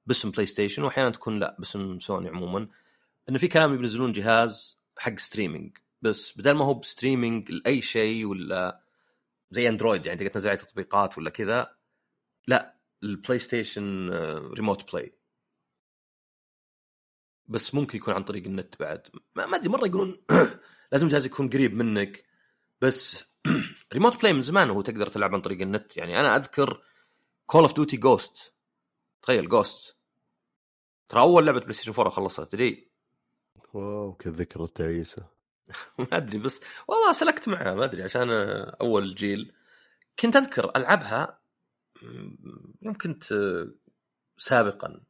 باسم 0.05 0.31
PlayStation 0.31 0.83
واحيانا 0.83 1.09
تكون 1.09 1.39
لا 1.39 1.55
باسم 1.59 1.99
سوني 1.99 2.29
عموما. 2.29 2.67
إنه 3.29 3.37
في 3.37 3.47
كلام 3.47 3.77
بينزلون 3.77 4.11
جهاز 4.11 4.79
حق 4.97 5.19
streaming 5.19 5.77
بس 6.01 6.37
بدل 6.37 6.51
ما 6.51 6.65
هو 6.65 6.73
ب 6.73 6.81
streaming 6.81 7.51
لأي 7.51 7.81
شيء 7.81 8.25
ولا 8.25 8.84
زي 9.55 9.69
Android 9.69 10.05
يعني 10.05 10.19
تقدر 10.19 10.31
تنزل 10.31 10.49
عليه 10.49 10.59
تطبيقات 10.59 11.17
ولا 11.17 11.29
كذا. 11.29 11.75
لا 12.47 12.79
ال 13.03 13.39
PlayStation 13.39 14.09
remote 14.53 14.91
play 14.91 15.17
بس 17.47 17.75
ممكن 17.75 17.97
يكون 17.97 18.13
عن 18.13 18.23
طريق 18.23 18.45
النت 18.45 18.79
بعد. 18.79 19.07
ما 19.35 19.55
أدري 19.55 19.69
مرة 19.69 19.87
يقولون 19.87 20.23
لازم 20.91 21.07
الجهاز 21.07 21.25
يكون 21.25 21.49
قريب 21.49 21.73
منك. 21.73 22.25
بس 22.81 23.25
remote 23.93 24.21
play 24.21 24.33
من 24.33 24.41
زمان 24.41 24.69
هو 24.69 24.81
تقدر 24.81 25.07
تلعب 25.07 25.35
عن 25.35 25.41
طريق 25.41 25.61
النت. 25.61 25.97
يعني 25.97 26.19
أنا 26.19 26.35
أذكر 26.35 26.83
Call 27.45 27.61
of 27.61 27.73
Duty 27.73 27.97
Ghosts 27.97 28.55
تخيل 29.21 29.49
Ghosts 29.49 29.97
ترى 31.09 31.21
أول 31.21 31.45
لعبة 31.45 31.59
PlayStation 31.59 31.91
4 31.91 32.09
خلصتها 32.09 32.45
تدري؟ 32.45 32.91
wow 33.73 34.13
كالذكرى 34.13 34.63
التعيسه 34.63 35.34
ما 35.99 36.17
أدري 36.17 36.37
بس 36.37 36.61
والله 36.87 37.13
سلكت 37.13 37.49
معها 37.49 37.75
ما 37.75 37.85
أدري 37.85 38.03
عشان 38.03 38.29
أول 38.81 39.15
جيل. 39.15 39.53
كنت 40.19 40.35
أذكر 40.35 40.71
ألعبها 40.75 41.39
يوم 42.81 42.97
كنت 43.01 43.31
آه، 43.31 43.71
سابقا 44.37 45.01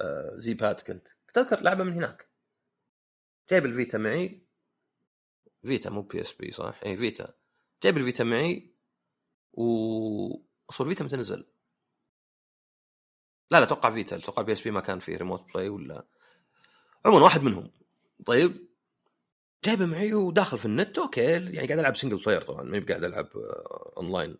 آه، 0.00 0.32
زي 0.36 0.54
بات 0.54 0.82
كنت. 0.82 1.08
كنت 1.26 1.38
أذكر 1.38 1.60
لعبة 1.60 1.84
من 1.84 1.92
هناك. 1.92 2.28
جايب 3.50 3.66
ال 3.66 3.72
Vita 3.72 3.98
معي. 3.98 4.42
Vita 5.62 5.90
مو 5.90 6.02
PSP 6.02 6.50
صح؟ 6.50 6.80
اي 6.86 6.96
Vita. 6.96 7.34
جايب 7.82 7.96
ال 7.96 8.02
Vita 8.02 8.24
معي 8.24 8.74
و 9.52 9.64
أصبر 10.70 10.88
Vita 10.88 11.04
متى 11.04 11.16
نزل؟ 11.16 11.46
لا 13.50 13.58
لا 13.58 13.62
أتوقع 13.62 13.90
Vita. 13.90 14.16
أتوقع 14.16 14.42
PSP 14.42 14.70
ما 14.70 14.80
كان 14.80 14.98
فيه 14.98 15.16
remote 15.16 15.54
play 15.54 15.68
ولا. 15.68 16.06
عموما 17.04 17.24
واحد 17.24 17.42
منهم. 17.42 17.70
طيب؟ 18.26 18.71
جايبه 19.64 19.86
معي 19.86 20.14
وداخل 20.14 20.58
في 20.58 20.66
النت 20.66 20.98
okay 20.98 21.20
يعني 21.22 21.56
قاعد 21.66 21.78
ألعب 21.78 21.96
single 21.96 22.16
player 22.16 22.42
طبعا 22.42 22.62
ماني 22.62 22.84
قاعد 22.86 23.04
ألعب 23.04 23.28
آه، 23.36 23.92
اونلاين 23.96 24.36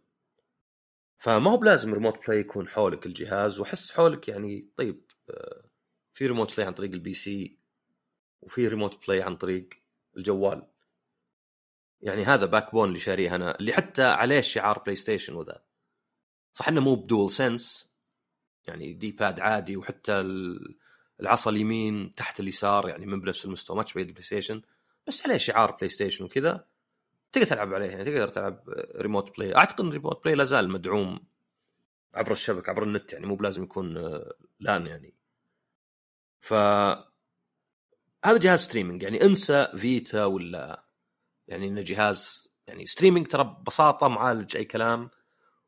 فما 1.19 1.51
هو 1.51 1.57
بلازم 1.57 1.95
remote 1.95 2.27
play 2.27 2.41
يكون 2.41 2.69
حولك 2.69 3.07
الجهاز 3.07 3.61
وأحس 3.61 3.93
حولك 3.93 4.29
يعني 4.29 4.71
طيب 4.77 5.05
آه، 5.31 5.63
في 6.15 6.27
remote 6.27 6.55
play 6.55 6.67
عن 6.67 6.73
طريق 6.75 6.91
ال 6.93 7.15
PC 7.15 7.59
وفي 8.41 8.69
remote 8.69 9.07
play 9.07 9.23
عن 9.23 9.37
طريق 9.37 9.69
الجوال. 10.17 10.67
يعني 12.01 12.25
هذا 12.25 12.47
Backbone 12.47 12.89
اللي 12.89 12.99
شاريه 12.99 13.35
أنا 13.35 13.59
اللي 13.61 13.73
حتى 13.73 14.03
عليه 14.03 14.41
شعار 14.41 14.79
PlayStation 14.79 15.35
وذا. 15.35 15.63
صح 16.55 16.69
إنه 16.69 16.81
مو 16.81 16.95
ب 16.95 17.31
DualSense 17.31 17.91
يعني 18.67 18.93
D-pad 18.93 19.41
عادي 19.41 19.77
وحتى 19.77 20.21
ال- 20.21 20.79
العصا 21.21 21.51
اليمين 21.51 22.15
تحت 22.15 22.41
اليسار 22.41 22.89
يعني 22.89 23.07
من 23.07 23.21
بنفس 23.21 23.45
المستوى 23.45 23.77
ما 23.77 23.83
تشبه 23.83 24.03
ال 24.03 24.23
PlayStation 24.23 24.63
بس 25.07 25.27
عليه 25.27 25.37
شعار 25.37 25.71
PlayStation 25.71 26.25
وكذا. 26.25 26.65
تقدر 27.33 27.47
تلعب 27.47 27.75
عليه 27.75 27.87
يعني 27.87 28.05
تقدر 28.05 28.29
تلعب 28.29 28.65
remote 28.97 29.39
play 29.39 29.57
أعتقد 29.57 29.81
إن 29.81 29.91
remote 29.91 30.25
play 30.25 30.35
لا 30.35 30.45
زال 30.45 30.71
مدعوم 30.71 31.21
عبر 32.15 32.33
الشبكة 32.33 32.71
عبر 32.71 32.83
النت 32.83 33.13
يعني 33.13 33.27
مو 33.27 33.35
بلازم 33.35 33.63
يكون 33.63 33.97
آه، 33.97 34.35
لأن 34.61 34.87
يعني. 34.87 35.15
ف 36.41 36.55
هذا 38.25 38.39
جهاز 38.39 38.61
streaming 38.61 39.03
يعني 39.03 39.25
انسى 39.25 39.69
Vita 39.77 40.25
ولا 40.25 40.85
يعني 41.49 41.69
إنه 41.69 41.81
جهاز 41.81 42.49
يعني 42.67 42.87
streaming 42.87 43.27
ترى 43.27 43.45
ببساطة 43.45 44.09
معالج 44.09 44.57
أي 44.57 44.65
كلام 44.65 45.11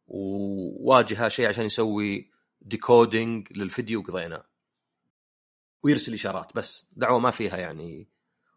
وواجهه 0.06 1.28
شيء 1.28 1.48
عشان 1.48 1.64
يسوي 1.64 2.30
decoding 2.60 3.58
للفيديو 3.58 4.00
وقضينا 4.00 4.44
ويرسل 5.82 6.14
إشارات 6.14 6.56
بس 6.56 6.86
دعوة 6.92 7.18
ما 7.18 7.30
فيها 7.30 7.56
يعني 7.56 8.08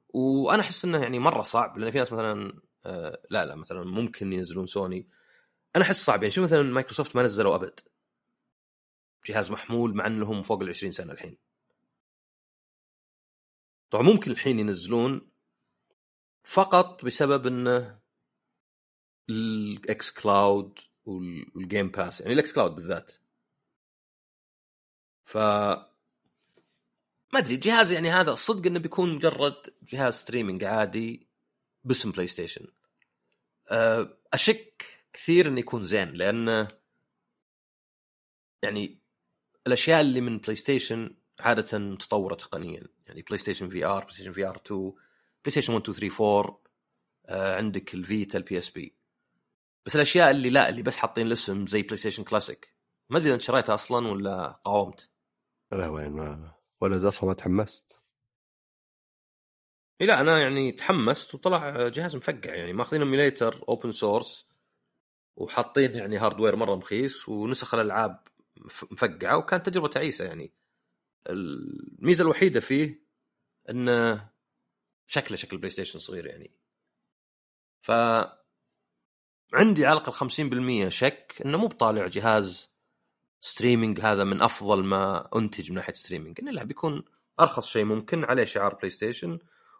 وأنا 0.09 0.61
أحس 0.61 0.85
إنه 0.85 1.01
يعني 1.03 1.19
مرة 1.19 1.41
صعب 1.43 1.77
لأن 1.77 1.91
في 1.91 1.97
ناس 1.97 2.13
مثلا 2.13 2.61
آه 2.85 3.21
لا 3.29 3.45
لا 3.45 3.55
مثلا 3.55 3.83
ممكن 3.83 4.33
ينزلون 4.33 4.65
سوني. 4.65 5.07
أنا 5.75 5.83
أحس 5.83 6.05
صعب 6.05 6.23
يعني 6.23 6.33
شوف 6.33 6.43
مثلا 6.43 6.61
مايكروسوفت 6.63 7.15
ما 7.15 7.23
نزلوا 7.23 7.55
أبد. 7.55 7.79
جهاز 9.25 9.51
محمول 9.51 9.95
مع 9.95 10.07
ان 10.07 10.19
لهم 10.19 10.41
فوق 10.41 10.61
ال 10.63 10.69
20 10.69 10.91
سنة 10.91 11.13
الحين. 11.13 11.37
طبعا 13.89 14.03
ممكن 14.03 14.31
الحين 14.31 14.59
ينزلون 14.59 15.31
فقط 16.43 17.05
بسبب 17.05 17.47
إنه 17.47 17.99
ال 19.29 20.11
xCloud 20.11 20.79
وال 21.05 21.32
Game 21.32 21.87
Pass 21.91 22.21
يعني 22.21 22.33
ال 22.33 22.53
xCloud 22.53 22.75
بالذات. 22.75 23.11
ف 25.25 25.37
ما 27.33 27.39
أدري 27.39 27.55
الجهاز 27.55 27.91
يعني 27.91 28.09
هذا 28.09 28.31
الصدق 28.31 28.65
إنه 28.65 28.79
بيكون 28.79 29.15
مجرد 29.15 29.55
جهاز 29.83 30.13
streaming 30.13 30.63
عادي 30.63 31.27
باسم 31.83 32.11
PlayStation 32.11 32.67
أه، 33.69 34.17
أشك 34.33 34.83
كثير 35.13 35.47
إنه 35.47 35.59
يكون 35.59 35.83
زين 35.83 36.13
لأنه 36.13 36.67
يعني 38.63 38.99
الأشياء 39.67 40.01
اللي 40.01 40.21
من 40.21 40.37
PlayStation 40.37 41.17
عادة 41.39 41.79
متطورة 41.79 42.35
تقنيا. 42.35 42.83
يعني 43.07 43.21
بلاي 43.21 43.37
ستيشن 43.37 43.69
في 43.69 43.85
ار 43.85 43.99
بلاي 43.99 44.13
ستيشن 44.13 44.31
في 44.31 44.45
ار 44.45 44.61
2 44.65 44.81
بلاي 44.81 45.51
ستيشن 45.51 45.73
1 45.73 45.89
2 45.89 46.09
3 46.09 46.37
4 46.39 46.61
آه 47.25 47.55
عندك 47.55 47.93
ال 47.93 48.37
Vita 48.37 48.57
ال 48.57 48.69
PSP 48.69 48.95
بس 49.85 49.95
الأشياء 49.95 50.31
اللي 50.31 50.49
لا 50.49 50.69
اللي 50.69 50.81
بس 50.81 50.97
حاطين 50.97 51.27
الاسم 51.27 51.67
زي 51.67 51.81
PlayStation 51.81 52.23
Classic 52.23 52.73
ما 53.09 53.17
أدري 53.17 53.27
إذا 53.27 53.35
أنت 53.35 53.41
شريتها 53.41 53.75
أصلا 53.75 54.07
ولا 54.07 54.61
قاومته. 54.65 55.09
لا 55.71 55.89
وين 55.89 56.11
ما 56.11 56.56
ولا 56.81 57.07
أصلا 57.07 57.25
ما 57.29 57.33
تحمست؟ 57.33 58.01
إيه 60.01 60.07
لا 60.07 60.21
أنا 60.21 60.39
يعني 60.41 60.71
تحمست 60.71 61.35
وطلع 61.35 61.87
جهاز 61.87 62.15
مفقع 62.15 62.55
يعني 62.55 62.73
ماخذين 62.73 63.01
emulator 63.01 63.65
open 63.69 63.91
source 63.91 64.47
وحاطين 65.35 65.95
يعني 65.95 66.17
hardware 66.17 66.55
مرة 66.55 66.75
مخيس 66.75 67.29
ونسخ 67.29 67.73
الألعاب 67.73 68.23
مف- 68.57 68.91
مفقعة 68.91 69.37
وكانت 69.37 69.65
تجربة 69.69 69.87
تعيسة 69.87 70.25
يعني. 70.25 70.53
الميزة 71.29 72.23
الوحيدة 72.23 72.59
فيه 72.59 73.07
إنه 73.69 74.29
شكله 75.07 75.37
شكل 75.37 75.57
PlayStation 75.57 75.99
صغير 75.99 76.25
يعني. 76.25 76.51
ف 77.81 77.91
عندي 79.53 79.85
على 79.85 79.99
الأقل 79.99 80.13
50% 80.13 80.89
شك 80.89 81.41
إنه 81.45 81.57
مو 81.57 81.67
بطالع 81.67 82.07
جهاز 82.07 82.71
streaming 83.39 83.99
هذا 83.99 84.23
من 84.23 84.41
أفضل 84.41 84.83
ما 84.83 85.29
أنتج 85.35 85.69
من 85.69 85.75
ناحية 85.75 85.93
streaming 85.93 86.39
انه 86.39 86.51
لا 86.51 86.63
بيكون 86.63 87.03
أرخص 87.39 87.67
شيء 87.67 87.85
ممكن 87.85 88.23
عليه 88.23 88.43
شعار 88.43 88.75
PlayStation 88.75 89.39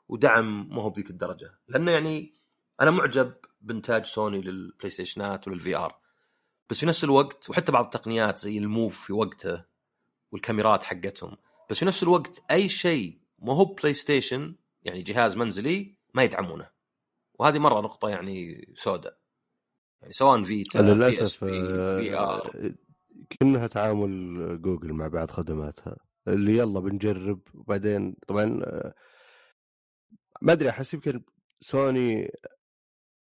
ودعم 0.10 0.76
ما 0.76 0.82
هو 0.82 0.90
بذيك 0.90 1.10
الدرجة. 1.10 1.60
لأنه 1.68 1.92
يعني 1.92 2.34
أنا 2.82 2.92
معجب 2.92 3.34
بإنتاج 3.62 4.06
Sony 4.06 4.42
لل 4.42 4.90
PlayStation 4.90 5.43
ات 5.43 5.48
ولل 5.48 5.76
VR 5.76 6.00
بس 6.70 6.80
في 6.80 6.86
نفس 6.86 7.04
الوقت 7.04 7.50
وحتى 7.50 7.72
بعض 7.72 7.84
التقنيات 7.84 8.40
زي 8.40 8.58
ال 8.58 8.67
Move 8.67 9.06
في 9.06 9.14
وقته 9.14 9.64
والكاميرات 10.32 10.84
حقتهم 10.84 11.38
بس 11.70 11.80
في 11.80 11.86
نفس 11.86 12.04
الوقت 12.04 12.44
أي 12.52 12.70
شيء 12.70 13.20
ما 13.40 13.54
هو 13.54 13.66
PlayStation 13.66 14.56
يعني 14.84 15.02
جهاز 15.02 15.38
منزلي 15.38 15.96
ما 16.14 16.24
يدعمونه. 16.24 16.70
وهذه 17.40 17.60
مرة 17.60 17.82
نقطة 17.82 18.10
يعني 18.10 18.68
سوداء. 18.76 19.18
يعني 20.02 20.14
سواء 20.14 20.44
Vita 20.44 20.78
للأسف 20.78 21.44
VR 21.44 22.52
آه، 22.56 22.72
كأنها 23.30 23.68
تعامل 23.68 24.62
جوجل 24.62 24.94
مع 24.94 25.08
بعض 25.08 25.32
خدماتها. 25.32 25.98
اللي 26.28 26.58
يلا 26.58 26.80
بنجرب 26.80 27.42
وبعدين 27.54 28.16
طبعا 28.28 28.60
آه، 28.64 28.94
ما 30.42 30.54
أدري 30.54 30.70
أحس 30.70 30.94
يمكن 30.94 31.24
سوني 31.62 32.32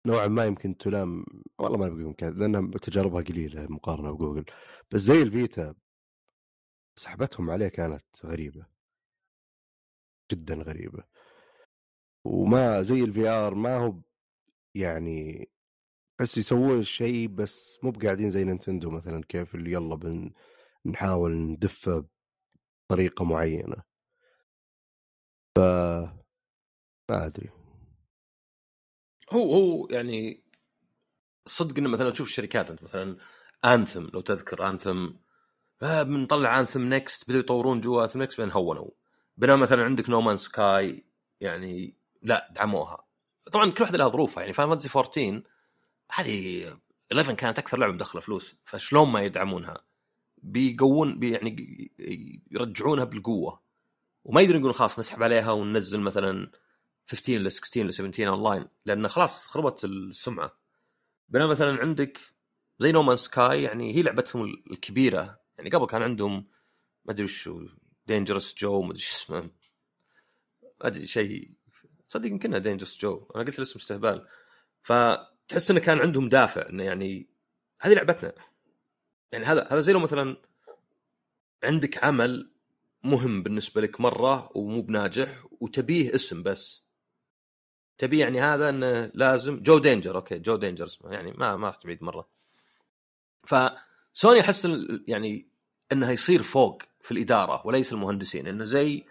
نوعا 0.06 0.26
ما 0.26 0.44
يمكن 0.44 0.76
تلام 0.76 1.24
والله 1.58 1.78
ما 1.78 1.88
بقول 1.88 2.00
يمكن 2.02 2.38
لأن 2.38 2.70
تجاربها 2.70 3.22
قليلة 3.22 3.66
مقارنة 3.70 4.12
بجوجل. 4.12 4.44
بس 4.90 5.00
زي 5.00 5.22
ال 5.22 5.33
Vita 5.33 5.74
سحبتهم 6.98 7.50
عليه 7.50 7.68
كانت 7.68 8.04
غريبة. 8.24 8.66
جدا 10.32 10.54
غريبة. 10.54 11.04
وما 12.24 12.82
زي 12.82 13.04
ال 13.04 13.28
VR 13.28 13.54
ما 13.54 13.76
هو 13.76 14.00
يعني 14.74 15.50
بس 16.20 16.38
يسوون 16.38 16.78
الشيء 16.80 17.28
بس 17.28 17.78
مو 17.82 17.90
بقاعدين 17.90 18.30
زي 18.30 18.44
Nintendo 18.44 18.90
مثلا 18.90 19.22
كيف 19.28 19.54
اللي 19.54 19.72
يلا 19.72 19.94
بنحاول 19.94 21.32
ندفه 21.32 22.04
بطريقة 22.90 23.24
معينة. 23.24 23.76
ف 25.56 25.58
ما 27.10 27.26
أدري. 27.26 27.50
هو 29.32 29.54
هو 29.54 29.88
يعني 29.90 30.44
صدق 31.46 31.78
إنه 31.78 31.88
مثلا 31.88 32.10
تشوف 32.10 32.28
الشركات 32.28 32.70
أنت 32.70 32.82
مثلا 32.82 33.16
Anthem 33.64 34.06
لو 34.14 34.20
تذكر 34.20 34.68
Anthem 34.68 35.08
آه 35.82 36.02
بنطلع 36.02 36.60
Anthem 36.60 36.82
Next 36.88 37.24
بدأوا 37.28 37.40
يطورون 37.40 37.80
جوا 37.80 38.02
Anthem 38.02 38.22
Next 38.22 38.38
بعدين 38.40 38.54
هونوا. 38.54 38.90
بينما 39.36 39.56
مثلا 39.56 39.84
عندك 39.84 40.10
No 40.10 40.18
Man's 40.18 40.36
Sky 40.36 41.06
يعني 41.40 41.96
لا 42.22 42.48
دعموها. 42.56 43.06
طبعا 43.52 43.70
كل 43.70 43.82
واحدة 43.82 43.98
لها 43.98 44.08
ظروفها 44.08 44.40
يعني 44.42 44.52
Final 44.52 44.68
Fantasy 44.68 44.98
14 44.98 45.42
هذه 46.14 46.66
11 47.12 47.34
كانت 47.34 47.58
أكثر 47.58 47.78
لعبة 47.78 47.92
مدخلة 47.92 48.20
فلوس 48.20 48.56
فشلون 48.64 49.08
ما 49.08 49.22
يدعمونها؟ 49.22 49.84
بيقوون 50.38 51.18
بي 51.18 51.30
يعني 51.30 51.56
يرجعونها 52.50 53.04
بالقوة. 53.04 53.62
وما 54.24 54.40
يقدرون 54.40 54.58
يقولون 54.58 54.74
خلاص 54.74 54.98
نسحب 54.98 55.22
عليها 55.22 55.50
وننزل 55.50 56.00
مثلا 56.00 56.50
15 57.06 57.38
ل 57.38 57.52
16 57.52 57.82
ل 57.86 57.92
17 57.92 58.28
اونلاين 58.28 58.68
لأن 58.86 59.08
خلاص 59.08 59.46
خربت 59.46 59.84
السمعة. 59.84 60.58
بينما 61.28 61.46
مثلا 61.46 61.80
عندك 61.80 62.20
زي 62.78 62.92
No 62.92 62.99
Man's 62.99 63.16
Sky 63.16 63.62
يعني 63.62 63.94
هي 63.94 64.02
لعبتهم 64.02 64.44
الكبيرة. 64.70 65.40
يعني 65.58 65.70
قبل 65.70 65.86
كان 65.86 66.02
عندهم 66.02 66.46
ما 67.04 67.12
أدري 67.12 67.24
وشو 67.24 67.66
Dangerous 68.06 68.54
Joe 68.58 68.82
ما 68.82 68.90
أدري 68.90 69.02
اسمه. 69.02 69.40
ما 69.40 69.50
أدري 70.80 71.06
شيء. 71.06 71.50
صدق 72.08 72.26
يمكنها 72.26 72.58
Dangerous 72.58 72.98
Joe 72.98 73.30
أنا 73.36 73.44
قلت 73.44 73.58
الاسم 73.58 73.78
استهبال. 73.78 74.26
فتحس 75.48 75.70
إنه 75.70 75.80
كان 75.80 75.98
عندهم 75.98 76.28
دافع 76.28 76.68
إنه 76.68 76.84
يعني 76.84 77.26
هذه 77.80 77.94
لعبتنا. 77.94 78.32
يعني 79.32 79.44
هذا 79.44 79.66
هذا 79.70 79.80
زي 79.80 79.92
لو 79.92 80.00
مثلا 80.00 80.36
عندك 81.64 82.04
عمل 82.04 82.50
مهم 83.04 83.42
بالنسبة 83.42 83.80
لك 83.80 84.00
مرة 84.00 84.48
ومو 84.56 84.82
بناجح 84.82 85.44
وتبيه 85.60 86.14
اسم 86.14 86.42
بس. 86.42 86.82
تبي 87.98 88.18
يعني 88.18 88.40
هذا 88.40 88.68
إنه 88.68 89.10
لازم 89.14 89.62
Joe 89.62 89.78
Danger 89.78 90.16
okay 90.16 90.38
Joe 90.38 90.56
Danger 90.56 90.86
اسمه 90.86 91.12
يعني 91.12 91.32
ما 91.32 91.56
ما 91.56 91.68
رحت 91.68 91.86
بعيد 91.86 92.02
مرة. 92.02 92.28
فسوني 93.44 94.40
أحس 94.40 94.68
يعني 95.08 95.48
انها 95.92 96.10
يصير 96.10 96.42
فوق 96.42 96.82
في 97.00 97.12
الإدارة 97.12 97.66
وليس 97.66 97.92
المهندسين 97.92 98.46
إنه 98.46 98.64
زي 98.64 99.04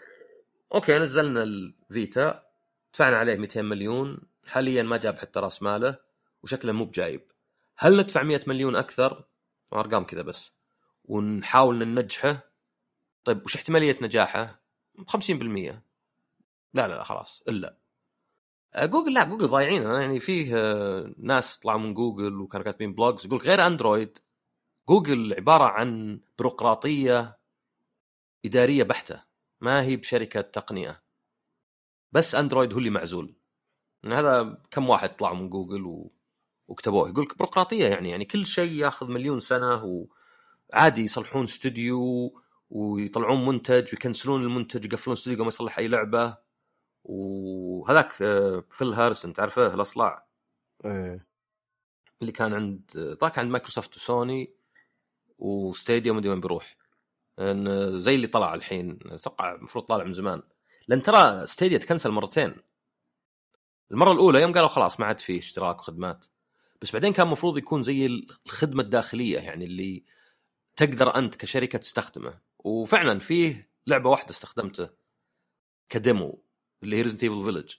okay 0.73 0.99
نزلنا 0.99 1.43
ال 1.43 1.63
Vita 1.63 2.43
دفعنا 2.93 3.17
عليه 3.17 3.35
200 3.35 3.61
مليون 3.61 4.19
حاليا 4.47 4.83
ما 4.83 4.97
جاب 4.97 5.17
حتى 5.17 5.39
رأس 5.39 5.63
ماله. 5.63 6.10
وشكله 6.43 6.71
مو 6.71 6.85
بجايب. 6.85 7.25
هل 7.77 7.97
ندفع 7.97 8.23
100 8.23 8.41
مليون 8.47 8.75
أكثر؟ 8.75 9.23
أرقام 9.73 10.03
كذا 10.03 10.21
بس. 10.21 10.53
ونحاول 11.05 11.87
ننجحه. 11.87 12.51
طيب 13.23 13.45
وش 13.45 13.55
احتمالية 13.55 13.97
نجاحه؟ 14.01 14.61
50% 15.07 15.83
لا 16.73 16.87
لا 16.87 16.87
لا 16.87 17.03
خلاص 17.03 17.43
إلا. 17.47 17.77
جوجل 18.77 19.13
لا 19.13 19.23
جوجل 19.23 19.47
ضايعين. 19.47 19.83
يعني 19.83 20.19
فيه 20.19 20.55
ناس 21.17 21.59
طلعوا 21.59 21.79
من 21.79 21.93
جوجل 21.93 22.41
وكانوا 22.41 22.65
كاتبين 22.65 22.93
blogs 22.93 23.25
يقول 23.25 23.39
غير 23.39 23.67
Android. 23.67 24.17
Google 24.89 25.33
عبارة 25.33 25.63
عن 25.63 26.21
بيروقراطية 26.37 27.39
إدارية 28.45 28.83
بحتة. 28.83 29.23
ما 29.61 29.81
هي 29.83 29.95
بشركة 29.95 30.41
تقنية. 30.41 31.03
بس 32.11 32.35
Android 32.35 32.73
هو 32.73 32.79
اللي 32.79 32.89
معزول. 32.89 33.35
هذا 34.05 34.61
كم 34.71 34.89
واحد 34.89 35.15
طلعوا 35.15 35.35
من 35.35 35.49
جوجل. 35.49 36.09
وكتبوه. 36.71 37.09
يقول 37.09 37.23
لك 37.23 37.37
بيروقراطية 37.37 37.87
يعني 37.87 38.09
يعني 38.09 38.25
كل 38.25 38.45
شيء 38.45 38.71
ياخذ 38.71 39.07
مليون 39.07 39.39
سنة 39.39 40.05
وعادي 40.73 41.01
يصلحون 41.01 41.43
استوديو 41.43 42.33
ويطلعون 42.69 43.45
منتج 43.45 43.89
وي 43.93 44.03
cancel 44.03 44.32
ون 44.32 44.41
المنتج 44.41 44.83
ويقفلون 44.83 45.13
استوديو 45.17 45.43
ما 45.43 45.47
يصلح 45.47 45.79
أي 45.79 45.87
لعبة. 45.87 46.37
وهذاك 47.03 48.11
Phil 48.69 48.93
Harrison 48.93 49.33
تعرفه؟ 49.33 49.73
الاصلع 49.73 50.25
إيه. 50.85 51.27
اللي 52.21 52.31
كان 52.31 52.53
عند 52.53 52.81
ذاك 53.21 53.39
عند 53.39 53.51
Microsoft 53.51 53.95
و 53.95 54.07
Sony 54.07 54.53
و 55.39 55.49
Stadia 55.49 56.07
و 56.08 56.17
مدري 56.17 56.29
وين 56.29 56.41
بيروح. 56.41 56.77
إن 57.39 57.99
زي 57.99 58.15
اللي 58.15 58.27
طلع 58.27 58.53
الحين 58.53 58.99
أتوقع 59.05 59.55
المفروض 59.55 59.85
طالع 59.85 60.03
من 60.03 60.13
زمان. 60.13 60.41
لأن 60.87 61.01
ترى 61.01 61.45
Stadia 61.47 61.77
ت 61.77 61.82
cancel 61.82 62.11
مرتين. 62.11 62.55
المرة 63.91 64.11
الأولى 64.11 64.41
يوم 64.41 64.53
قالوا 64.53 64.67
خلاص 64.67 64.99
ما 64.99 65.05
عاد 65.05 65.19
فيه 65.19 65.39
اشتراك 65.39 65.79
وخدمات. 65.79 66.25
بس 66.81 66.91
بعدين 66.91 67.13
كان 67.13 67.25
المفروض 67.25 67.57
يكون 67.57 67.83
زي 67.83 68.05
الخدمة 68.45 68.83
الداخلية 68.83 69.39
يعني 69.39 69.65
اللي 69.65 70.03
تقدر 70.75 71.15
أنت 71.15 71.35
كشركة 71.35 71.77
تستخدمه. 71.79 72.41
وفعلا 72.59 73.19
فيه 73.19 73.71
لعبة 73.87 74.09
واحدة 74.09 74.29
استخدمته 74.29 74.89
ك 75.89 76.00
demo 76.00 76.43
اللي 76.83 76.97
هي 76.97 77.01
Resident 77.01 77.23
Evil 77.23 77.43
Village 77.43 77.75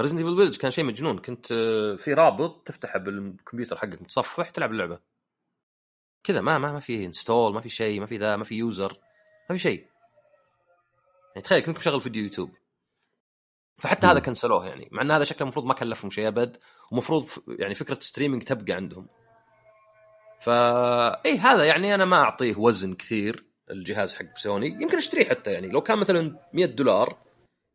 Resident 0.00 0.20
Evil 0.20 0.36
Village 0.36 0.56
كان 0.56 0.70
شيء 0.70 0.84
مجنون. 0.84 1.18
كنت 1.18 1.46
في 1.98 2.14
رابط 2.14 2.66
تفتحه 2.66 2.98
بالكمبيوتر 2.98 3.76
حقك 3.76 4.02
متصفح 4.02 4.50
تلعب 4.50 4.72
اللعبة. 4.72 5.00
كذا 6.24 6.40
ما 6.40 6.58
ما 6.58 6.72
ما 6.72 6.80
في 6.80 7.04
install 7.04 7.54
ما 7.54 7.60
في 7.60 7.68
شيء 7.68 8.00
ما 8.00 8.06
في 8.06 8.16
ذا 8.16 8.36
ما 8.36 8.44
في 8.44 8.54
user 8.54 8.98
ما 9.50 9.56
في 9.56 9.62
شيء. 9.62 9.86
يعني 11.28 11.42
تخيل 11.42 11.62
كنت 11.62 11.78
مشغل 11.78 12.00
فيديو 12.00 12.22
يوتيوب. 12.22 12.50
فحتى 13.78 14.06
هذا 14.06 14.20
كنسلوه 14.20 14.66
يعني 14.66 14.88
مع 14.92 15.02
إن 15.02 15.10
هذا 15.10 15.24
شكله 15.24 15.42
المفروض 15.42 15.66
ما 15.66 15.74
كلفهم 15.74 16.10
شيء 16.10 16.28
أبد 16.28 16.56
ومفروض 16.92 17.28
يعني 17.48 17.74
فكرة 17.74 17.98
streaming 18.00 18.42
تبقى 18.42 18.72
عندهم. 18.72 19.08
فا 20.40 21.24
اي 21.26 21.38
هذا 21.38 21.64
يعني 21.64 21.94
أنا 21.94 22.04
ما 22.04 22.16
أعطيه 22.16 22.56
وزن 22.56 22.94
كثير 22.94 23.44
الجهاز 23.70 24.14
حق 24.14 24.38
سوني. 24.38 24.66
يمكن 24.66 24.96
أشتريه 24.96 25.24
حتى 25.24 25.52
يعني 25.52 25.68
لو 25.68 25.80
كان 25.80 25.98
مثلا 25.98 26.38
100 26.52 26.66
دولار 26.66 27.18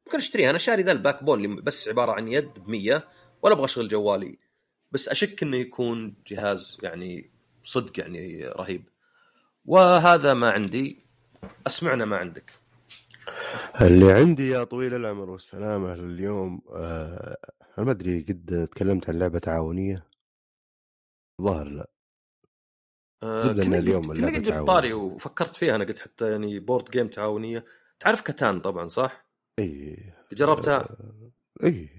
ممكن 0.06 0.18
أشتريه. 0.18 0.50
أنا 0.50 0.58
شاري 0.58 0.84
ذا 0.84 0.92
ال 0.92 1.24
Backbone 1.24 1.46
اللي 1.46 1.62
بس 1.62 1.88
عبارة 1.88 2.12
عن 2.12 2.28
يد 2.28 2.54
ب 2.60 2.70
100 2.70 3.08
ولا 3.42 3.54
أبغى 3.54 3.66
أشغل 3.66 3.88
جوالي. 3.88 4.40
بس 4.92 5.10
أشك 5.10 5.44
إنه 5.44 5.58
يكون 5.58 6.16
جهاز 6.28 6.78
يعني 6.84 7.32
صدق 7.64 8.00
يعني 8.00 8.48
رهيب. 8.48 8.90
وهذا 9.66 10.34
ما 10.34 10.52
عندي. 10.52 11.06
أسمعنا 11.68 12.06
ما 12.06 12.18
عندك. 12.18 12.61
اللي 13.82 14.12
عندي 14.12 14.50
يا 14.50 14.64
طويل 14.64 14.94
العمر 14.94 15.30
والسلامة 15.30 15.94
اليوم 15.94 16.62
آه 16.76 17.38
أنا 17.78 17.86
ما 17.86 17.92
أدري 17.92 18.22
قد 18.30 18.68
تكلمت 18.72 19.10
عن 19.10 19.20
لعبة 19.20 19.40
تعاونية 19.40 20.08
ظاهر 21.42 21.68
لا 21.68 21.90
آه 23.24 23.42
كنا 23.54 23.78
اليوم 23.78 24.14
كنا 24.14 24.28
قد 24.28 24.34
جبت 24.34 24.46
تعاونية. 24.48 24.66
طاري 24.68 24.94
وفكرت 24.94 25.56
فيها 25.56 25.76
أنا 25.76 25.84
قلت 25.84 26.00
حتى 26.00 26.32
يعني 26.32 26.60
board 26.60 26.90
game 26.90 27.08
تعاونية 27.08 27.66
تعرف 28.00 28.22
Catan 28.22 28.60
طبعا 28.60 28.88
صح؟ 28.88 29.26
إي 29.60 30.14
جربتها؟ 30.34 30.98
إي 31.64 31.90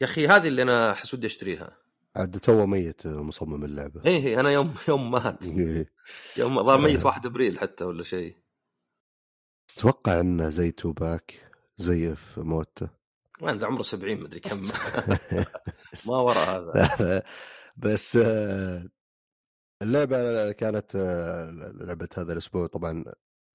يا 0.00 0.06
أخي 0.06 0.26
هذه 0.28 0.48
اللي 0.48 0.62
أنا 0.62 0.92
احس 0.92 1.14
ودي 1.14 1.26
أشتريها 1.26 1.76
عاد 2.16 2.38
تو 2.40 2.66
ميت 2.66 3.06
مصمم 3.06 3.64
اللعبة 3.64 4.00
إي 4.06 4.40
أنا 4.40 4.50
يوم 4.50 4.74
يوم 4.88 5.10
مات. 5.10 5.44
يوم 6.38 6.62
ظهر 6.62 6.80
ميت 6.80 7.00
آه. 7.00 7.06
1 7.06 7.26
إبريل 7.26 7.58
حتى 7.58 7.84
ولا 7.84 8.02
شيء 8.02 8.36
تتوقع 9.74 10.20
انه 10.20 10.48
زي 10.48 10.70
توباك 10.70 11.52
زي 11.76 12.14
في 12.14 12.40
موتة؟ 12.40 12.88
وين 13.42 13.58
ذا 13.58 13.66
عمره 13.66 13.82
70 13.82 14.20
مدري 14.20 14.40
كم. 14.40 14.60
ما 16.08 16.16
وراء 16.16 16.56
هذا. 16.56 17.22
بس 17.76 18.16
آه، 18.16 18.88
اللعبة 19.82 20.52
كانت 20.52 20.96
آه، 20.96 21.50
لعبة 21.74 22.08
هذا 22.16 22.32
الأسبوع 22.32 22.66
طبعا 22.66 23.04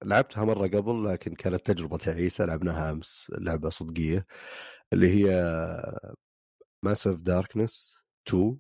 لعبتها 0.04 0.44
مرة 0.46 0.68
قبل 0.68 1.06
لكن 1.06 1.36
كانت 1.36 1.66
تجربة 1.72 1.98
تعيسة 1.98 2.46
لعبناها 2.46 2.92
أمس 2.92 3.32
لعبة 3.40 3.70
صدقية 3.70 4.26
اللي 4.94 5.10
هي 5.10 5.32
Massive 6.84 7.22
Darkness 7.22 7.98
2 8.28 8.60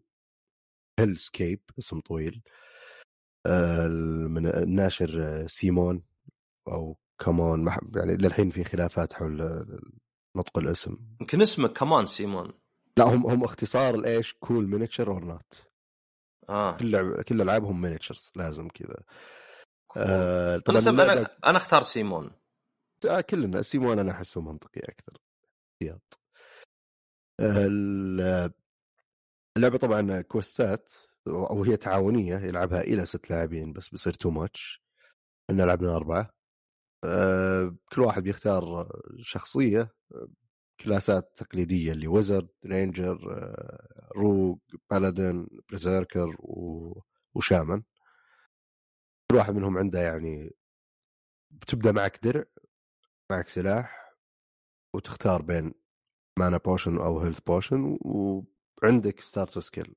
Hellscape 1.00 1.62
اسم 1.80 2.00
طويل 2.00 2.44
آه، 3.46 3.88
من 4.28 4.48
الناشر 4.48 5.44
CMON 5.48 6.04
أو 6.68 6.98
كمون 7.20 7.68
يعني 7.96 8.16
للحين 8.18 8.50
في 8.50 8.64
خلافات 8.64 9.14
حول 9.14 9.66
نطق 10.36 10.58
الاسم. 10.58 10.98
يمكن 11.22 11.42
اسمه 11.42 11.68
كمان 11.68 12.06
سيمون. 12.06 12.54
لا 12.98 13.04
هم 13.06 13.28
هم 13.28 13.44
اختصار 13.44 13.96
الإيش 13.96 14.34
Cool 14.34 14.68
Miniature 14.68 15.12
Or 15.12 15.26
Not 15.26 15.64
آه. 16.50 16.78
كل 16.78 16.92
لعب 16.92 17.22
كل 17.22 17.42
ألعابهم 17.42 17.82
miniatures 17.82 18.32
لازم 18.36 18.68
كذا. 18.68 18.96
آه 19.98 20.54
أنا 20.56 20.62
طبعا 20.64 20.80
سم... 20.80 20.98
اللعبة- 20.98 21.10
أنا 21.10 21.38
أنا 21.46 21.58
أختار 21.58 21.82
سيمون. 21.82 22.32
آه 23.10 23.22
كلنا 23.22 23.62
سيمون 23.62 24.00
أنا 24.00 24.12
أحسه 24.12 24.42
منطقي 24.42 24.82
أكثر. 24.82 25.18
احتياط 25.74 26.20
ال- 27.42 28.52
اللعبة 29.58 29.78
طبعا 29.78 30.22
quest 30.22 30.82
ات 30.82 30.94
أو 31.28 31.64
هي 31.64 31.78
تعاونية 31.78 32.38
يلعبها 32.38 32.82
إلى 32.82 33.06
ست 33.06 33.30
لاعبين 33.30 33.74
بس 33.74 33.90
بيصير 33.90 34.14
too 34.14 34.30
much 34.30 34.84
إحنا 35.50 35.64
لعبنا 35.64 35.96
أربعة. 35.96 36.37
كل 37.94 38.02
واحد 38.02 38.24
بيختار 38.24 38.90
شخصية 39.22 39.94
آه، 40.12 40.28
class 40.80 41.23
ات 41.23 41.32
تقليدية 41.36 41.92
اللي 41.92 42.08
wizard 42.08 42.50
ranger 42.66 43.32
آه، 43.38 44.10
rogue 44.18 44.58
paladin 44.92 45.48
berserker 45.70 46.36
و- 46.40 47.02
و 47.36 47.42
shaman. 47.42 47.84
كل 49.32 49.38
واحد 49.38 49.54
منهم 49.56 49.78
عنده 49.78 50.00
يعني 50.02 50.52
بتبدأ 51.52 51.92
معك 51.92 52.20
درع 52.24 52.44
معك 53.32 53.48
سلاح 53.48 54.14
وتختار 54.96 55.42
بين 55.42 55.74
mana 56.40 56.58
potion 56.58 56.98
أو 56.98 57.20
health 57.20 57.40
potion 57.40 57.98
وعندك 58.02 59.20
starter 59.20 59.62
skill 59.62 59.96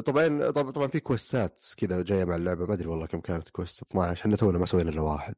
طبعا 0.00 0.50
طبعا 0.50 0.86
في 0.86 1.00
quest 1.00 1.53
ات 1.53 1.64
كذا 1.76 2.02
جاية 2.02 2.24
مع 2.24 2.36
اللعبة. 2.36 2.66
ما 2.66 2.74
أدري 2.74 2.88
والله 2.88 3.06
كم 3.06 3.20
كانت 3.20 3.48
quest. 3.48 3.82
12 3.82 4.20
إحنا 4.20 4.36
تونا 4.36 4.58
ما 4.58 4.66
سوينا 4.66 4.90
إلا 4.90 5.00
واحد. 5.00 5.34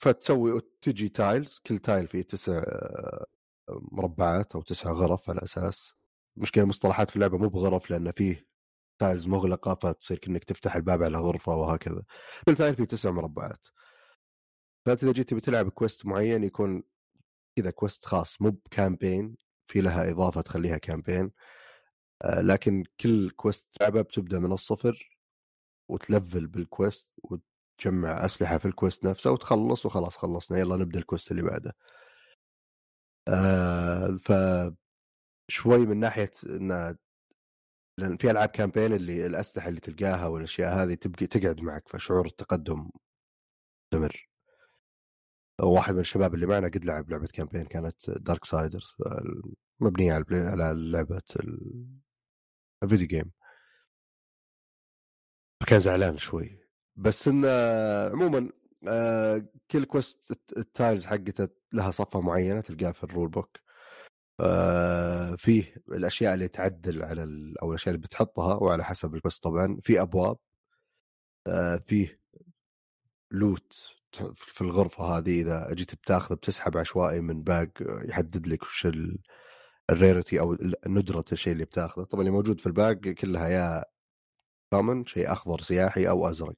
فتسوي 0.00 0.60
تجي 0.80 1.08
tiles. 1.08 1.60
كل 1.66 1.78
tile 1.78 2.06
فيه 2.08 2.22
تسع 2.22 2.52
آه، 2.58 3.26
مربعات 3.68 4.54
أو 4.54 4.62
تسع 4.62 4.92
غرف 4.92 5.30
على 5.30 5.42
أساس. 5.42 5.94
مشكلة 6.36 6.64
المصطلحات 6.64 7.10
في 7.10 7.16
اللعبة 7.16 7.38
مو 7.38 7.48
بغرف 7.48 7.90
لأن 7.90 8.12
فيه 8.12 8.46
tiles 8.98 9.26
مغلقة 9.26 9.74
فتصير 9.74 10.18
كأنك 10.18 10.44
تفتح 10.44 10.76
الباب 10.76 11.02
على 11.02 11.18
غرفة 11.18 11.54
وهكذا. 11.56 12.02
كل 12.46 12.54
tile 12.54 12.76
فيه 12.76 12.84
تسع 12.84 13.10
مربعات. 13.10 13.66
فأنت 14.86 15.02
إذا 15.04 15.12
جيت 15.12 15.34
بتلعب 15.34 15.68
quest 15.68 16.06
معين 16.06 16.44
يكون 16.44 16.82
كذا 17.56 17.70
quest 17.70 18.04
خاص. 18.04 18.42
مو 18.42 18.50
ب 18.50 18.59
campaign. 18.59 19.36
في 19.66 19.80
لها 19.80 20.10
إضافة 20.10 20.40
تخليها 20.40 20.78
campaign. 20.78 21.30
لكن 22.24 22.84
كل 23.00 23.30
quest 23.30 23.66
لعبة 23.80 24.02
بتبدأ 24.02 24.38
من 24.38 24.52
الصفر 24.52 25.18
وتلفل 25.90 26.46
بال 26.46 26.65
quest 26.65 27.12
وتجمع 27.22 28.24
أسلحة 28.24 28.58
في 28.58 28.66
ال 28.66 28.72
quest 28.72 29.04
نفسه 29.04 29.30
وتخلص 29.32 29.86
وخلاص 29.86 30.16
خلصنا 30.16 30.58
يلا 30.58 30.76
نبدأ 30.76 30.98
ال 30.98 31.03
quest 31.03 31.30
اللي 31.30 31.42
بعده. 31.42 31.76
آه 33.28 34.16
ف 34.22 34.32
شوي 35.50 35.78
من 35.86 35.96
ناحية 36.00 36.30
إن 36.46 36.96
لأن 37.98 38.16
في 38.16 38.30
ألعاب 38.30 38.48
campaign 38.48 38.92
اللي 38.92 39.26
الأسلحة 39.26 39.68
اللي 39.68 39.80
تلقاها 39.80 40.26
والأشياء 40.26 40.74
هذه 40.82 40.94
تبقى 40.94 41.26
تقعد 41.26 41.60
معك 41.60 41.88
فشعور 41.88 42.26
التقدم 42.26 42.90
مستمر. 43.94 44.28
واحد 45.60 45.94
من 45.94 46.00
الشباب 46.00 46.34
اللي 46.34 46.46
معنا 46.46 46.68
قد 46.68 46.84
لعب 46.84 47.10
لعبة 47.10 47.26
campaign 47.26 47.64
كانت 47.64 48.10
Darksiders 48.10 48.94
مبنية 49.80 50.12
على 50.14 50.24
على 50.38 50.72
لعبة 50.92 51.22
ال 52.82 52.86
video 52.86 53.06
game. 53.06 53.32
فكان 55.62 55.78
زعلان 55.80 56.18
شوي. 56.18 56.60
بس 56.96 57.28
انه 57.28 57.48
عموما 58.12 58.50
آه، 58.88 59.48
كل 59.70 59.84
quest 59.84 60.30
الت- 60.30 60.56
ال 60.58 60.66
tiles 60.66 61.06
حقته 61.06 61.48
لها 61.72 61.90
صفه 61.90 62.20
معينة 62.20 62.60
تلقاها 62.60 62.92
في 62.92 63.04
ال 63.04 63.09
rule 63.09 63.28
book 63.28 63.56
آه، 64.40 65.34
فيه 65.36 65.74
الأشياء 65.88 66.34
اللي 66.34 66.48
تعدل 66.48 67.02
على 67.02 67.22
ال- 67.22 67.58
أو 67.58 67.68
الأشياء 67.70 67.94
اللي 67.94 68.06
بتحطها 68.06 68.54
وعلى 68.54 68.84
حسب 68.84 69.14
ال 69.14 69.19
quest 69.19 69.42
طبعا. 69.44 69.78
في 69.82 70.00
أبواب. 70.00 70.36
آه، 71.46 71.76
فيه 71.76 72.20
loot 73.30 73.92
في 74.36 74.60
الغرفة 74.60 75.04
هذه 75.04 75.40
إذا 75.42 75.74
جيت 75.74 75.94
بتاخذ 75.94 76.34
بتسحب 76.36 76.76
عشوائي 76.76 77.20
من 77.20 77.42
bag 77.42 77.68
يحدد 78.08 78.46
لك 78.46 78.62
وش 78.62 78.86
ال 79.90 79.97
rarity 79.97 80.40
أو 80.40 80.56
ندرة 80.86 81.24
الشيء 81.32 81.52
اللي 81.52 81.64
بتاخذه. 81.64 82.04
طبعا 82.04 82.20
اللي 82.22 82.32
موجود 82.32 82.60
في 82.60 82.66
ال 82.66 82.72
bag 82.72 82.92
كلها 82.92 83.48
يا 83.48 83.84
common 84.72 85.06
شيء 85.06 85.32
أخضر 85.32 85.60
سياحي 85.62 86.08
أو 86.08 86.28
أزرق. 86.30 86.56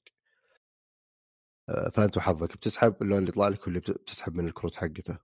آه، 1.68 1.89
فانت 1.91 2.16
وحظك 2.16 2.57
بتسحب 2.57 3.03
اللون 3.03 3.18
اللي 3.18 3.29
يطلع 3.29 3.49
لك 3.49 3.64
واللي 3.66 3.81
بت- 3.81 3.91
بتسحب 3.91 4.35
من 4.35 4.47
الكروت 4.49 4.74
حقته. 4.74 5.18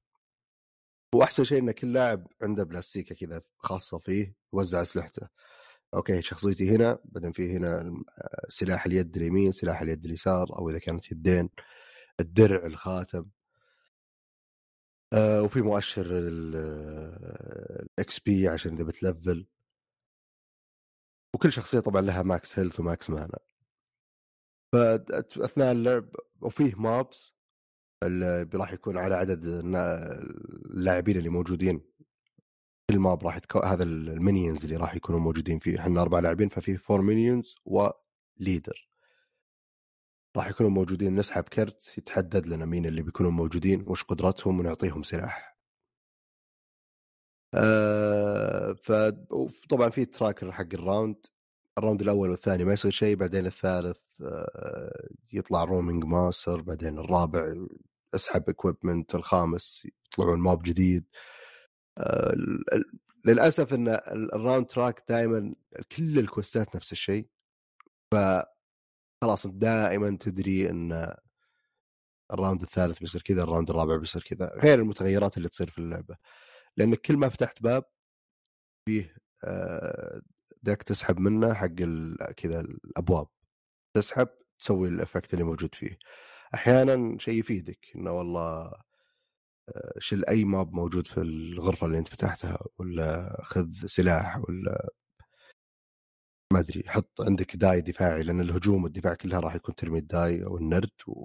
وأحسن 1.15 1.45
شيء 1.45 1.59
إن 1.59 1.71
كل 1.71 1.93
لاعب 1.93 2.27
عنده 2.43 2.65
بلاستيكة 2.65 3.15
كذا 3.15 3.43
خاصة 3.59 3.99
فيه 3.99 4.37
يوزع 4.55 4.83
أسلحته. 4.83 5.29
okay 5.95 6.23
شخصيتي 6.23 6.71
هنا 6.71 6.99
بعدين 7.05 7.33
في 7.33 7.57
هنا 7.57 7.79
آه، 8.19 8.47
سلاح 8.49 8.87
اليد 8.87 9.17
اليمين 9.17 9.53
سلاح 9.53 9.81
اليد 9.83 10.05
اليسار 10.05 10.59
أو 10.59 10.71
إذا 10.71 10.79
كانت 10.79 11.13
يدين. 11.13 11.51
الدرع 12.21 12.67
الخاتم. 12.67 13.27
آه 15.15 15.43
وفي 15.43 15.63
مؤشر 15.63 16.07
ال 17.91 18.19
XP 18.21 18.49
عشان 18.49 18.75
إذا 18.75 18.85
بتلفل. 18.85 19.47
وكل 21.35 21.53
شخصية 21.53 21.81
طبعا 21.81 22.03
لها 22.03 22.23
max 22.23 22.59
health 22.59 22.81
و 22.81 22.88
max 22.88 23.11
mana. 23.11 23.39
فاثناء 24.73 25.73
اللعب 25.73 26.09
وفيه 26.41 26.75
mobs 26.77 27.35
اللي 28.03 28.49
راح 28.55 28.73
يكون 28.73 28.99
على 28.99 29.15
عدد 29.15 29.45
اللاعبين 29.45 31.17
اللي 31.17 31.29
موجودين. 31.29 31.81
كل 32.91 32.99
mob 32.99 33.25
راح 33.27 33.37
يتكو... 33.37 33.59
هذا 33.59 33.83
ال 33.83 33.93
minions 33.93 34.65
اللي 34.65 34.77
راح 34.77 34.95
يكونوا 34.95 35.21
موجودين 35.21 35.59
فيه. 35.59 35.79
إحنا 35.81 36.03
أربع 36.03 36.19
لاعبين 36.19 36.49
ففي 36.49 36.77
four 36.77 37.03
minions 37.03 37.55
و 37.65 37.83
leader 37.83 38.94
راح 40.37 40.49
يكونوا 40.51 40.71
موجودين. 40.71 41.15
نسحب 41.15 41.43
كرت 41.45 41.99
يتحدد 41.99 42.47
لنا 42.47 42.65
مين 42.65 42.87
اللي 42.87 43.03
بيكونوا 43.03 43.31
موجودين 43.31 43.85
وش 43.87 44.05
قدراتهم 44.05 44.61
ونعطيهم 44.61 45.03
سلاح. 45.03 45.55
آه 47.55 48.73
ف 48.73 48.93
طبعا 49.71 49.89
في 49.91 50.05
tracker 50.05 50.53
حق 50.53 50.67
ال 50.75 50.82
round 50.82 51.17
ال 51.79 51.83
round 51.83 52.03
الأول 52.03 52.31
والثاني 52.31 52.65
ما 52.65 52.73
يصير 52.73 52.91
شيء 52.91 53.17
بعدين 53.17 53.47
الثالث 53.47 53.99
آه 54.23 55.09
يطلع 55.33 55.65
roaming 55.65 56.05
monster 56.05 56.61
بعدين 56.61 56.99
الرابع 56.99 57.55
أسحب 58.15 58.49
equipment 58.49 59.15
الخامس 59.15 59.87
يطلعون 60.13 60.39
mob 60.41 60.63
جديد. 60.63 61.05
آه 61.99 62.35
للأسف 63.27 63.75
إن 63.75 63.89
ال- 63.89 64.35
ال 64.35 64.40
round 64.40 64.67
track 64.67 65.05
دائما 65.09 65.55
كل 65.97 66.19
ال 66.19 66.26
quests 66.26 66.70
ات 66.70 66.77
نفس 66.77 66.93
الشيء. 66.93 67.29
ف 68.13 68.15
خلاص 69.25 69.47
أنت 69.47 69.55
دائما 69.55 70.17
تدري 70.21 70.71
إن 70.71 71.15
ال 72.33 72.38
round 72.38 72.63
الثالث 72.63 72.99
بيصير 72.99 73.23
كذا 73.23 73.43
ال 73.43 73.48
round 73.48 73.71
الرابع 73.71 73.97
بيصير 73.97 74.23
كذا 74.23 74.53
غير 74.65 74.79
المتغيرات 74.79 75.37
اللي 75.37 75.49
تصير 75.49 75.71
في 75.71 75.79
اللعبة. 75.79 76.17
لانك 76.77 77.01
كل 77.01 77.17
ما 77.17 77.29
فتحت 77.29 77.63
باب 77.63 77.85
فيه 78.89 79.17
آه، 79.45 80.21
deck 80.63 80.83
تسحب 80.83 81.21
منه 81.21 81.55
حق 81.55 81.67
كذا 82.37 82.61
الأبواب. 82.61 83.29
تسحب 83.95 84.29
تسوي 84.59 84.89
ال 84.89 84.96
effect 84.96 85.35
اللي 85.35 85.45
موجود 85.45 85.75
فيه. 85.75 85.99
أحيانا 86.55 87.19
شيء 87.19 87.39
يفيدك 87.41 87.79
إنه 87.97 88.13
والله 88.13 88.73
آه، 89.69 89.95
شيل 89.99 90.25
أي 90.27 90.45
mob 90.45 90.73
موجود 90.75 91.07
في 91.07 91.21
الغرفة 91.21 91.87
اللي 91.87 91.99
أنت 91.99 92.09
فتحتها 92.09 92.59
ولا 92.79 93.39
خذ 93.45 93.71
سلاح 93.87 94.39
ولا 94.39 94.91
ما 96.53 96.61
أدري 96.61 96.85
حط 96.87 97.21
عندك 97.21 97.57
die 97.57 97.81
دفاعي 97.81 98.23
لأن 98.23 98.41
الهجوم 98.41 98.85
والدفاع 98.85 99.15
كلها 99.15 99.41
راح 99.41 99.55
يكون 99.55 99.75
ترمي 99.75 99.99
ال 99.99 100.10
die 100.10 100.45
أو 100.45 100.57
النرد 100.57 100.91
و... 101.07 101.25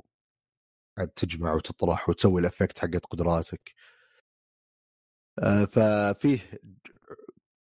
تجمع 1.16 1.54
وتطرح 1.54 2.10
وتسوي 2.10 2.42
ال 2.42 2.47
effect 2.47 2.80
حقت 2.80 3.06
قدراتك. 3.06 3.74
آه، 5.44 5.66
ففيه 5.66 6.40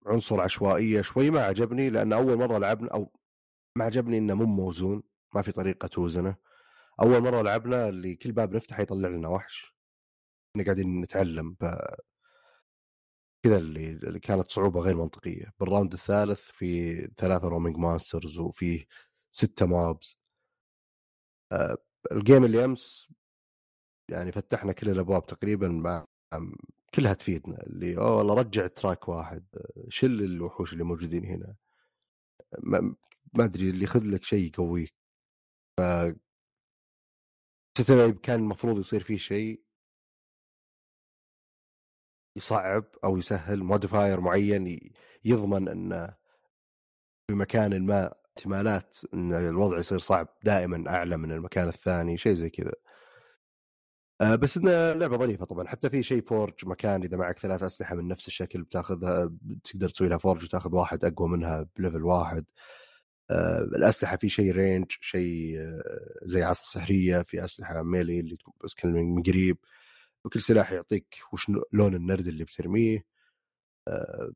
عنصر 0.08 0.42
عشوائية 0.42 1.02
شوي 1.02 1.30
ما 1.30 1.42
عجبني 1.44 1.90
لأن 1.90 2.14
أول 2.14 2.38
مرة 2.38 2.58
لعبنا 2.58 2.94
أو 2.94 3.12
ما 3.78 3.86
عجبني 3.86 4.18
إنه 4.18 4.34
مو 4.36 4.46
موزون 4.46 5.04
ما 5.36 5.42
في 5.42 5.52
طريقة 5.52 5.88
توزنه. 5.88 6.36
أول 7.02 7.22
مرة 7.22 7.42
لعبنا 7.42 7.90
اللي 7.90 8.16
كل 8.16 8.32
باب 8.32 8.56
نفتحه 8.56 8.82
يطلع 8.82 9.10
لنا 9.10 9.28
وحش. 9.28 9.76
إحنا 10.52 10.64
قاعدين 10.66 11.02
نتعلم 11.02 11.58
كذا 13.46 13.58
اللي, 13.58 14.20
كانت 14.20 14.52
صعوبة 14.52 14.82
غير 14.82 14.96
منطقية. 14.98 15.54
بال 15.60 15.70
round 15.70 15.94
الثالث 15.94 16.42
في 16.42 16.96
ثلاثة 17.18 17.48
roaming 17.48 17.78
monsters 17.78 18.40
وفي 18.40 18.86
ستة 19.32 19.66
mobs 19.66 20.18
أه 21.52 21.78
ال 22.12 22.19
game 22.19 22.46
اللي 22.46 22.66
أمس 22.66 23.12
يعني 24.12 24.32
فتحنا 24.32 24.72
كل 24.74 24.90
الأبواب 24.90 25.26
تقريبا 25.26 25.68
مع 25.70 26.06
كلها 26.96 27.14
تفيدنا. 27.14 27.64
اللي 27.68 27.98
أوه 27.98 28.18
والله 28.18 28.34
رجع 28.34 28.68
track 28.68 29.10
واحد 29.10 29.46
شل 29.90 30.22
الوحوش 30.24 30.74
اللي 30.74 30.84
موجودين 30.84 31.26
هنا. 31.26 31.56
ما, 32.60 32.96
أدري 33.40 33.70
اللي 33.70 33.84
ياخذ 33.86 34.04
لك 34.04 34.24
شيء 34.24 34.48
يقويك. 34.48 34.94
ف 35.78 35.82
كان 38.24 38.40
المفروض 38.40 38.80
يصير 38.80 39.04
فيه 39.04 39.18
شيء. 39.18 39.62
يصعب 42.38 42.86
أو 43.04 43.18
يسهل 43.18 43.64
modifier 43.64 44.22
معين 44.22 44.80
يضمن 45.26 45.68
إن 45.70 46.14
في 47.28 47.36
مكان 47.36 47.86
ما 47.86 48.14
احتمالات 48.38 48.98
إن 49.14 49.34
الوضع 49.34 49.80
يصير 49.80 50.00
صعب 50.00 50.28
دائما 50.44 50.90
أعلى 50.90 51.18
من 51.18 51.32
المكان 51.32 51.68
الثاني 51.68 52.18
شيء 52.18 52.34
زي 52.34 52.50
كذا. 52.50 52.74
آه 54.22 54.36
بس 54.36 54.58
انها 54.58 54.94
لعبة 54.94 55.18
ظريفة 55.18 55.46
طبعا 55.46 55.68
حتى 55.68 55.90
في 55.90 56.04
شيء 56.04 56.22
forge 56.22 56.54
مكان 56.66 57.04
إذا 57.04 57.18
معك 57.18 57.40
ثلاث 57.40 57.64
أسلحة 57.64 57.96
من 57.96 58.08
نفس 58.08 58.28
الشكل 58.28 58.64
بتاخذها 58.64 59.32
تقدر 59.64 59.90
تسوي 59.90 60.08
لها 60.10 60.18
forge 60.18 60.44
وتاخذ 60.44 60.76
واحد 60.76 61.06
أقوى 61.06 61.30
منها 61.30 61.68
ب 61.78 61.82
level 61.82 62.04
واحد. 62.04 62.46
آه 63.32 63.60
الأسلحة 63.60 64.18
في 64.18 64.30
شيء 64.30 64.52
range 64.52 64.86
شيء 65.02 65.60
آه 65.60 65.82
زي 66.24 66.44
عصا 66.44 66.64
سحرية 66.66 67.22
في 67.22 67.46
أسلحة 67.46 67.84
melee 67.84 68.20
اللي 68.20 68.38
بس 68.64 68.86
من 68.86 69.24
قريب. 69.24 69.58
وكل 70.28 70.42
سلاح 70.42 70.72
يعطيك 70.72 71.16
وش 71.34 71.52
لون 71.74 71.96
النرد 71.96 72.28
اللي 72.28 72.44
بترميه 72.44 73.06
آه 73.88 74.32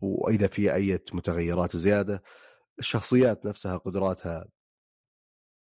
وإذا 0.00 0.46
في 0.46 0.74
أي 0.74 0.98
متغيرات 1.12 1.76
زيادة 1.76 2.22
الشخصيات 2.78 3.46
نفسها 3.46 3.76
قدراتها 3.76 4.46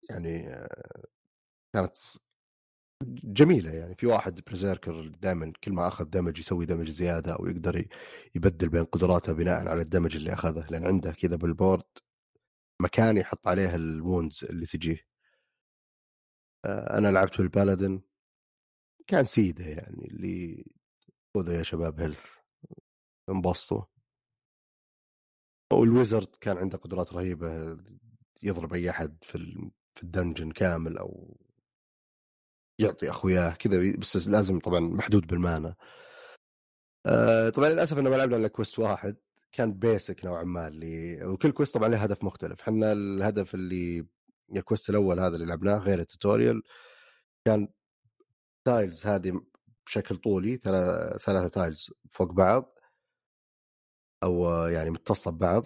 يعني 0.09 0.49
آه 0.49 1.03
كانت 1.73 1.97
جميلة 3.23 3.71
يعني. 3.71 3.95
في 3.95 4.07
واحد 4.07 4.41
berserker 4.47 5.07
دائما 5.07 5.53
كل 5.63 5.73
ما 5.73 5.87
أخذ 5.87 6.05
damage 6.05 6.39
يسوي 6.39 6.65
damage 6.65 6.89
زيادة 6.89 7.33
أو 7.33 7.47
يقدر 7.47 7.87
يبدل 8.35 8.69
بين 8.69 8.85
قدراته 8.85 9.33
بناء 9.33 9.67
على 9.67 9.81
ال 9.81 9.86
damage 9.86 10.15
اللي 10.15 10.33
أخذه. 10.33 10.67
لأن 10.71 10.85
عنده 10.85 11.11
كذا 11.11 11.35
بال 11.35 11.49
board 11.49 11.83
مكان 12.81 13.17
يحط 13.17 13.47
عليه 13.47 13.75
ال 13.75 13.85
wounds 13.85 14.45
اللي 14.49 14.65
تجيه. 14.65 15.05
آه، 16.65 16.97
أنا 16.97 17.07
لعبت 17.11 17.37
بال 17.37 17.52
paladin 17.52 18.01
كان 19.09 19.25
سيدة 19.25 19.65
يعني 19.65 20.05
اللي 20.07 20.65
خذوا 21.35 21.53
يا 21.53 21.63
شباب 21.63 21.99
health 21.99 22.25
انبسطوا. 23.29 23.81
وال 25.73 25.89
wizard 25.89 26.35
كان 26.41 26.57
عنده 26.57 26.77
قدرات 26.77 27.13
رهيبة 27.13 27.77
يضرب 28.43 28.73
أي 28.73 28.89
أحد 28.89 29.17
في 29.23 29.37
في 29.93 30.03
ال 30.03 30.09
dungeon 30.09 30.51
كامل 30.51 30.97
أو 30.97 31.37
يعطي 32.79 33.09
أخوياه 33.09 33.53
كذا 33.53 33.97
بس 33.97 34.27
لازم 34.27 34.59
طبعا 34.59 34.79
محدود 34.79 35.27
بال 35.27 35.43
mana 35.43 35.75
آه 37.05 37.49
طبعا 37.49 37.69
للأسف 37.69 37.97
إنه 37.99 38.09
ما 38.09 38.15
لعبنا 38.15 38.37
إلا 38.37 38.47
quest 38.47 38.79
واحد 38.79 39.17
كان 39.51 39.73
basic 39.73 40.25
نوعا 40.25 40.43
ما 40.43 40.67
اللي 40.67 41.25
وكل 41.25 41.51
quest 41.51 41.73
طبعا 41.73 41.87
له 41.89 41.97
هدف 42.03 42.23
مختلف. 42.23 42.61
إحنا 42.61 42.91
الهدف 42.91 43.55
اللي 43.55 44.05
ال 44.55 44.61
quest 44.61 44.89
الأول 44.89 45.19
هذا 45.19 45.35
اللي 45.35 45.45
لعبناه 45.47 45.77
غير 45.77 45.99
ال 45.99 46.07
tutorial 46.07 46.63
كان 47.45 47.67
tiles 48.69 49.07
هذه 49.07 49.41
بشكل 49.85 50.17
طولي 50.17 50.57
ثلاثة 50.57 51.47
tiles 51.47 51.89
فوق 52.11 52.31
بعض. 52.31 52.79
أو 54.23 54.47
يعني 54.67 54.89
متصله 54.89 55.33
ببعض. 55.33 55.65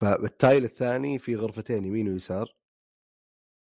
فال 0.00 0.21
tile 0.21 0.64
الثاني 0.64 1.18
في 1.18 1.36
غرفتين 1.36 1.84
يمين 1.84 2.08
ويسار. 2.08 2.56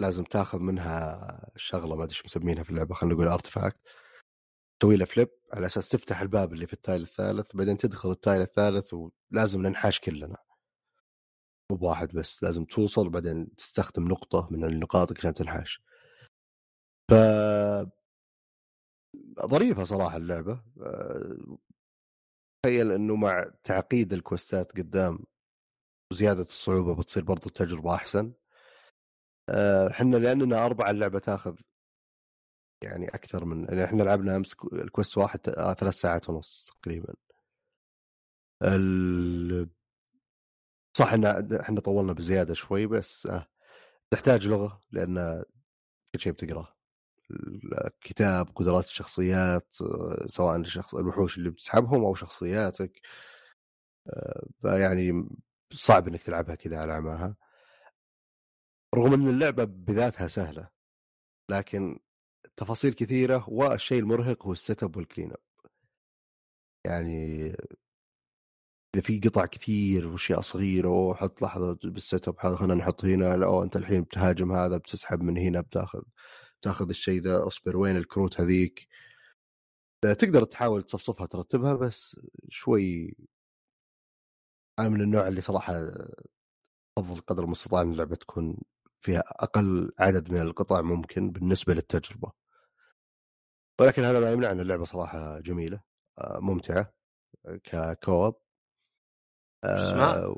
لازم 0.01 0.25
تاخذ 0.25 0.59
منها 0.59 1.51
شغلة 1.57 1.97
ما 1.97 2.05
أدري 2.05 2.15
إيش 2.15 2.25
مسمينها 2.25 2.63
في 2.63 2.71
اللعبة 2.71 2.95
خلينا 2.95 3.15
نقول 3.15 3.29
artifact 3.29 3.81
تسوي 4.81 4.97
له 4.97 5.05
flip 5.05 5.29
على 5.53 5.67
أساس 5.67 5.89
تفتح 5.89 6.21
الباب 6.21 6.53
اللي 6.53 6.67
في 6.67 6.73
ال 6.73 6.79
tile 6.79 7.03
الثالث 7.03 7.57
بعدين 7.57 7.77
تدخل 7.77 8.11
ال 8.11 8.17
tile 8.17 8.41
الثالث 8.43 8.95
ولازم 8.95 9.63
ننحاش 9.63 10.01
كلنا. 10.01 10.37
مو 11.71 11.77
بواحد 11.77 12.09
بس 12.13 12.43
لازم 12.43 12.65
توصل 12.65 13.09
بعدين 13.09 13.57
تستخدم 13.57 14.09
نقطة 14.09 14.49
من 14.51 14.65
النقاط 14.65 15.19
عشان 15.19 15.35
تنحاش. 15.35 15.83
ف 17.11 17.15
ظريفة 19.47 19.85
صراحة 19.85 20.17
اللعبة. 20.17 20.63
تخيل 22.63 22.93
إنه 22.93 23.17
مع 23.17 23.51
تعقيد 23.65 24.13
ال 24.13 24.20
quests 24.20 24.65
ات 24.65 24.73
قدام 24.79 25.19
وزيادة 26.13 26.43
الصعوبة 26.43 26.95
بتصير 26.95 27.25
برضو 27.25 27.47
التجربة 27.47 27.95
أحسن. 27.95 28.33
إحنا 29.91 30.17
لأننا 30.17 30.67
اربعه 30.67 30.91
اللعبة 30.91 31.19
تأخذ 31.19 31.57
يعني 32.85 33.09
أكثر 33.09 33.45
من 33.45 33.65
يعني 33.65 33.85
إحنا 33.85 34.03
لعبنا 34.03 34.37
أمس 34.37 34.57
الكوست 34.73 35.19
واحد 35.19 35.49
آه، 35.49 35.75
ثلاث 35.75 35.95
ساعات 35.95 36.31
ونص 36.31 36.71
تقريبا. 36.83 37.15
ال... 38.63 39.69
صح 40.97 41.13
ان 41.13 41.25
إحنا 41.61 41.81
طولنا 41.81 42.13
بزيادة 42.13 42.55
شوي 42.55 42.87
بس 42.87 43.27
آه، 43.27 43.47
تحتاج 44.11 44.49
لغة 44.49 44.81
لأن 44.91 45.45
كل 46.15 46.21
شيء 46.21 46.33
بتقراه. 46.33 46.74
الكتاب 47.31 48.49
قدرات 48.55 48.85
الشخصيات 48.85 49.77
آه، 49.83 50.27
سواء 50.27 50.57
الشخص 50.57 50.95
الوحوش 50.95 51.39
اللي 51.39 51.51
بتسحبهم 51.51 52.05
أو 52.05 52.15
شخصياتك. 52.15 53.01
فيعني 54.63 55.29
صعب 55.73 56.09
إنك 56.09 56.23
تلعبها 56.23 56.55
كذا 56.55 56.79
على 56.79 56.93
عماها 56.93 57.37
رغم 58.95 59.13
إن 59.15 59.29
اللعبة 59.29 59.65
بذاتها 59.65 60.29
سهلة 60.29 60.69
لكن 61.51 61.99
تفاصيل 62.57 62.93
كثيرة 62.93 63.45
والشيء 63.51 63.99
المرهق 64.01 64.47
هو 64.47 64.53
ال 64.53 64.60
set 64.60 64.83
up 64.83 64.97
وال 64.97 65.07
clean 65.07 65.33
up 65.33 65.71
يعني 66.87 67.47
إذا 68.95 69.03
في 69.03 69.21
قطع 69.21 69.47
كثير 69.47 70.07
وأشياء 70.07 70.41
صغيرة 70.41 70.89
وحط 70.89 71.43
لحظة 71.43 71.79
بال 71.85 72.02
set 72.02 72.29
up 72.29 72.39
خلينا 72.39 72.75
نحط 72.75 73.05
هنا 73.05 73.45
أو 73.45 73.63
أنت 73.63 73.77
الحين 73.77 74.03
بتهاجم 74.03 74.53
هذا 74.53 74.77
بتسحب 74.77 75.23
من 75.23 75.39
هنا 75.39 75.61
بتاخذ. 75.61 76.03
تاخذ 76.65 76.89
الشيء 76.89 77.21
ذا 77.21 77.47
اصبر 77.47 77.77
وين 77.77 77.97
الكروت 77.97 78.41
هذيك؟ 78.41 78.89
تقدر 80.03 80.45
تحاول 80.45 80.83
تصفصفها 80.83 81.27
ترتبها 81.27 81.75
بس 81.75 82.21
شوي 82.49 83.17
أنا 84.79 84.89
من 84.89 85.01
النوع 85.01 85.29
اللي 85.29 85.41
صراحة 85.41 85.75
أفضل 86.99 87.21
قدر 87.21 87.45
المستطاع 87.45 87.81
إن 87.81 87.93
اللعبة 87.93 88.17
تكون 88.17 88.57
فيها 89.01 89.23
أقل 89.27 89.93
عدد 89.99 90.31
من 90.31 90.41
القطع 90.41 90.81
ممكن 90.81 91.31
بالنسبة 91.31 91.75
للتجربة. 91.75 92.33
ولكن 93.81 94.05
هذا 94.05 94.21
ما 94.21 94.33
يمنع 94.33 94.51
إن 94.51 94.61
اللعبة 94.61 94.85
صراحة 94.85 95.41
جميلة 95.41 95.81
آه، 96.19 96.39
ممتعة 96.39 96.93
ككوب. 97.65 98.35
اسمها؟ 99.65 100.35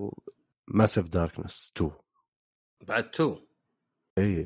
ماسيف 0.69 1.09
داركنس 1.09 1.73
2 1.77 1.93
بعد 2.89 3.05
2 3.05 3.46
اي 4.19 4.41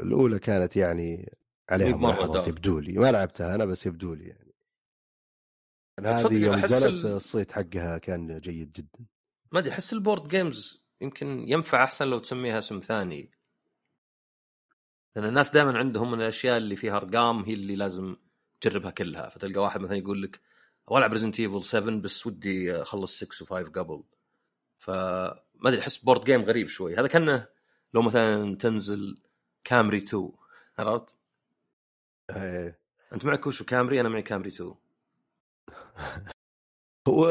الأولى 0.00 0.38
كانت 0.38 0.76
يعني 0.76 1.36
عليها 1.70 1.96
مرة 1.96 2.48
يبدو 2.48 2.78
لي 2.78 2.92
ما 2.92 3.12
لعبتها 3.12 3.54
أنا 3.54 3.64
بس 3.64 3.86
يبدو 3.86 4.14
لي 4.14 4.24
يعني. 4.24 4.50
هذه 6.04 6.44
يوم 6.44 6.54
نزلت 6.54 7.04
ال... 7.04 7.12
الصيت 7.12 7.52
حقها 7.52 7.98
كان 7.98 8.40
جيد 8.40 8.72
جدا. 8.72 9.06
ما 9.52 9.58
أدري 9.58 9.72
أحس 9.72 9.92
ال 9.92 9.98
board 9.98 10.28
games 10.28 10.82
يمكن 11.00 11.48
ينفع 11.48 11.84
أحسن 11.84 12.06
لو 12.06 12.18
تسميها 12.18 12.58
اسم 12.58 12.80
ثاني. 12.80 13.30
لأن 15.16 15.24
الناس 15.24 15.50
دائما 15.50 15.78
عندهم 15.78 16.10
من 16.10 16.20
الأشياء 16.20 16.56
اللي 16.56 16.76
فيها 16.76 16.96
أرقام 16.96 17.42
هي 17.42 17.54
اللي 17.54 17.76
لازم 17.76 18.16
تجربها 18.60 18.90
كلها. 18.90 19.28
فتلقى 19.28 19.60
واحد 19.60 19.80
مثلا 19.80 19.96
يقول 19.96 20.22
لك 20.22 20.40
أبغى 20.88 20.98
ألعب 20.98 21.12
Resident 21.12 21.40
Evil 21.40 21.62
7 21.62 21.96
بس 22.00 22.26
ودي 22.26 22.74
أخلص 22.74 23.18
6 23.24 23.46
و5 23.46 23.70
قبل. 23.70 24.02
فما 24.78 25.40
أدري 25.66 25.80
أحس 25.80 25.98
board 25.98 26.24
game 26.24 26.42
غريب 26.42 26.68
شوي. 26.68 26.96
هذا 26.96 27.06
كأنه 27.06 27.48
لو 27.94 28.02
مثلا 28.02 28.56
تنزل 28.56 29.18
كامري 29.64 29.96
2 29.96 30.32
عرفت؟ 30.78 31.18
إيه. 32.30 32.80
أنت 33.12 33.24
معك 33.24 33.46
وشو 33.46 33.64
كامري 33.64 34.00
أنا 34.00 34.08
معي 34.08 34.22
كامري 34.22 34.48
2 34.48 34.74
هو 37.08 37.26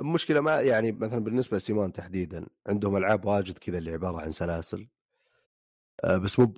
المشكلة 0.00 0.40
ما 0.40 0.60
يعني 0.60 0.92
مثلا 0.92 1.18
بالنسبة 1.24 1.56
ل 1.56 1.63
CMON 1.63 1.92
تحديدا 1.92 2.46
عندهم 2.66 2.96
ألعاب 2.96 3.24
واجد 3.24 3.58
كذا 3.58 3.78
اللي 3.78 3.92
عبارة 3.92 4.20
عن 4.20 4.32
سلاسل. 4.32 4.88
آه، 6.04 6.16
بس 6.16 6.38
مو 6.38 6.54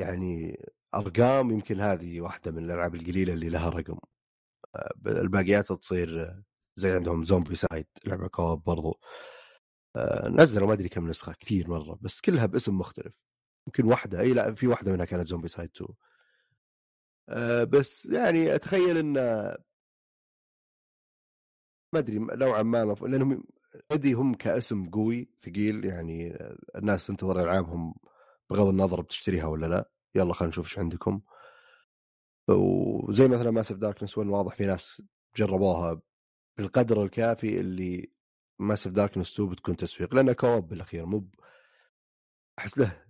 يعني 0.00 0.60
أرقام 0.94 1.50
يمكن 1.50 1.80
هذه 1.80 2.20
واحدة 2.20 2.50
من 2.52 2.64
الألعاب 2.64 2.94
القليلة 2.94 3.32
اللي 3.32 3.48
لها 3.48 3.68
رقم. 3.70 3.98
آه، 4.76 4.92
الباقيات 5.06 5.72
تصير 5.72 6.36
زي 6.76 6.92
عندهم 6.92 7.24
Zombicide 7.24 7.86
لعبة 8.06 8.28
co-op 8.28 8.64
برضو. 8.64 9.00
نزلوا 10.26 10.66
ما 10.66 10.72
أدري 10.72 10.88
كم 10.88 11.08
نسخة 11.08 11.32
كثير 11.32 11.70
مرة 11.70 11.98
بس 12.00 12.20
كلها 12.20 12.46
باسم 12.46 12.78
مختلف. 12.78 13.14
يمكن 13.66 13.84
واحدة 13.86 14.20
إي 14.20 14.32
لا 14.34 14.54
في 14.54 14.66
واحدة 14.66 14.92
منها 14.92 15.04
كانت 15.04 15.26
Zombicide 15.26 15.70
2 15.76 15.90
أه 17.28 17.64
بس 17.64 18.06
يعني 18.06 18.54
أتخيل 18.54 18.96
إن 18.98 19.12
ما 21.92 21.98
أدري 21.98 22.18
نوعا 22.18 22.62
ما 22.62 22.84
مف... 22.84 23.02
لأنهم 23.02 23.44
already 23.90 24.12
هم 24.12 24.34
كاسم 24.34 24.90
قوي 24.90 25.28
ثقيل 25.42 25.84
يعني 25.84 26.38
الناس 26.76 27.06
تنتظر 27.06 27.42
ألعابهم 27.42 27.94
بغض 28.50 28.66
النظر 28.66 29.00
بتشتريها 29.00 29.46
ولا 29.46 29.66
لا. 29.66 29.90
يلا 30.14 30.32
خلينا 30.34 30.50
نشوف 30.50 30.66
إيش 30.66 30.78
عندكم. 30.78 31.20
وزي 32.48 33.28
مثلا 33.28 33.50
Massive 33.50 33.76
Darkness 33.76 34.18
1 34.18 34.30
واضح 34.30 34.54
في 34.54 34.66
ناس 34.66 35.02
جربوها 35.36 36.00
بالقدر 36.58 37.02
الكافي 37.02 37.60
اللي 37.60 38.12
Massive 38.60 38.90
Darkness 38.90 39.32
2 39.32 39.48
بتكون 39.48 39.76
تسويق 39.76 40.14
لأنه 40.14 40.32
co-op 40.32 40.68
بالأخير 40.68 41.06
مو 41.06 41.28
أحس 42.58 42.78
له 42.78 43.04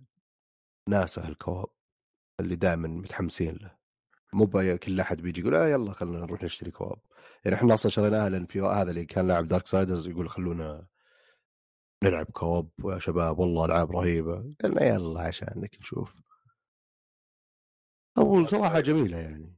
ناسه 0.89 1.27
ال 1.27 1.34
co-op 1.34 1.69
اللي 2.39 2.55
دائما 2.55 2.87
متحمسين 2.87 3.55
له. 3.61 3.75
مو 4.33 4.47
كل 4.77 4.99
أحد 4.99 5.21
بيجي 5.21 5.41
يقول 5.41 5.55
آه 5.55 5.67
يلا 5.67 5.93
خلينا 5.93 6.19
نروح 6.19 6.43
نشتري 6.43 6.71
co-op 6.71 6.99
يعني 7.45 7.57
إحنا 7.57 7.73
أصلا 7.73 7.91
شريناها 7.91 8.29
لأن 8.29 8.45
في 8.45 8.61
هذا 8.61 8.89
اللي 8.91 9.05
كان 9.05 9.27
لاعب 9.27 9.47
Darksiders 9.47 10.07
يقول 10.07 10.29
خلونا 10.29 10.87
نلعب 12.03 12.25
co-op 12.25 12.69
يا 12.85 12.99
شباب 12.99 13.39
والله 13.39 13.65
ألعاب 13.65 13.91
رهيبة. 13.91 14.55
قلنا 14.63 14.83
يلا 14.83 15.21
عشانك 15.21 15.75
نشوف. 15.79 16.13
أو 18.17 18.45
صراحة 18.45 18.79
جميلة 18.79 19.17
يعني. 19.17 19.55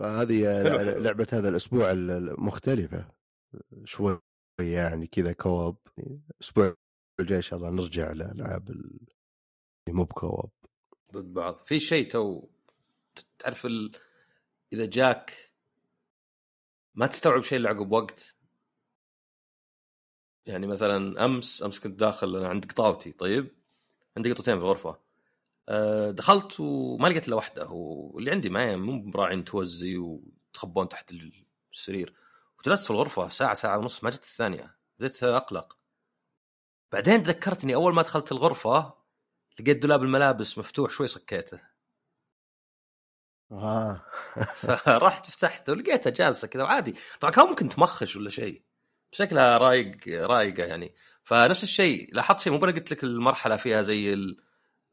فهذه 0.00 0.62
لعبة 0.98 1.26
هذا 1.32 1.48
الأسبوع 1.48 1.90
المختلفه 1.90 3.08
شوي 3.84 4.20
يعني 4.60 5.06
كذا 5.06 5.32
كواب 5.32 5.76
الأسبوع 5.98 6.74
الجاي 7.20 7.36
إن 7.36 7.42
شاء 7.42 7.58
الله 7.58 7.70
نرجع 7.70 8.12
لألعاب 8.12 8.82
مو 9.88 10.04
بكواب 10.04 10.50
ضد 11.12 11.34
بعض. 11.34 11.56
في 11.56 11.80
شيء 11.80 12.10
تو 12.10 12.48
تعرف 13.38 13.66
ال... 13.66 13.92
إذا 14.72 14.86
جاك 14.86 15.52
ما 16.94 17.06
تستوعب 17.06 17.42
شيء 17.42 17.58
الا 17.58 17.68
عقب 17.70 17.92
وقت؟ 17.92 18.36
يعني 20.46 20.66
مثلا 20.66 21.24
أمس 21.24 21.62
أمس 21.62 21.80
كنت 21.80 22.00
داخل 22.00 22.36
أنا 22.36 22.48
عند 22.48 22.64
قطاوتي 22.64 23.12
طيب؟ 23.12 23.56
عندي 24.16 24.32
قطتين 24.32 24.58
في 24.58 24.64
الغرفة. 24.64 25.09
دخلت 26.10 26.60
وما 26.60 27.08
لقيت 27.08 27.28
إلا 27.28 27.36
واحدة. 27.36 27.68
واللي 27.70 28.30
عندي 28.30 28.50
معي 28.50 28.76
مو 28.76 29.10
براعين 29.10 29.44
توزي 29.44 29.96
وتخبون 29.98 30.88
تحت 30.88 31.12
السرير. 31.72 32.14
وجلست 32.58 32.84
في 32.84 32.90
الغرفة 32.90 33.28
ساعة 33.28 33.54
ساعة 33.54 33.78
ونص 33.78 34.04
ما 34.04 34.10
جت 34.10 34.22
الثانية. 34.22 34.76
بديت 34.98 35.22
أقلق. 35.22 35.76
بعدين 36.92 37.22
تذكرتني 37.22 37.74
أول 37.74 37.94
ما 37.94 38.02
دخلت 38.02 38.32
الغرفة 38.32 38.94
لقيت 39.60 39.82
دولاب 39.82 40.02
الملابس 40.02 40.58
مفتوح 40.58 40.90
شوي 40.90 41.06
صكيته. 41.06 41.60
آه. 43.52 44.02
فرحت 44.84 45.30
فتحته 45.30 45.72
ولقيتها 45.72 46.10
جالسة 46.10 46.48
كذا 46.48 46.62
وعادي. 46.62 46.94
طبعا 47.20 47.32
كان 47.34 47.46
ممكن 47.46 47.68
تمخش 47.68 48.16
ولا 48.16 48.30
شيء. 48.30 48.62
شكلها 49.12 49.58
رايق 49.58 50.08
رايقة 50.08 50.64
يعني. 50.64 50.94
فنفس 51.24 51.62
الشيء 51.62 52.14
لاحظت 52.14 52.40
شيء 52.40 52.52
مو 52.52 52.64
أنا 52.64 52.72
قلت 52.72 52.90
لك 52.92 53.04
المرحلة 53.04 53.56
فيها 53.56 53.82
زي 53.82 54.14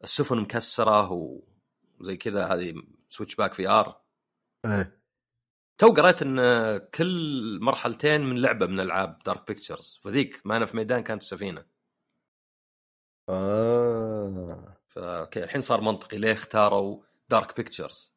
السفن 0.03 0.37
مكسرة 0.37 1.11
وزي 1.11 2.17
كذا 2.17 2.45
هذه 2.45 2.73
Switchback 3.09 3.53
VR 3.53 4.01
إيه. 4.65 5.01
تو 5.77 5.87
قريت 5.87 6.21
إن 6.21 6.37
كل 6.77 7.59
مرحلتين 7.61 8.21
من 8.21 8.41
لعبة 8.41 8.65
من 8.65 8.79
ألعاب 8.79 9.19
Dark 9.25 9.47
Pictures 9.47 9.99
فذيك 10.03 10.41
Man 10.45 10.65
of 10.65 10.77
Medan 10.77 11.03
كانت 11.03 11.23
سفينة. 11.23 11.65
آه. 13.29 14.77
فالحين 14.87 15.43
الحين 15.43 15.61
صار 15.61 15.81
منطقي 15.81 16.17
ليه 16.17 16.33
اختاروا 16.33 17.03
Dark 17.29 17.57
Pictures 17.57 18.13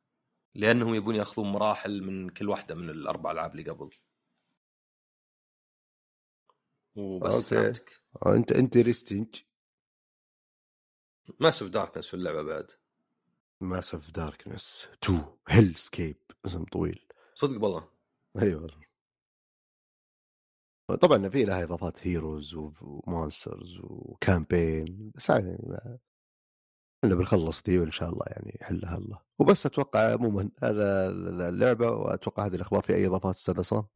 لأنهم 0.55 0.95
يبون 0.95 1.15
ياخذون 1.15 1.53
مراحل 1.53 2.03
من 2.03 2.29
كل 2.29 2.49
واحدة 2.49 2.75
من 2.75 2.91
الأربع 2.91 3.31
ألعاب 3.31 3.51
اللي 3.51 3.71
قبل. 3.71 3.91
وبس 6.97 7.53
okay. 7.53 7.81
آه، 8.27 8.35
انت 8.35 8.53
interesting 8.53 9.43
Massive 11.41 11.67
Darkness 11.67 12.09
في 12.09 12.15
اللعبة 12.15 12.43
بعد. 12.43 12.71
Massive 13.61 14.11
Darkness 14.11 14.89
2 15.05 15.25
Hellscape 15.49 16.17
اسم 16.47 16.65
طويل. 16.65 17.07
صدق 17.35 17.65
والله. 17.65 17.89
أيوه. 18.43 18.71
طبعا 21.01 21.29
في 21.29 21.45
لها 21.45 21.63
إضافات 21.63 22.07
heroes 22.07 22.55
و 22.55 22.68
monsters 22.68 23.79
و 23.83 23.97
campaign 23.97 25.13
بس 25.15 25.31
يعني 25.31 25.59
إحنا 27.05 27.15
بنخلص 27.15 27.63
دي 27.63 27.79
وإن 27.79 27.91
شاء 27.91 28.09
الله 28.11 28.25
يعني 28.27 28.59
يحلها 28.61 28.97
الله. 28.97 29.21
وبس 29.39 29.67
أتوقع 29.67 30.13
عموما 30.13 30.51
هذا 30.63 31.09
اللعبة 31.49 31.91
وأتوقع 31.91 32.47
هذه 32.47 32.55
الأخبار 32.55 32.83
في 32.83 32.95
أي 32.95 33.07
إضافات 33.07 33.35
أستاذ 33.35 33.59
عصام؟ 33.59 33.87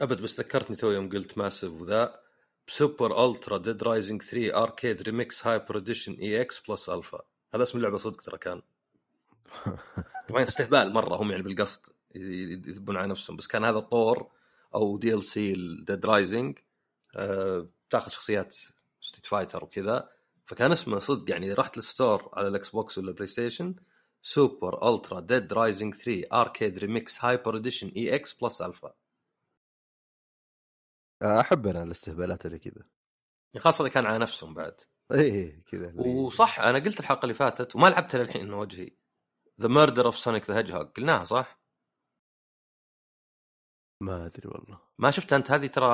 أبد 0.00 0.22
بس 0.22 0.40
ذكرتني 0.40 0.76
تو 0.76 0.90
يوم 0.90 1.08
قلت 1.08 1.38
Massive 1.38 1.80
وذا 1.80 2.23
Super 2.66 3.26
Ultra 3.26 3.58
Dead 3.58 3.82
Rising 3.82 4.22
3 4.22 4.62
Arcade 4.62 5.02
Remix 5.02 5.46
Hyper 5.46 5.76
Edition 5.76 6.12
EX 6.12 6.60
Plus 6.68 6.88
Alpha 6.88 7.24
هذا 7.54 7.62
اسم 7.62 7.78
اللعبة 7.78 7.98
صدق 7.98 8.20
ترى 8.20 8.38
كان. 8.38 8.62
طبعا 10.28 10.42
استهبال 10.42 10.92
مرة 10.92 11.16
هم 11.16 11.30
يعني 11.30 11.42
بالقصد 11.42 11.86
يذبون 12.14 12.96
على 12.96 13.06
نفسهم. 13.06 13.36
بس 13.36 13.46
كان 13.46 13.64
هذا 13.64 13.78
طور 13.80 14.30
أو 14.74 14.98
DLC 14.98 15.52
Dead 15.86 16.06
Rising 16.06 16.58
تاخذ 17.90 18.10
شخصيات 18.10 18.56
Street 19.00 19.26
Fighter 19.26 19.64
وكذا. 19.64 20.08
فكان 20.46 20.72
اسمه 20.72 20.98
صدق 20.98 21.30
يعني 21.30 21.46
اذا 21.46 21.54
رحت 21.54 21.76
لل 21.76 21.91
store 21.91 22.30
على 22.32 22.48
ال 22.48 22.70
Xbox 22.70 22.98
ولا 22.98 23.12
PlayStation 23.12 23.74
Super 24.22 24.94
Ultra 24.94 25.20
Dead 25.20 25.52
Rising 25.52 25.94
3 25.94 26.40
Arcade 26.40 26.78
Remix 26.78 27.24
Hyper 27.24 27.56
Edition 27.56 27.88
EX 27.96 28.32
Plus 28.32 28.62
Alpha 28.62 28.94
أحب 31.22 31.66
أنا 31.66 31.82
الاستهبالات 31.82 32.46
اللي 32.46 32.58
كذا. 32.58 32.88
خاصة 33.58 33.84
اذا 33.84 33.92
كان 33.92 34.06
على 34.06 34.18
نفسهم 34.18 34.54
بعد. 34.54 34.80
إيه 35.12 35.62
كذا 35.64 35.94
وصح 36.00 36.60
أنا 36.60 36.78
قلت 36.78 37.00
الحلقة 37.00 37.22
اللي 37.22 37.34
فاتت 37.34 37.76
وما 37.76 37.88
لعبتها 37.88 38.22
للحين 38.22 38.52
وجهي. 38.52 38.90
The 39.60 39.68
Murder 39.68 40.06
of 40.06 40.16
Sonic 40.18 40.50
the 40.50 40.58
Hedge 40.58 40.72
قلناها 40.72 41.24
صح؟ 41.24 41.60
ما 44.00 44.26
أدري 44.26 44.48
والله. 44.48 44.80
ما 44.98 45.10
شفت 45.10 45.32
أنت؟ 45.32 45.50
هذه 45.50 45.66
ترى 45.66 45.86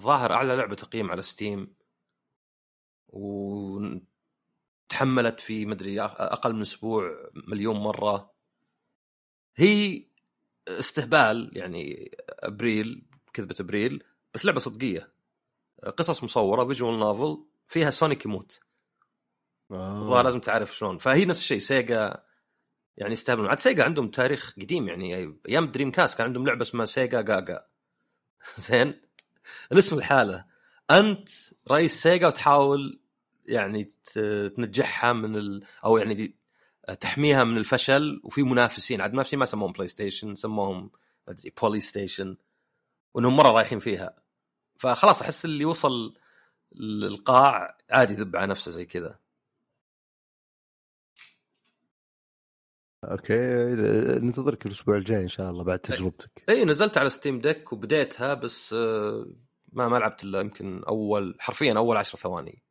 ظاهر 0.00 0.32
أعلى 0.32 0.56
لعبة 0.56 0.74
تقييم 0.74 1.10
على 1.10 1.22
Steam 1.22 1.76
وتحملت 3.08 4.00
في 5.40 5.66
مدري 5.66 6.00
أقل 6.00 6.54
من 6.54 6.60
أسبوع 6.60 7.30
مليون 7.48 7.76
مرة. 7.76 8.34
هي 9.56 10.06
استهبال 10.68 11.56
يعني 11.56 12.16
أبريل 12.28 13.08
كذبة 13.32 13.54
أبريل. 13.60 14.04
بس 14.36 14.46
لعبة 14.46 14.60
صدقية. 14.60 15.12
قصص 15.96 16.24
مصورة 16.24 16.64
visual 16.64 16.98
novel 16.98 17.44
فيها 17.68 17.90
Sonic 17.90 18.24
يموت. 18.24 18.60
آه. 19.70 20.22
لازم 20.22 20.40
تعرف 20.40 20.76
شلون. 20.76 20.98
فهي 20.98 21.24
نفس 21.24 21.40
الشيء 21.40 21.58
Sega 21.58 22.24
يعني 22.96 23.12
يستهبلون. 23.12 23.48
عاد 23.48 23.58
Sega 23.58 23.84
عندهم 23.84 24.08
تاريخ 24.10 24.54
قديم 24.56 24.88
يعني 24.88 25.38
أيام 25.48 25.66
Dreamcast 25.66 26.18
كان 26.18 26.26
عندهم 26.26 26.46
لعبة 26.46 26.62
اسمها 26.62 26.84
Segagaga 26.84 27.66
زين؟ 28.68 29.00
الاسم 29.72 29.98
الحالة. 29.98 30.44
أنت 30.90 31.28
رئيس 31.70 32.02
Sega 32.02 32.26
وتحاول 32.26 33.00
يعني 33.46 33.90
تنجحها 34.56 35.12
من 35.12 35.36
ال... 35.36 35.64
أو 35.84 35.98
يعني 35.98 36.38
تحميها 37.00 37.44
من 37.44 37.58
الفشل 37.58 38.20
وفي 38.24 38.42
منافسين. 38.42 39.00
عاد 39.00 39.12
منافسين 39.12 39.38
ما 39.38 39.44
سموهم 39.44 39.72
PlayStation 39.72 40.34
سموهم 40.34 40.90
أدري 41.28 41.52
PolyStation 41.62 42.36
وإنهم 43.14 43.36
مرة 43.36 43.50
رايحين 43.50 43.78
فيها. 43.78 44.25
فخلاص 44.78 45.22
أحس 45.22 45.44
اللي 45.44 45.64
وصل 45.64 46.14
القاع 46.80 47.78
عادي 47.90 48.12
يذب 48.12 48.36
على 48.36 48.46
نفسه 48.46 48.70
زي 48.70 48.86
كذا. 48.86 49.18
okay 53.04 53.34
ننتظرك 54.20 54.66
الأسبوع 54.66 54.96
الجاي 54.96 55.22
إن 55.22 55.28
شاء 55.28 55.50
الله 55.50 55.64
بعد 55.64 55.78
تجربتك. 55.78 56.42
اي 56.48 56.64
نزلت 56.64 56.98
على 56.98 57.10
Steam 57.10 57.40
Deck 57.40 57.72
وبديتها 57.72 58.34
بس 58.34 58.72
آه، 58.72 59.26
ما 59.72 59.88
ما 59.88 59.96
لعبت 59.96 60.24
إلا 60.24 60.40
يمكن 60.40 60.84
أول 60.84 61.36
حرفيا 61.38 61.74
أول 61.76 61.96
عشر 61.96 62.18
ثواني. 62.18 62.62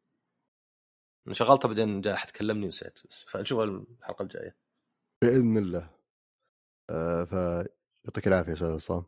شغلتها 1.31 1.67
بعدين 1.67 2.01
جاء 2.01 2.13
أحد 2.13 2.31
كلمني 2.31 2.65
ونسيت 2.65 2.99
بس. 3.09 3.25
فنشوف 3.27 3.59
الحلقة 3.59 4.23
الجاية. 4.23 4.55
بإذن 5.21 5.57
الله. 5.57 5.89
آه 6.89 7.23
فيعطيك 7.23 8.27
العافية 8.27 8.53
أستاذ 8.53 8.67
عصام. 8.73 9.05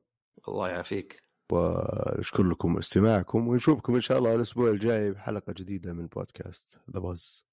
الله 0.48 0.70
يعافيك. 0.70 1.27
ونشكر 1.54 2.44
لكم 2.44 2.78
استماعكم 2.78 3.48
ونشوفكم 3.48 3.96
إن 3.96 4.02
شاء 4.02 4.18
الله 4.18 4.36
الأسبوع 4.36 4.70
الجاي 4.70 5.12
بحلقة 5.12 5.54
جديدة 5.58 5.94
من 5.94 6.08
بودكاست 6.08 6.78
ذا 6.92 7.00
باز 7.00 7.47